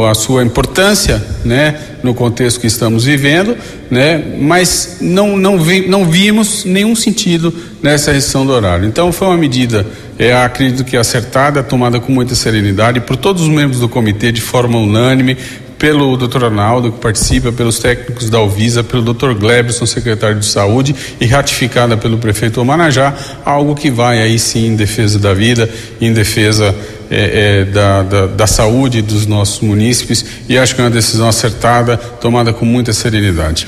a 0.09 0.14
sua 0.14 0.42
importância, 0.44 1.22
né, 1.44 1.78
no 2.03 2.14
contexto 2.14 2.61
que 2.61 2.66
estamos 2.66 3.05
vivendo, 3.05 3.57
né, 3.90 4.22
mas 4.38 4.98
não 5.01 5.36
não, 5.36 5.59
vi, 5.59 5.88
não 5.88 6.05
vimos 6.05 6.64
nenhum 6.64 6.94
sentido 6.94 7.53
nessa 7.82 8.12
restrição 8.12 8.46
do 8.46 8.53
horário. 8.53 8.86
Então 8.86 9.12
foi 9.12 9.28
uma 9.28 9.36
medida, 9.36 9.86
é, 10.18 10.34
acredito 10.34 10.84
que 10.84 10.96
acertada, 10.96 11.62
tomada 11.62 11.98
com 12.01 12.12
muita 12.12 12.34
serenidade 12.34 13.01
por 13.01 13.16
todos 13.16 13.42
os 13.42 13.48
membros 13.48 13.80
do 13.80 13.88
comitê 13.88 14.30
de 14.32 14.40
forma 14.40 14.78
unânime, 14.78 15.36
pelo 15.80 16.14
Dr. 16.14 16.44
Arnaldo, 16.44 16.92
que 16.92 16.98
participa, 16.98 17.51
pelos 17.51 17.78
técnicos 17.78 18.28
da 18.28 18.36
Alvisa, 18.36 18.84
pelo 18.84 19.14
Dr. 19.14 19.32
Glebson, 19.32 19.86
secretário 19.86 20.38
de 20.38 20.44
Saúde, 20.44 20.94
e 21.18 21.24
ratificada 21.24 21.96
pelo 21.96 22.18
prefeito 22.18 22.61
Omanajá, 22.61 23.14
algo 23.46 23.74
que 23.74 23.90
vai 23.90 24.20
aí 24.20 24.38
sim 24.38 24.66
em 24.66 24.76
defesa 24.76 25.18
da 25.18 25.32
vida, 25.32 25.70
em 25.98 26.12
defesa 26.12 26.76
é, 27.11 27.61
é, 27.61 27.64
da, 27.64 28.02
da, 28.02 28.26
da, 28.26 28.46
saúde 28.46 29.02
dos 29.02 29.26
nossos 29.26 29.61
munícipes, 29.61 30.24
e 30.48 30.56
acho 30.56 30.74
que 30.74 30.80
é 30.80 30.84
uma 30.84 30.90
decisão 30.90 31.28
acertada, 31.28 31.96
tomada 31.96 32.52
com 32.52 32.64
muita 32.64 32.92
serenidade. 32.92 33.66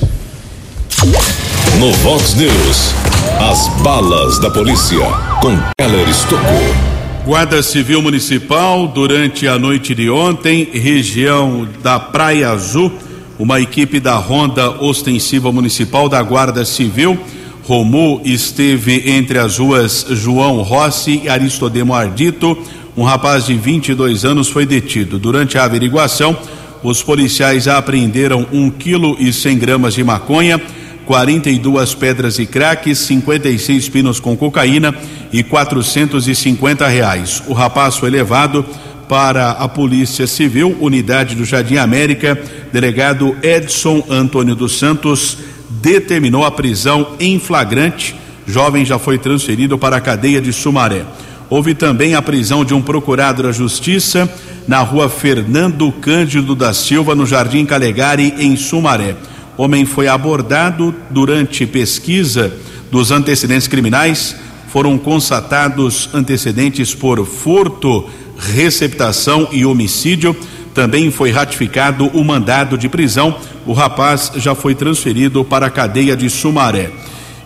No 1.78 1.92
Vox 1.94 2.34
News, 2.34 2.94
as 3.40 3.68
balas 3.82 4.38
da 4.38 4.50
polícia, 4.50 5.04
com 5.40 5.58
Keller 5.76 6.08
Estocou. 6.08 6.92
Guarda 7.24 7.62
Civil 7.62 8.00
Municipal, 8.00 8.86
durante 8.88 9.48
a 9.48 9.58
noite 9.58 9.94
de 9.94 10.08
ontem, 10.08 10.68
região 10.72 11.68
da 11.82 11.98
Praia 11.98 12.50
Azul, 12.50 12.92
uma 13.38 13.60
equipe 13.60 13.98
da 13.98 14.14
Ronda 14.16 14.70
Ostensiva 14.82 15.50
Municipal 15.50 16.08
da 16.08 16.22
Guarda 16.22 16.64
Civil, 16.64 17.18
Romu, 17.64 18.20
esteve 18.24 19.10
entre 19.10 19.38
as 19.38 19.58
ruas 19.58 20.04
João 20.10 20.62
Rossi 20.62 21.22
e 21.24 21.28
Aristodemo 21.28 21.94
Ardito. 21.94 22.58
Um 22.96 23.04
rapaz 23.04 23.46
de 23.46 23.54
22 23.54 24.24
anos 24.24 24.48
foi 24.48 24.66
detido. 24.66 25.18
Durante 25.18 25.56
a 25.56 25.64
averiguação, 25.64 26.36
os 26.82 27.02
policiais 27.02 27.66
apreenderam 27.66 28.46
um 28.52 28.70
quilo 28.70 29.16
e 29.18 29.32
cem 29.32 29.56
gramas 29.56 29.94
de 29.94 30.04
maconha 30.04 30.60
42 31.06 31.94
pedras 31.94 32.38
e 32.38 32.46
crack, 32.46 32.94
56 32.94 33.88
pinos 33.88 34.20
com 34.20 34.36
cocaína 34.36 34.94
e 35.32 35.42
450 35.42 36.86
reais. 36.86 37.42
O 37.46 37.52
rapaz 37.52 37.96
foi 37.96 38.10
levado 38.10 38.64
para 39.08 39.50
a 39.50 39.68
Polícia 39.68 40.26
Civil, 40.26 40.76
unidade 40.80 41.34
do 41.34 41.44
Jardim 41.44 41.76
América. 41.76 42.40
Delegado 42.72 43.36
Edson 43.42 44.02
Antônio 44.08 44.54
dos 44.54 44.78
Santos 44.78 45.38
determinou 45.68 46.44
a 46.44 46.50
prisão 46.50 47.08
em 47.18 47.38
flagrante. 47.38 48.14
Jovem 48.46 48.84
já 48.84 48.98
foi 48.98 49.18
transferido 49.18 49.78
para 49.78 49.96
a 49.96 50.00
cadeia 50.00 50.40
de 50.40 50.52
Sumaré. 50.52 51.04
Houve 51.52 51.74
também 51.74 52.14
a 52.14 52.22
prisão 52.22 52.64
de 52.64 52.72
um 52.72 52.80
procurado 52.80 53.42
da 53.42 53.52
Justiça 53.52 54.26
na 54.66 54.78
rua 54.78 55.10
Fernando 55.10 55.92
Cândido 55.92 56.54
da 56.54 56.72
Silva, 56.72 57.14
no 57.14 57.26
Jardim 57.26 57.66
Calegari, 57.66 58.32
em 58.38 58.56
Sumaré. 58.56 59.16
O 59.58 59.62
homem 59.64 59.84
foi 59.84 60.08
abordado 60.08 60.94
durante 61.10 61.66
pesquisa 61.66 62.56
dos 62.90 63.10
antecedentes 63.10 63.68
criminais. 63.68 64.34
Foram 64.68 64.96
constatados 64.96 66.08
antecedentes 66.14 66.94
por 66.94 67.22
furto, 67.26 68.08
receptação 68.38 69.46
e 69.52 69.66
homicídio. 69.66 70.34
Também 70.72 71.10
foi 71.10 71.32
ratificado 71.32 72.06
o 72.14 72.24
mandado 72.24 72.78
de 72.78 72.88
prisão. 72.88 73.36
O 73.66 73.74
rapaz 73.74 74.32
já 74.36 74.54
foi 74.54 74.74
transferido 74.74 75.44
para 75.44 75.66
a 75.66 75.70
cadeia 75.70 76.16
de 76.16 76.30
Sumaré. 76.30 76.90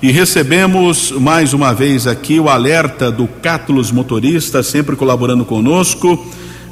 E 0.03 0.13
recebemos 0.13 1.11
mais 1.11 1.55
uma 1.55 1.73
vez 1.73 2.07
aqui 2.07 2.39
o 2.39 2.51
alerta 2.51 3.11
do 3.11 3.27
Cátulos 3.27 3.91
Motorista, 3.91 4.63
sempre 4.63 4.95
colaborando 4.95 5.43
conosco. 5.43 6.23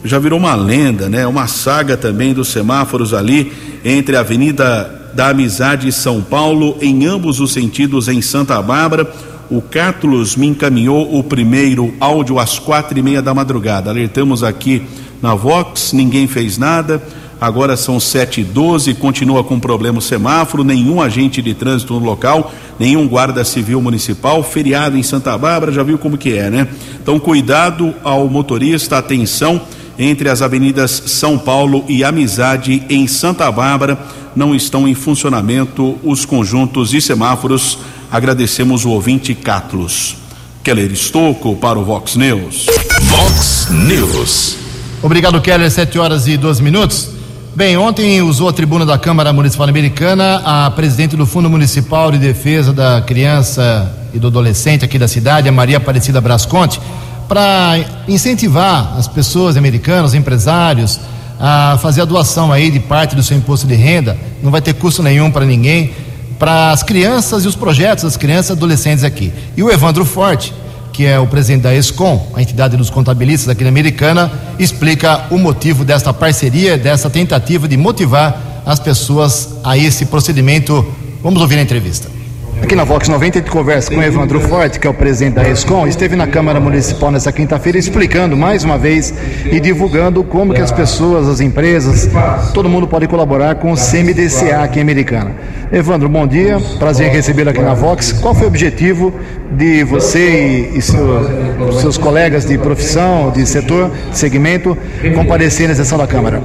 Já 0.04 0.18
virou 0.18 0.38
uma 0.38 0.54
lenda, 0.54 1.08
né? 1.08 1.26
Uma 1.26 1.46
saga 1.46 1.96
também 1.96 2.34
dos 2.34 2.48
semáforos 2.48 3.14
ali 3.14 3.50
entre 3.82 4.14
a 4.14 4.20
Avenida 4.20 5.10
da 5.14 5.30
Amizade 5.30 5.88
e 5.88 5.92
São 5.92 6.20
Paulo, 6.20 6.76
em 6.82 7.06
ambos 7.06 7.40
os 7.40 7.54
sentidos 7.54 8.08
em 8.08 8.20
Santa 8.20 8.60
Bárbara. 8.60 9.10
O 9.50 9.62
Cátulos 9.62 10.36
me 10.36 10.46
encaminhou 10.46 11.18
o 11.18 11.24
primeiro 11.24 11.94
áudio 11.98 12.38
às 12.38 12.58
quatro 12.58 12.98
e 12.98 13.02
meia 13.02 13.22
da 13.22 13.32
madrugada. 13.32 13.88
Alertamos 13.88 14.44
aqui 14.44 14.82
na 15.22 15.34
Vox, 15.34 15.94
ninguém 15.94 16.26
fez 16.26 16.58
nada 16.58 17.00
agora 17.44 17.76
são 17.76 18.00
sete 18.00 18.40
e 18.40 18.44
doze, 18.44 18.94
continua 18.94 19.44
com 19.44 19.60
problema 19.60 19.98
o 19.98 20.02
semáforo, 20.02 20.64
nenhum 20.64 21.00
agente 21.00 21.42
de 21.42 21.52
trânsito 21.52 21.92
no 21.92 22.04
local, 22.04 22.52
nenhum 22.78 23.06
guarda 23.06 23.44
civil 23.44 23.82
municipal, 23.82 24.42
feriado 24.42 24.96
em 24.96 25.02
Santa 25.02 25.36
Bárbara, 25.36 25.70
já 25.70 25.82
viu 25.82 25.98
como 25.98 26.16
que 26.16 26.38
é, 26.38 26.48
né? 26.48 26.66
Então 27.02 27.20
cuidado 27.20 27.94
ao 28.02 28.28
motorista, 28.28 28.96
atenção 28.96 29.60
entre 29.98 30.28
as 30.28 30.40
avenidas 30.40 30.90
São 31.06 31.38
Paulo 31.38 31.84
e 31.86 32.02
Amizade 32.02 32.82
em 32.88 33.06
Santa 33.06 33.52
Bárbara 33.52 33.98
não 34.34 34.54
estão 34.54 34.88
em 34.88 34.94
funcionamento 34.94 35.98
os 36.02 36.24
conjuntos 36.24 36.94
e 36.94 37.00
semáforos. 37.00 37.78
Agradecemos 38.10 38.84
o 38.84 38.90
ouvinte 38.90 39.34
Catlos. 39.34 40.16
Keller 40.64 40.90
Estocco 40.90 41.54
para 41.56 41.78
o 41.78 41.84
Vox 41.84 42.16
News. 42.16 42.66
Vox 43.02 43.68
News. 43.70 44.56
Obrigado, 45.02 45.40
Keller. 45.40 45.70
Sete 45.70 45.98
horas 45.98 46.26
e 46.26 46.36
dois 46.36 46.58
minutos. 46.58 47.13
Bem, 47.56 47.76
ontem 47.76 48.20
usou 48.20 48.48
a 48.48 48.52
tribuna 48.52 48.84
da 48.84 48.98
Câmara 48.98 49.32
Municipal 49.32 49.68
Americana 49.68 50.42
a 50.44 50.68
presidente 50.72 51.14
do 51.14 51.24
Fundo 51.24 51.48
Municipal 51.48 52.10
de 52.10 52.18
Defesa 52.18 52.72
da 52.72 53.00
Criança 53.00 53.96
e 54.12 54.18
do 54.18 54.26
Adolescente 54.26 54.84
aqui 54.84 54.98
da 54.98 55.06
cidade, 55.06 55.48
a 55.48 55.52
Maria 55.52 55.76
Aparecida 55.76 56.20
Brasconte, 56.20 56.80
para 57.28 57.78
incentivar 58.08 58.96
as 58.98 59.06
pessoas 59.06 59.56
americanas, 59.56 60.10
os 60.10 60.14
empresários, 60.14 60.98
a 61.38 61.78
fazer 61.80 62.00
a 62.00 62.04
doação 62.04 62.50
aí 62.50 62.72
de 62.72 62.80
parte 62.80 63.14
do 63.14 63.22
seu 63.22 63.36
imposto 63.36 63.68
de 63.68 63.76
renda, 63.76 64.18
não 64.42 64.50
vai 64.50 64.60
ter 64.60 64.74
custo 64.74 65.00
nenhum 65.00 65.30
para 65.30 65.44
ninguém, 65.44 65.92
para 66.40 66.72
as 66.72 66.82
crianças 66.82 67.44
e 67.44 67.46
os 67.46 67.54
projetos 67.54 68.02
das 68.02 68.16
crianças 68.16 68.50
e 68.50 68.52
adolescentes 68.54 69.04
aqui. 69.04 69.32
E 69.56 69.62
o 69.62 69.70
Evandro 69.70 70.04
Forte, 70.04 70.52
que 70.94 71.04
é 71.04 71.18
o 71.18 71.26
presidente 71.26 71.62
da 71.62 71.74
ESCOM, 71.74 72.30
a 72.34 72.40
entidade 72.40 72.76
dos 72.76 72.88
contabilistas 72.88 73.48
aqui 73.48 73.64
na 73.64 73.68
Americana, 73.68 74.30
explica 74.60 75.26
o 75.28 75.36
motivo 75.36 75.84
desta 75.84 76.14
parceria, 76.14 76.78
dessa 76.78 77.10
tentativa 77.10 77.66
de 77.66 77.76
motivar 77.76 78.62
as 78.64 78.78
pessoas 78.78 79.56
a 79.64 79.76
esse 79.76 80.06
procedimento. 80.06 80.86
Vamos 81.20 81.42
ouvir 81.42 81.58
a 81.58 81.62
entrevista. 81.62 82.13
Aqui 82.62 82.74
na 82.74 82.84
Vox 82.84 83.08
90 83.08 83.38
a 83.38 83.42
gente 83.42 83.50
conversa 83.50 83.92
com 83.92 84.02
Evandro 84.02 84.40
Forte, 84.40 84.78
que 84.78 84.86
é 84.86 84.90
o 84.90 84.94
presidente 84.94 85.34
da 85.34 85.48
ESCOM, 85.48 85.86
esteve 85.86 86.16
na 86.16 86.26
Câmara 86.26 86.58
Municipal 86.60 87.10
nessa 87.10 87.30
quinta-feira 87.30 87.78
explicando 87.78 88.36
mais 88.36 88.64
uma 88.64 88.78
vez 88.78 89.12
e 89.50 89.60
divulgando 89.60 90.24
como 90.24 90.54
que 90.54 90.60
as 90.60 90.72
pessoas, 90.72 91.28
as 91.28 91.40
empresas, 91.40 92.08
todo 92.54 92.68
mundo 92.68 92.86
pode 92.86 93.06
colaborar 93.06 93.56
com 93.56 93.72
o 93.72 93.76
CMDCA 93.76 94.62
aqui 94.62 94.78
em 94.78 94.82
Americana. 94.82 95.32
Evandro, 95.72 96.08
bom 96.08 96.26
dia, 96.26 96.58
prazer 96.78 97.08
em 97.08 97.10
recebê-lo 97.10 97.50
aqui 97.50 97.60
na 97.60 97.74
Vox. 97.74 98.12
Qual 98.12 98.34
foi 98.34 98.44
o 98.44 98.48
objetivo 98.48 99.12
de 99.52 99.84
você 99.84 100.70
e, 100.74 100.80
seu, 100.80 101.72
seus 101.80 101.98
colegas 101.98 102.46
de 102.46 102.56
profissão, 102.56 103.30
de 103.30 103.44
setor, 103.46 103.90
segmento, 104.12 104.76
comparecer 105.14 105.68
na 105.68 105.74
sessão 105.74 105.98
da 105.98 106.06
Câmara? 106.06 106.40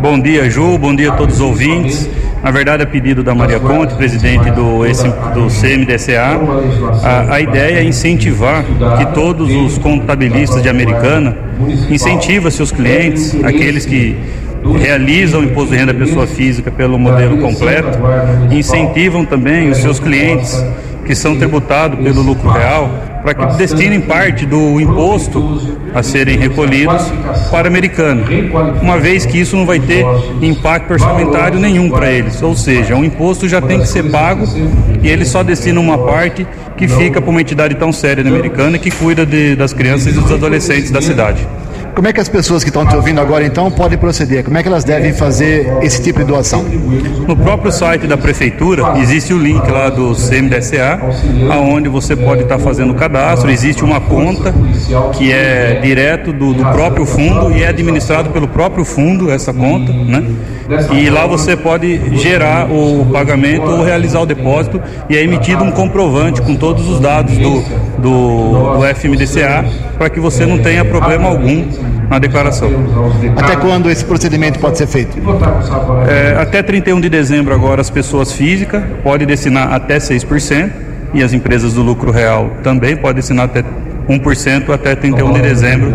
Bom 0.00 0.18
dia, 0.18 0.50
Ju, 0.50 0.78
bom 0.78 0.94
dia 0.96 1.12
a 1.12 1.16
todos 1.16 1.36
os 1.36 1.40
ouvintes. 1.40 2.08
Na 2.42 2.50
verdade, 2.50 2.82
a 2.82 2.86
pedido 2.86 3.22
da 3.22 3.34
Maria 3.34 3.60
Conte, 3.60 3.94
presidente 3.94 4.50
do, 4.50 4.80
do 5.32 5.48
CMDCA, 5.48 6.40
a, 7.02 7.34
a 7.34 7.40
ideia 7.40 7.78
é 7.78 7.84
incentivar 7.84 8.64
que 8.98 9.06
todos 9.14 9.48
os 9.54 9.78
contabilistas 9.78 10.60
de 10.60 10.68
Americana 10.68 11.36
incentivem 11.88 12.50
seus 12.50 12.72
clientes, 12.72 13.36
aqueles 13.44 13.86
que 13.86 14.16
realizam 14.76 15.40
o 15.40 15.44
imposto 15.44 15.70
de 15.70 15.78
renda 15.78 15.94
pessoa 15.94 16.26
física 16.26 16.70
pelo 16.70 16.98
modelo 16.98 17.38
completo, 17.38 17.98
incentivam 18.50 19.24
também 19.24 19.70
os 19.70 19.78
seus 19.78 20.00
clientes 20.00 20.64
que 21.04 21.14
são 21.14 21.36
tributados 21.36 21.98
pelo 21.98 22.22
lucro 22.22 22.50
real 22.50 22.90
para 23.22 23.34
que 23.34 23.56
destinem 23.56 24.00
parte 24.00 24.44
do 24.44 24.80
imposto 24.80 25.60
a 25.94 26.02
serem 26.02 26.36
recolhidos 26.36 27.02
para 27.50 27.68
americano, 27.68 28.24
uma 28.80 28.98
vez 28.98 29.24
que 29.24 29.38
isso 29.38 29.56
não 29.56 29.64
vai 29.64 29.78
ter 29.78 30.04
impacto 30.40 30.92
orçamentário 30.92 31.58
nenhum 31.60 31.88
para 31.88 32.10
eles, 32.10 32.42
ou 32.42 32.56
seja, 32.56 32.96
o 32.96 33.04
imposto 33.04 33.48
já 33.48 33.60
tem 33.60 33.78
que 33.78 33.86
ser 33.86 34.10
pago 34.10 34.44
e 35.02 35.08
eles 35.08 35.28
só 35.28 35.42
destinam 35.42 35.82
uma 35.82 35.98
parte 35.98 36.46
que 36.76 36.88
fica 36.88 37.20
para 37.20 37.30
uma 37.30 37.40
entidade 37.40 37.76
tão 37.76 37.92
séria 37.92 38.26
americana 38.26 38.76
que 38.78 38.90
cuida 38.90 39.24
de, 39.24 39.54
das 39.54 39.72
crianças 39.72 40.08
e 40.08 40.18
dos 40.18 40.32
adolescentes 40.32 40.90
da 40.90 41.00
cidade. 41.00 41.46
Como 41.94 42.08
é 42.08 42.12
que 42.12 42.20
as 42.20 42.28
pessoas 42.28 42.64
que 42.64 42.70
estão 42.70 42.86
te 42.86 42.96
ouvindo 42.96 43.20
agora 43.20 43.44
então 43.44 43.70
podem 43.70 43.98
proceder? 43.98 44.42
Como 44.42 44.56
é 44.56 44.62
que 44.62 44.68
elas 44.68 44.82
devem 44.82 45.12
fazer 45.12 45.70
esse 45.82 46.02
tipo 46.02 46.20
de 46.20 46.24
doação? 46.24 46.64
No 47.26 47.36
próprio 47.36 47.70
site 47.70 48.06
da 48.06 48.16
prefeitura 48.16 48.98
existe 48.98 49.34
o 49.34 49.38
link 49.38 49.70
lá 49.70 49.90
do 49.90 50.14
CMDSA, 50.14 50.98
aonde 51.50 51.90
você 51.90 52.16
pode 52.16 52.42
estar 52.42 52.58
fazendo 52.58 52.92
o 52.92 52.94
cadastro. 52.94 53.50
Existe 53.50 53.84
uma 53.84 54.00
conta 54.00 54.54
que 55.12 55.30
é 55.30 55.80
direto 55.82 56.32
do, 56.32 56.54
do 56.54 56.64
próprio 56.64 57.04
fundo 57.04 57.52
e 57.52 57.62
é 57.62 57.68
administrado 57.68 58.30
pelo 58.30 58.48
próprio 58.48 58.84
fundo 58.86 59.30
essa 59.30 59.52
conta, 59.52 59.92
né? 59.92 60.24
E 60.92 61.10
lá 61.10 61.26
você 61.26 61.56
pode 61.56 62.16
gerar 62.16 62.70
o 62.70 63.06
pagamento 63.12 63.66
ou 63.66 63.82
realizar 63.82 64.20
o 64.20 64.26
depósito 64.26 64.80
e 65.10 65.16
é 65.16 65.22
emitido 65.22 65.62
um 65.62 65.70
comprovante 65.70 66.40
com 66.40 66.54
todos 66.56 66.88
os 66.88 66.98
dados 67.00 67.36
do, 67.36 67.62
do, 68.02 68.78
do 68.78 68.84
FMDCA 68.94 69.64
para 69.96 70.10
que 70.10 70.18
você 70.18 70.44
não 70.44 70.58
tenha 70.58 70.84
problema 70.84 71.28
algum 71.28 71.66
na 72.10 72.18
declaração. 72.18 72.70
Até 73.36 73.56
quando 73.56 73.88
esse 73.88 74.04
procedimento 74.04 74.58
pode 74.58 74.76
ser 74.76 74.86
feito? 74.86 75.16
É, 76.08 76.36
até 76.38 76.62
31 76.62 77.00
de 77.00 77.08
dezembro 77.08 77.54
agora 77.54 77.80
as 77.80 77.88
pessoas 77.88 78.32
físicas 78.32 78.82
podem 79.02 79.26
destinar 79.26 79.72
até 79.72 79.98
6% 79.98 80.70
e 81.14 81.22
as 81.22 81.32
empresas 81.32 81.74
do 81.74 81.82
lucro 81.82 82.10
real 82.10 82.50
também 82.62 82.96
podem 82.96 83.16
destinar 83.16 83.46
até 83.46 83.62
1% 84.08 84.70
até 84.70 84.94
31 84.94 85.32
de 85.32 85.40
dezembro 85.40 85.94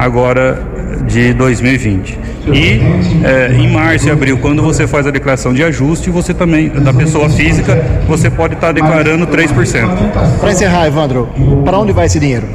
agora 0.00 0.58
de 1.06 1.34
2020. 1.34 2.18
E 2.52 2.80
é, 3.22 3.52
em 3.52 3.70
março 3.70 4.08
e 4.08 4.10
abril, 4.10 4.38
quando 4.38 4.62
você 4.62 4.86
faz 4.86 5.06
a 5.06 5.10
declaração 5.10 5.52
de 5.52 5.62
ajuste, 5.62 6.08
você 6.08 6.32
também, 6.32 6.70
da 6.70 6.92
pessoa 6.92 7.28
física, 7.28 7.84
você 8.08 8.30
pode 8.30 8.54
estar 8.54 8.72
declarando 8.72 9.26
3%. 9.26 10.40
Para 10.40 10.52
encerrar, 10.52 10.86
Evandro, 10.86 11.28
para 11.64 11.78
onde 11.78 11.92
vai 11.92 12.06
esse 12.06 12.18
dinheiro? 12.18 12.48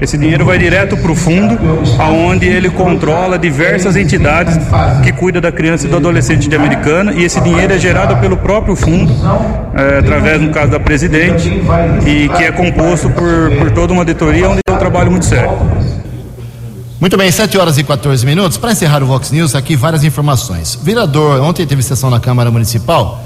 Esse 0.00 0.18
dinheiro 0.18 0.44
vai 0.44 0.58
direto 0.58 0.96
para 0.96 1.10
o 1.10 1.14
fundo, 1.14 1.58
aonde 1.98 2.46
ele 2.46 2.68
controla 2.68 3.38
diversas 3.38 3.96
entidades 3.96 4.58
que 5.02 5.12
cuidam 5.12 5.40
da 5.40 5.50
criança 5.50 5.86
e 5.86 5.90
do 5.90 5.96
adolescente 5.96 6.48
de 6.48 6.54
Americana, 6.54 7.12
e 7.12 7.24
esse 7.24 7.40
dinheiro 7.40 7.72
é 7.72 7.78
gerado 7.78 8.16
pelo 8.16 8.36
próprio 8.36 8.76
fundo, 8.76 9.12
é, 9.74 9.98
através, 9.98 10.40
no 10.40 10.50
caso, 10.50 10.72
da 10.72 10.80
presidente, 10.80 11.48
e 12.06 12.28
que 12.28 12.44
é 12.44 12.52
composto 12.52 13.08
por, 13.10 13.50
por 13.58 13.70
toda 13.70 13.92
uma 13.92 14.02
auditoria, 14.02 14.48
onde 14.48 14.60
é 14.68 14.72
um 14.72 14.78
trabalho 14.78 15.10
muito 15.10 15.26
sério. 15.26 15.50
Muito 17.04 17.18
bem, 17.18 17.30
7 17.30 17.58
horas 17.58 17.76
e 17.76 17.84
14 17.84 18.24
minutos. 18.24 18.56
Para 18.56 18.72
encerrar 18.72 19.02
o 19.02 19.06
Vox 19.06 19.30
News, 19.30 19.54
aqui 19.54 19.76
várias 19.76 20.02
informações. 20.04 20.78
Vereador, 20.82 21.38
ontem 21.42 21.66
teve 21.66 21.82
sessão 21.82 22.08
na 22.08 22.18
Câmara 22.18 22.50
Municipal, 22.50 23.22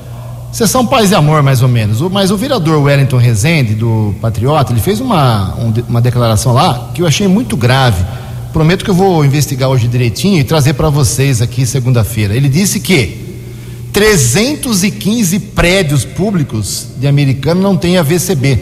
sessão 0.50 0.84
paz 0.84 1.12
e 1.12 1.14
amor, 1.14 1.44
mais 1.44 1.62
ou 1.62 1.68
menos. 1.68 2.00
Mas 2.10 2.32
o 2.32 2.36
vereador 2.36 2.82
Wellington 2.82 3.18
Rezende, 3.18 3.76
do 3.76 4.16
Patriota, 4.20 4.72
ele 4.72 4.80
fez 4.80 4.98
uma, 4.98 5.54
uma 5.88 6.00
declaração 6.00 6.52
lá 6.52 6.90
que 6.92 7.02
eu 7.02 7.06
achei 7.06 7.28
muito 7.28 7.56
grave. 7.56 8.04
Prometo 8.52 8.84
que 8.84 8.90
eu 8.90 8.94
vou 8.96 9.24
investigar 9.24 9.68
hoje 9.68 9.86
direitinho 9.86 10.40
e 10.40 10.42
trazer 10.42 10.72
para 10.72 10.90
vocês 10.90 11.40
aqui 11.40 11.64
segunda-feira. 11.64 12.34
Ele 12.34 12.48
disse 12.48 12.80
que 12.80 13.44
315 13.92 15.38
prédios 15.38 16.04
públicos 16.04 16.88
de 16.96 17.06
americano 17.06 17.62
não 17.62 17.76
têm 17.76 17.96
a 17.96 18.02
VCB, 18.02 18.58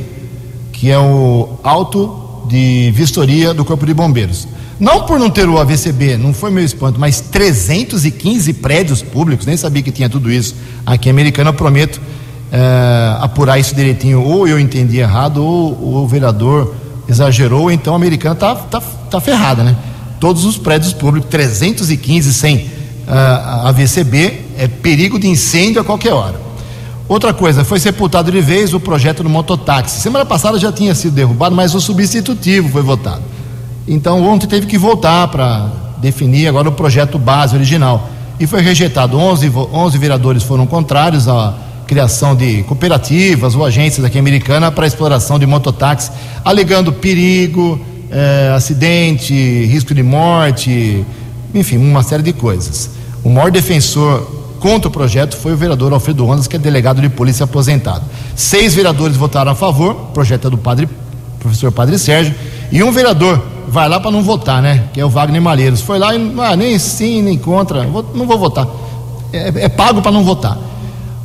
que 0.75 0.91
é 0.91 0.99
o 0.99 1.59
auto 1.65 2.45
de 2.51 2.91
vistoria 2.95 3.55
do 3.55 3.65
Corpo 3.65 3.87
de 3.87 3.95
Bombeiros. 3.95 4.47
Não 4.79 5.07
por 5.07 5.19
não 5.19 5.31
ter 5.31 5.49
o 5.49 5.59
AVCB, 5.59 6.19
não 6.19 6.35
foi 6.35 6.51
meu 6.51 6.65
espanto, 6.65 7.01
mas 7.01 7.21
315 7.21 8.53
prédios 8.55 9.03
públicos, 9.03 9.47
nem 9.47 9.57
sabia 9.57 9.83
que 9.83 9.91
tinha 9.91 10.09
tudo 10.09 10.31
isso 10.31 10.55
aqui 10.85 11.09
em 11.09 11.13
Americana. 11.13 11.53
Prometo 11.53 11.99
é, 12.53 13.17
apurar 13.21 13.59
isso 13.59 13.75
direitinho. 13.75 14.23
Ou 14.23 14.47
eu 14.47 14.61
entendi 14.61 14.99
errado, 14.99 15.43
ou, 15.43 15.79
ou 15.83 16.05
o 16.05 16.07
vereador 16.07 16.75
exagerou, 17.09 17.71
então 17.71 17.95
a 17.95 17.97
americana 17.97 18.35
tá, 18.35 18.55
tá, 18.55 18.81
tá 18.81 19.21
ferrada, 19.21 19.63
né? 19.63 19.77
Todos 20.21 20.45
os 20.45 20.59
prédios 20.59 20.93
públicos, 20.93 21.31
315 21.31 22.35
sem 22.35 22.57
uh, 22.57 23.67
AVCB, 23.67 24.41
é 24.59 24.69
perigo 24.69 25.19
de 25.19 25.29
incêndio 25.29 25.81
a 25.81 25.85
qualquer 25.85 26.13
hora. 26.13 26.41
Outra 27.09 27.33
coisa, 27.33 27.65
foi 27.65 27.79
sepultado 27.79 28.33
de 28.33 28.41
vez 28.41 28.75
o 28.75 28.81
projeto 28.81 29.23
do 29.23 29.29
mototáxi. 29.29 30.01
Semana 30.01 30.27
passada 30.27 30.59
já 30.59 30.73
tinha 30.73 30.95
sido 30.95 31.15
derrubado, 31.15 31.55
mas 31.55 31.75
o 31.75 31.81
substitutivo 31.81 32.69
foi 32.69 32.83
votado. 32.83 33.23
Então 33.87 34.23
ontem 34.25 34.47
teve 34.47 34.67
que 34.67 34.77
voltar 34.77 35.29
para 35.29 35.71
definir 35.99 36.49
agora 36.49 36.69
o 36.69 36.73
projeto 36.73 37.19
base 37.19 37.55
original. 37.55 38.09
E 38.39 38.47
foi 38.47 38.61
rejeitado. 38.61 39.19
11, 39.19 39.51
11 39.73 39.99
vereadores 39.99 40.43
foram 40.43 40.67
contrários 40.67 41.29
à 41.29 41.55
criação 41.87 42.35
de 42.35 42.65
cooperativas 42.65 43.55
ou 43.55 43.65
agências 43.65 44.05
aqui 44.05 44.19
americana 44.19 44.73
para 44.73 44.87
exploração 44.87 45.39
de 45.39 45.47
mototáxi, 45.47 46.11
alegando 46.45 46.93
perigo, 46.93 47.81
eh, 48.11 48.53
acidente, 48.55 49.33
risco 49.67 49.95
de 49.95 50.03
morte, 50.03 51.05
enfim, 51.55 51.77
uma 51.77 52.03
série 52.03 52.25
de 52.25 52.33
coisas. 52.33 52.91
O 53.23 53.31
maior 53.31 53.53
defensor 53.53 54.21
contra 54.59 54.89
o 54.89 54.91
projeto 54.91 55.37
foi 55.37 55.53
o 55.53 55.57
vereador 55.57 55.93
Alfredo 55.93 56.25
Rondas, 56.25 56.49
que 56.49 56.57
é 56.57 56.59
delegado 56.59 57.01
de 57.01 57.09
polícia 57.09 57.45
aposentado. 57.45 58.05
Seis 58.35 58.75
vereadores 58.75 59.17
votaram 59.17 59.53
a 59.53 59.55
favor, 59.55 59.93
o 59.93 60.13
projeto 60.13 60.49
é 60.49 60.51
do 60.51 60.59
padre, 60.59 60.89
professor 61.39 61.71
Padre 61.71 61.99
Sérgio, 61.99 62.35
e 62.73 62.83
um 62.83 62.91
vereador 62.91 63.56
vai 63.69 63.89
lá 63.89 64.01
para 64.01 64.11
não 64.11 64.23
votar, 64.23 64.63
né? 64.63 64.85
Que 64.93 65.01
é 65.01 65.05
o 65.05 65.09
Wagner 65.09 65.41
Malheiros. 65.41 65.81
Foi 65.81 65.99
lá 65.99 66.15
e 66.15 66.35
ah, 66.39 66.57
nem 66.57 66.79
sim, 66.79 67.23
nem 67.23 67.39
contra, 67.39 67.85
não 67.85 68.27
vou 68.27 68.39
votar. 68.39 68.67
É, 69.33 69.65
é 69.65 69.69
pago 69.69 70.01
para 70.01 70.13
não 70.13 70.25
votar. 70.25 70.59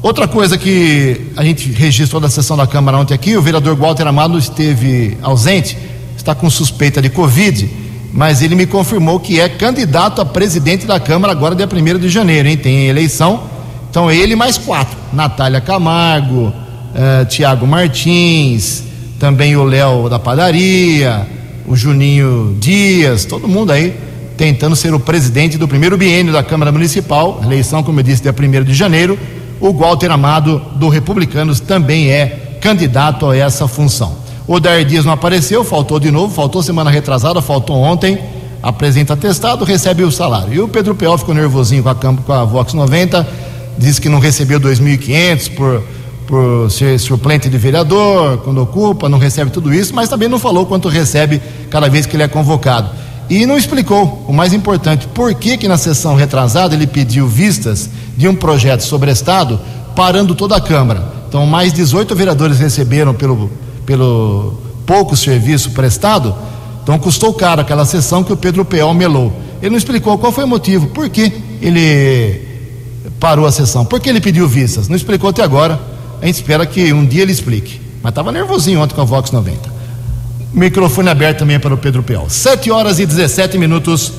Outra 0.02 0.28
coisa 0.28 0.58
que 0.58 1.32
a 1.38 1.44
gente 1.44 1.72
registrou 1.72 2.20
da 2.20 2.30
sessão 2.30 2.58
da 2.58 2.66
Câmara 2.66 2.98
ontem 2.98 3.14
aqui, 3.14 3.38
o 3.38 3.42
vereador 3.42 3.76
Walter 3.76 4.08
Amado 4.08 4.38
esteve 4.38 5.18
ausente, 5.22 5.78
está 6.18 6.34
com 6.34 6.50
suspeita 6.50 7.02
de 7.02 7.10
Covid 7.10 7.82
mas 8.14 8.42
ele 8.42 8.56
me 8.56 8.66
confirmou 8.66 9.20
que 9.20 9.40
é 9.40 9.48
candidato 9.48 10.22
a 10.22 10.26
presidente 10.26 10.86
da 10.86 11.00
Câmara 11.00 11.32
agora 11.32 11.56
dia 11.56 11.68
1 11.68 12.00
de 12.00 12.10
janeiro, 12.10 12.48
hein? 12.48 12.58
Tem 12.58 12.88
eleição. 12.88 13.44
Então 13.90 14.12
ele 14.12 14.36
mais 14.36 14.58
quatro: 14.58 14.98
Natália 15.14 15.62
Camargo, 15.62 16.48
uh, 16.48 17.26
Tiago 17.30 17.66
Martins, 17.66 18.84
também 19.20 19.56
o 19.56 19.64
Léo 19.64 20.10
da 20.10 20.20
padaria, 20.20 21.26
o 21.68 21.76
Juninho 21.76 22.56
Dias, 22.60 23.26
todo 23.26 23.48
mundo 23.48 23.72
aí 23.72 23.96
tentando 24.42 24.76
ser 24.76 24.92
o 24.92 25.00
presidente 25.00 25.56
do 25.56 25.68
primeiro 25.68 25.96
biênio 25.96 26.34
da 26.34 26.42
Câmara 26.42 26.72
Municipal. 26.72 27.40
Eleição, 27.44 27.84
como 27.84 28.00
eu 28.00 28.04
disse, 28.04 28.24
dia 28.24 28.34
1 28.34 28.64
de 28.64 28.74
janeiro. 28.74 29.16
O 29.60 29.72
Walter 29.72 30.10
Amado, 30.10 30.60
do 30.78 30.90
Republicanos, 30.90 31.60
também 31.60 32.10
é 32.10 32.58
candidato 32.60 33.30
a 33.30 33.38
essa 33.38 33.68
função. 33.68 34.18
O 34.48 34.60
Dair 34.60 34.84
Dias 34.84 35.06
não 35.06 35.14
apareceu, 35.14 35.64
faltou 35.64 36.00
de 36.00 36.10
novo, 36.10 36.34
faltou 36.34 36.64
semana 36.64 36.90
retrasada, 36.90 37.40
faltou 37.40 37.78
ontem. 37.78 38.18
Apresenta 38.64 39.16
testado, 39.16 39.64
recebe 39.64 40.04
o 40.04 40.12
salário. 40.12 40.54
E 40.54 40.60
o 40.60 40.68
Pedro 40.68 40.96
Peol 40.96 41.20
ficou 41.20 41.36
nervosinho 41.36 41.84
com 41.84 41.90
a, 41.90 41.96
com 41.96 42.34
a 42.34 42.44
Vox 42.44 42.74
90, 42.74 43.28
disse 43.78 44.02
que 44.02 44.10
não 44.10 44.18
recebeu 44.18 44.60
2.500 44.60 45.56
por, 45.56 45.84
por 46.32 46.72
ser 46.72 46.98
suplente 46.98 47.50
de 47.50 47.58
vereador, 47.58 48.38
quando 48.38 48.62
ocupa, 48.62 49.10
não 49.10 49.18
recebe 49.18 49.52
tudo 49.52 49.74
isso, 49.74 49.94
mas 49.94 50.08
também 50.08 50.30
não 50.30 50.40
falou 50.40 50.66
quanto 50.66 50.88
recebe 50.88 51.42
cada 51.70 51.90
vez 51.90 52.06
que 52.06 52.16
ele 52.16 52.24
é 52.24 52.28
convocado. 52.30 52.90
E 53.30 53.46
não 53.46 53.58
explicou, 53.58 54.24
o 54.30 54.32
mais 54.32 54.54
importante, 54.54 55.08
por 55.08 55.34
que 55.34 55.58
que 55.58 55.68
na 55.68 55.78
sessão 55.78 56.16
retrasada 56.16 56.74
ele 56.74 56.88
pediu 56.88 57.28
vistas 57.28 57.90
de 58.16 58.30
um 58.30 58.34
projeto 58.34 58.80
sobre 58.80 59.12
Estado, 59.12 59.60
parando 59.94 60.34
toda 60.34 60.56
a 60.56 60.62
Câmara. 60.62 61.04
Então, 61.28 61.46
mais 61.46 61.74
18 61.74 62.16
vereadores 62.16 62.60
receberam 62.60 63.14
pelo 63.14 63.52
pelo 63.86 64.54
pouco 64.86 65.18
serviço 65.18 65.72
prestado, 65.72 66.34
então 66.82 66.98
custou 66.98 67.34
caro 67.34 67.60
aquela 67.60 67.84
sessão 67.84 68.24
que 68.24 68.32
o 68.32 68.38
Pedro 68.38 68.64
Peol 68.64 68.94
melou. 68.94 69.34
Ele 69.62 69.72
não 69.72 69.78
explicou 69.78 70.18
qual 70.18 70.32
foi 70.32 70.46
o 70.46 70.48
motivo, 70.48 70.88
por 70.88 71.10
que 71.10 71.34
ele 71.62 72.42
parou 73.20 73.46
a 73.46 73.52
sessão, 73.52 73.84
por 73.84 74.00
que 74.00 74.08
ele 74.08 74.22
pediu 74.22 74.48
vistas, 74.48 74.88
não 74.88 74.96
explicou 74.96 75.30
até 75.30 75.44
agora. 75.44 75.91
A 76.22 76.26
gente 76.28 76.36
espera 76.36 76.66
que 76.66 76.94
um 76.94 77.06
dia 77.06 77.24
ele 77.24 77.32
explique. 77.32 77.82
Mas 78.04 78.12
estava 78.12 78.32
nervosinho 78.32 78.80
ontem 78.80 78.94
com 78.94 79.02
a 79.02 79.06
Vox 79.06 79.32
90. 79.32 79.82
Microfone 80.54 81.10
aberto 81.10 81.40
também 81.40 81.60
para 81.60 81.74
o 81.74 81.78
Pedro 81.78 82.04
Peol. 82.04 82.30
7 82.30 82.70
horas 82.70 83.00
e 83.00 83.06
17 83.06 83.58
minutos. 83.58 84.14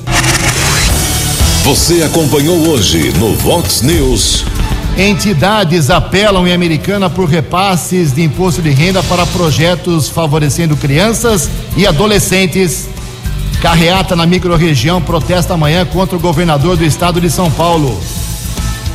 Você 1.63 2.03
acompanhou 2.03 2.57
hoje 2.67 3.13
no 3.13 3.33
Vox 3.35 3.81
News. 3.81 4.43
Entidades 4.97 5.89
apelam 5.89 6.47
em 6.47 6.53
Americana 6.53 7.09
por 7.09 7.27
repasses 7.27 8.13
de 8.13 8.21
imposto 8.21 8.61
de 8.61 8.69
renda 8.69 9.01
para 9.03 9.25
projetos 9.25 10.09
favorecendo 10.09 10.75
crianças 10.75 11.49
e 11.77 11.87
adolescentes. 11.87 12.89
Carreata 13.61 14.15
na 14.15 14.25
microrregião 14.25 15.01
protesta 15.01 15.53
amanhã 15.53 15.85
contra 15.85 16.17
o 16.17 16.19
governador 16.19 16.75
do 16.75 16.83
estado 16.83 17.21
de 17.21 17.29
São 17.29 17.49
Paulo. 17.49 17.97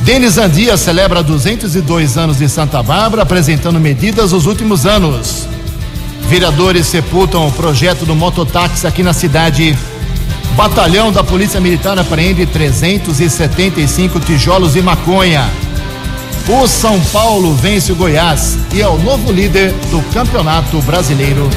Denis 0.01 0.37
Andia 0.37 0.77
celebra 0.77 1.21
202 1.21 2.17
anos 2.17 2.37
de 2.37 2.47
Santa 2.49 2.81
Bárbara, 2.81 3.23
apresentando 3.23 3.79
medidas 3.79 4.31
nos 4.31 4.45
últimos 4.45 4.85
anos. 4.85 5.47
Vereadores 6.27 6.87
sepultam 6.87 7.47
o 7.47 7.51
projeto 7.51 8.05
do 8.05 8.15
mototáxi 8.15 8.87
aqui 8.87 9.03
na 9.03 9.13
cidade. 9.13 9.77
Batalhão 10.55 11.11
da 11.11 11.23
Polícia 11.23 11.59
Militar 11.59 11.97
apreende 11.97 12.45
375 12.45 14.19
tijolos 14.19 14.75
e 14.75 14.81
maconha. 14.81 15.49
O 16.47 16.67
São 16.67 16.99
Paulo 17.11 17.53
vence 17.53 17.91
o 17.91 17.95
Goiás 17.95 18.57
e 18.73 18.81
é 18.81 18.87
o 18.87 18.97
novo 18.97 19.31
líder 19.31 19.71
do 19.91 20.01
Campeonato 20.13 20.81
Brasileiro. 20.81 21.49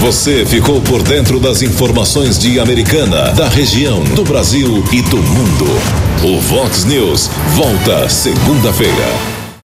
Você 0.00 0.44
ficou 0.44 0.80
por 0.80 1.02
dentro 1.02 1.38
das 1.38 1.62
informações 1.62 2.38
de 2.38 2.58
Americana, 2.58 3.30
da 3.32 3.48
região, 3.48 4.02
do 4.02 4.24
Brasil 4.24 4.84
e 4.92 5.00
do 5.02 5.16
mundo. 5.16 6.13
O 6.26 6.40
Vox 6.40 6.86
News 6.86 7.28
volta 7.54 8.08
segunda-feira. 8.08 9.43